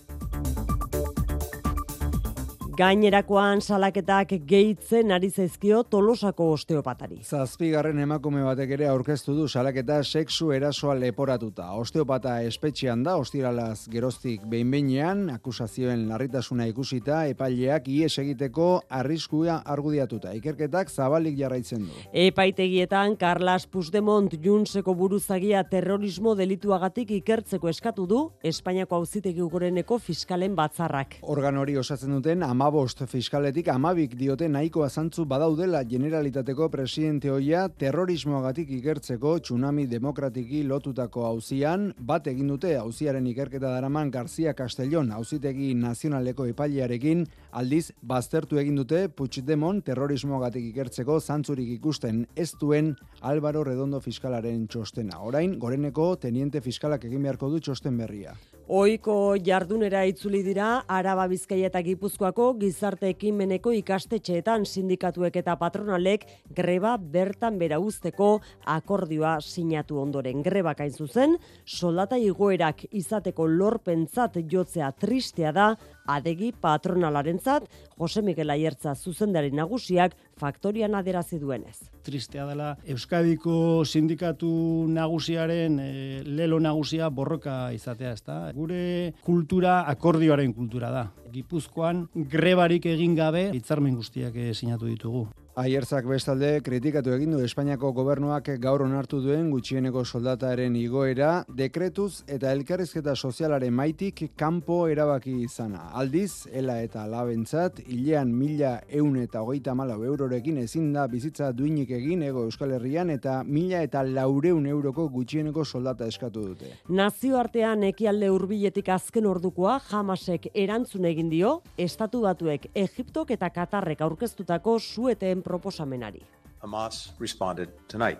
Gainerakoan 2.78 3.58
salaketak 3.58 4.36
gehitzen 4.46 5.10
ari 5.16 5.32
zaizkio 5.32 5.80
tolosako 5.90 6.52
osteopatari. 6.54 7.24
Zazpigarren 7.26 7.98
emakume 8.04 8.44
batek 8.46 8.76
ere 8.76 8.86
aurkeztu 8.92 9.34
du 9.34 9.48
salaketa 9.50 9.96
sexu 10.04 10.52
erasoa 10.54 10.94
leporatuta. 11.00 11.72
Osteopata 11.74 12.36
espetxean 12.46 13.02
da, 13.08 13.16
ostiralaz 13.18 13.88
geroztik 13.90 14.44
behin 14.46 15.32
akusazioen 15.34 16.04
larritasuna 16.10 16.68
ikusita, 16.70 17.24
epaileak 17.26 17.88
ies 17.88 18.20
egiteko 18.22 18.68
arriskua 18.90 19.64
argudiatuta. 19.66 20.36
Ikerketak 20.38 20.92
zabalik 20.92 21.36
jarraitzen 21.40 21.88
du. 21.88 22.06
Epaitegietan, 22.14 23.18
Carlas 23.18 23.66
Puigdemont 23.66 24.38
Junseko 24.44 24.94
buruzagia 24.94 25.64
terrorismo 25.64 26.36
delituagatik 26.36 27.10
ikertzeko 27.24 27.74
eskatu 27.74 28.06
du 28.06 28.22
Espainiako 28.44 29.02
auzitegi 29.02 29.42
goreneko 29.42 29.98
fiskalen 29.98 30.54
batzarrak. 30.56 31.18
Organ 31.24 31.58
hori 31.58 31.76
osatzen 31.78 32.14
duten 32.14 32.44
amabost 32.68 33.00
fiskaletik 33.08 33.70
amabik 33.72 34.16
diote 34.20 34.48
nahiko 34.52 34.82
azantzu 34.84 35.24
badaudela 35.26 35.80
generalitateko 35.88 36.66
presidente 36.70 37.30
hoia 37.32 37.62
terrorismoagatik 37.70 38.74
ikertzeko 38.78 39.38
tsunami 39.40 39.86
demokratiki 39.88 40.66
lotutako 40.68 41.24
auzian 41.30 41.86
bat 42.10 42.28
egin 42.28 42.50
dute 42.52 42.74
auziaren 42.76 43.30
ikerketa 43.32 43.72
daraman 43.72 44.12
Garzia 44.12 44.54
Castellón 44.54 45.14
auzitegi 45.16 45.70
nazionaleko 45.80 46.50
epailearekin 46.52 47.24
aldiz 47.62 47.94
baztertu 48.02 48.60
egin 48.60 48.76
dute 48.82 49.06
Puigdemont 49.08 49.86
terrorismoagatik 49.88 50.68
ikertzeko 50.74 51.22
zantzurik 51.22 51.72
ikusten 51.78 52.26
ez 52.36 52.50
duen 52.60 52.98
Álvaro 53.22 53.64
Redondo 53.64 54.04
fiskalaren 54.04 54.68
txostena. 54.68 55.24
Orain, 55.24 55.56
goreneko 55.58 56.18
teniente 56.20 56.60
fiskalak 56.60 57.08
egin 57.08 57.24
beharko 57.24 57.50
du 57.50 57.64
txosten 57.64 57.96
berria. 57.98 58.36
Oiko 58.68 59.38
jardunera 59.40 60.02
itzuli 60.04 60.42
dira 60.44 60.82
Araba 60.92 61.30
Bizkaia 61.32 61.70
eta 61.70 61.80
Gipuzkoako 61.86 62.50
gizarte 62.60 63.10
ekimeneko 63.14 63.72
ikastetxeetan 63.78 64.66
sindikatuek 64.66 65.36
eta 65.42 65.56
patronalek 65.60 66.26
greba 66.56 66.96
bertan 66.98 67.60
bera 67.62 67.80
usteko 67.80 68.40
akordioa 68.66 69.38
sinatu 69.42 70.00
ondoren. 70.02 70.42
Grebak 70.46 70.82
hain 70.84 70.94
zuzen, 70.94 71.38
soldata 71.66 72.18
igoerak 72.18 72.84
izateko 72.92 73.48
lorpentzat 73.48 74.40
jotzea 74.52 74.92
tristea 75.00 75.54
da 75.54 75.68
adegi 76.08 76.54
patronalarentzat 76.62 77.68
Jose 77.98 78.22
Miguel 78.22 78.50
Aiertza 78.54 78.96
zuzendari 78.96 79.52
nagusiak 79.52 80.16
faktorian 80.38 80.96
aderazi 80.96 81.40
duenez. 81.40 81.78
Tristea 82.08 82.46
dela 82.48 82.74
Euskadiko 82.88 83.84
sindikatu 83.86 84.50
nagusiaren 84.90 85.80
e, 85.80 85.90
lelo 86.26 86.60
nagusia 86.64 87.10
borroka 87.10 87.72
izatea, 87.76 88.14
ezta? 88.14 88.38
Gure 88.56 89.14
kultura 89.26 89.82
akordioaren 89.92 90.54
kultura 90.54 90.92
da. 90.94 91.08
Gipuzkoan 91.34 92.08
grebarik 92.32 92.88
egin 92.88 93.18
gabe 93.18 93.50
hitzarmen 93.54 93.98
guztiak 94.00 94.36
e, 94.36 94.54
sinatu 94.54 94.88
ditugu. 94.88 95.28
Aierzak 95.58 96.06
bestalde 96.06 96.60
kritikatu 96.62 97.10
egin 97.16 97.32
du 97.34 97.40
Espainiako 97.42 97.90
gobernuak 97.98 98.52
gaur 98.62 98.84
onartu 98.86 99.18
duen 99.24 99.48
gutxieneko 99.50 100.04
soldataren 100.06 100.76
igoera 100.78 101.30
dekretuz 101.50 102.20
eta 102.36 102.52
elkarrizketa 102.54 103.16
sozialaren 103.16 103.74
maitik 103.74 104.22
kanpo 104.38 104.84
erabaki 104.86 105.34
izana. 105.42 105.88
Aldiz, 105.98 106.46
ela 106.54 106.76
eta 106.86 107.08
labentzat, 107.10 107.80
hilean 107.88 108.36
mila 108.38 108.76
eun 109.00 109.16
eta 109.24 109.42
hogeita 109.42 109.74
malau 109.74 110.04
eurorekin 110.04 110.60
ezin 110.62 110.92
da 110.94 111.08
bizitza 111.10 111.50
duinik 111.58 111.90
egin 111.98 112.22
ego 112.28 112.46
Euskal 112.46 112.76
Herrian 112.78 113.10
eta 113.16 113.40
mila 113.42 113.82
eta 113.82 114.06
laureun 114.06 114.70
euroko 114.70 115.08
gutxieneko 115.10 115.66
soldata 115.66 116.06
eskatu 116.06 116.46
dute. 116.52 116.72
Nazioartean 117.02 117.88
ekialde 117.90 118.30
hurbiletik 118.30 118.94
azken 118.94 119.26
ordukoa 119.26 119.80
jamasek 119.90 120.52
erantzun 120.54 121.10
egin 121.10 121.34
dio, 121.34 121.58
estatu 121.90 122.22
batuek 122.30 122.70
Egiptok 122.76 123.34
eta 123.40 123.50
Katarrek 123.58 124.06
aurkeztutako 124.06 124.78
sueten 124.78 125.47
proposamenari. 125.48 126.24
Hamas 126.62 127.12
responded 127.20 127.70
tonight. 127.88 128.20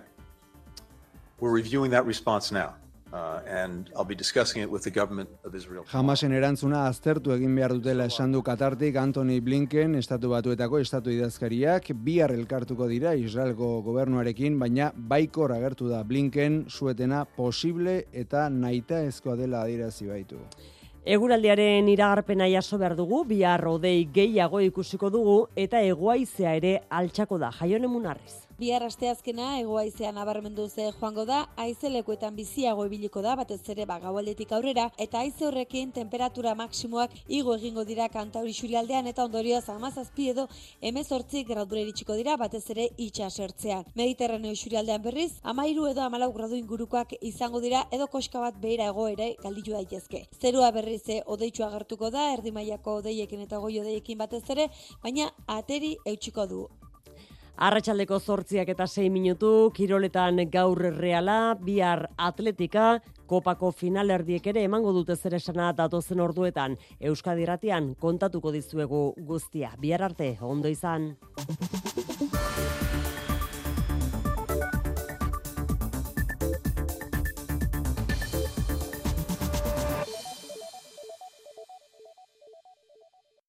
We're 1.40 1.56
reviewing 1.62 1.90
that 1.92 2.06
response 2.06 2.52
now. 2.52 2.74
Uh, 3.10 3.40
and 3.46 3.90
I'll 3.96 4.04
be 4.04 4.14
discussing 4.14 4.60
it 4.60 4.70
with 4.70 4.82
the 4.82 4.90
government 4.90 5.30
of 5.42 5.54
Israel. 5.54 5.84
Hamasen 5.88 6.32
erantzuna 6.36 6.82
aztertu 6.90 7.32
egin 7.32 7.54
behar 7.56 7.72
dutela 7.72 8.04
esan 8.10 8.34
du 8.34 8.42
Katartik 8.44 8.98
Anthony 9.00 9.38
Blinken, 9.40 9.94
estatu 9.96 10.28
batuetako 10.34 10.82
estatu 10.84 11.14
idazkariak, 11.14 11.88
bihar 12.04 12.34
elkartuko 12.36 12.88
dira 12.90 13.14
Israelgo 13.16 13.70
gobernuarekin, 13.86 14.58
baina 14.60 14.90
baikor 14.94 15.56
agertu 15.56 15.88
da 15.88 16.02
Blinken, 16.04 16.66
suetena 16.68 17.24
posible 17.24 18.02
eta 18.12 18.50
naita 18.50 19.00
ezkoa 19.08 19.38
dela 19.40 19.62
adirazi 19.64 20.12
baitu. 20.12 20.42
Eguraldiaren 21.08 21.86
iragarpena 21.88 22.44
jaso 22.52 22.76
behar 22.76 22.92
dugu, 22.96 23.22
bihar 23.30 23.62
odei 23.70 24.02
gehiago 24.12 24.60
ikusiko 24.60 25.08
dugu 25.14 25.36
eta 25.56 25.80
egoaizea 25.80 26.52
ere 26.60 26.74
altxako 27.00 27.38
da, 27.40 27.48
jaionemun 27.62 28.02
munarriz. 28.02 28.47
Bihar 28.58 28.82
asteazkena 28.82 29.48
egoaizean 29.60 30.16
nabarmendu 30.18 30.64
ze 30.68 30.88
joango 30.94 31.24
da, 31.24 31.36
aizelekuetan 31.64 32.34
biziago 32.34 32.86
ibiliko 32.88 33.20
da, 33.22 33.36
batez 33.38 33.60
ere 33.74 33.84
ba 33.86 34.00
aurrera, 34.02 34.90
eta 34.98 35.20
aize 35.20 35.46
horrekin 35.46 35.92
temperatura 35.92 36.54
maksimoak 36.56 37.12
igo 37.28 37.54
egingo 37.54 37.84
dira 37.84 38.08
kantauri 38.08 38.52
xurialdean 38.52 39.06
eta 39.06 39.24
ondorioz 39.24 39.68
amazazpi 39.68 40.30
edo 40.30 40.48
emezortzi 40.80 41.44
gradure 41.44 41.82
iritsiko 41.82 42.16
dira, 42.16 42.36
batez 42.36 42.64
ere 42.70 42.88
itxasertzean. 42.96 43.84
Mediterraneo 43.94 44.56
xurialdean 44.56 45.06
berriz, 45.06 45.30
amairu 45.44 45.86
edo 45.86 46.02
amalau 46.02 46.32
gradu 46.32 46.56
ingurukoak 46.56 47.14
izango 47.22 47.60
dira 47.60 47.84
edo 47.92 48.08
koska 48.08 48.40
bat 48.40 48.58
behira 48.60 48.90
ego 48.90 49.06
ere 49.06 49.36
galditu 49.40 49.70
daitezke. 49.78 50.24
Zerua 50.40 50.72
berriz 50.72 51.04
ze 51.04 51.22
odeitzu 51.26 51.62
agertuko 51.62 52.10
da, 52.10 52.32
erdimaiako 52.32 52.98
odeiekin 53.04 53.46
eta 53.46 53.62
goi 53.62 53.78
odeiekin 53.78 54.18
batez 54.18 54.44
ere, 54.50 54.68
baina 55.06 55.30
ateri 55.46 55.94
eutxiko 56.04 56.50
du. 56.50 56.66
Arratxaldeko 57.58 58.20
zortziak 58.22 58.68
eta 58.70 58.84
6 58.86 59.08
minutu, 59.10 59.48
kiroletan 59.74 60.44
gaur 60.52 60.78
reala, 60.94 61.56
bihar 61.58 62.04
atletika, 62.14 63.00
kopako 63.26 63.72
finalerdiek 63.74 64.46
ere 64.52 64.62
emango 64.62 64.92
dute 64.94 65.16
zer 65.16 65.34
esana 65.40 65.72
datozen 65.74 66.22
orduetan. 66.22 66.78
Euskadi 67.00 67.48
ratian 67.50 67.96
kontatuko 67.98 68.54
dizuegu 68.54 69.02
guztia. 69.18 69.72
Bihar 69.82 70.06
arte, 70.06 70.36
ondo 70.40 70.70
izan. 70.70 71.16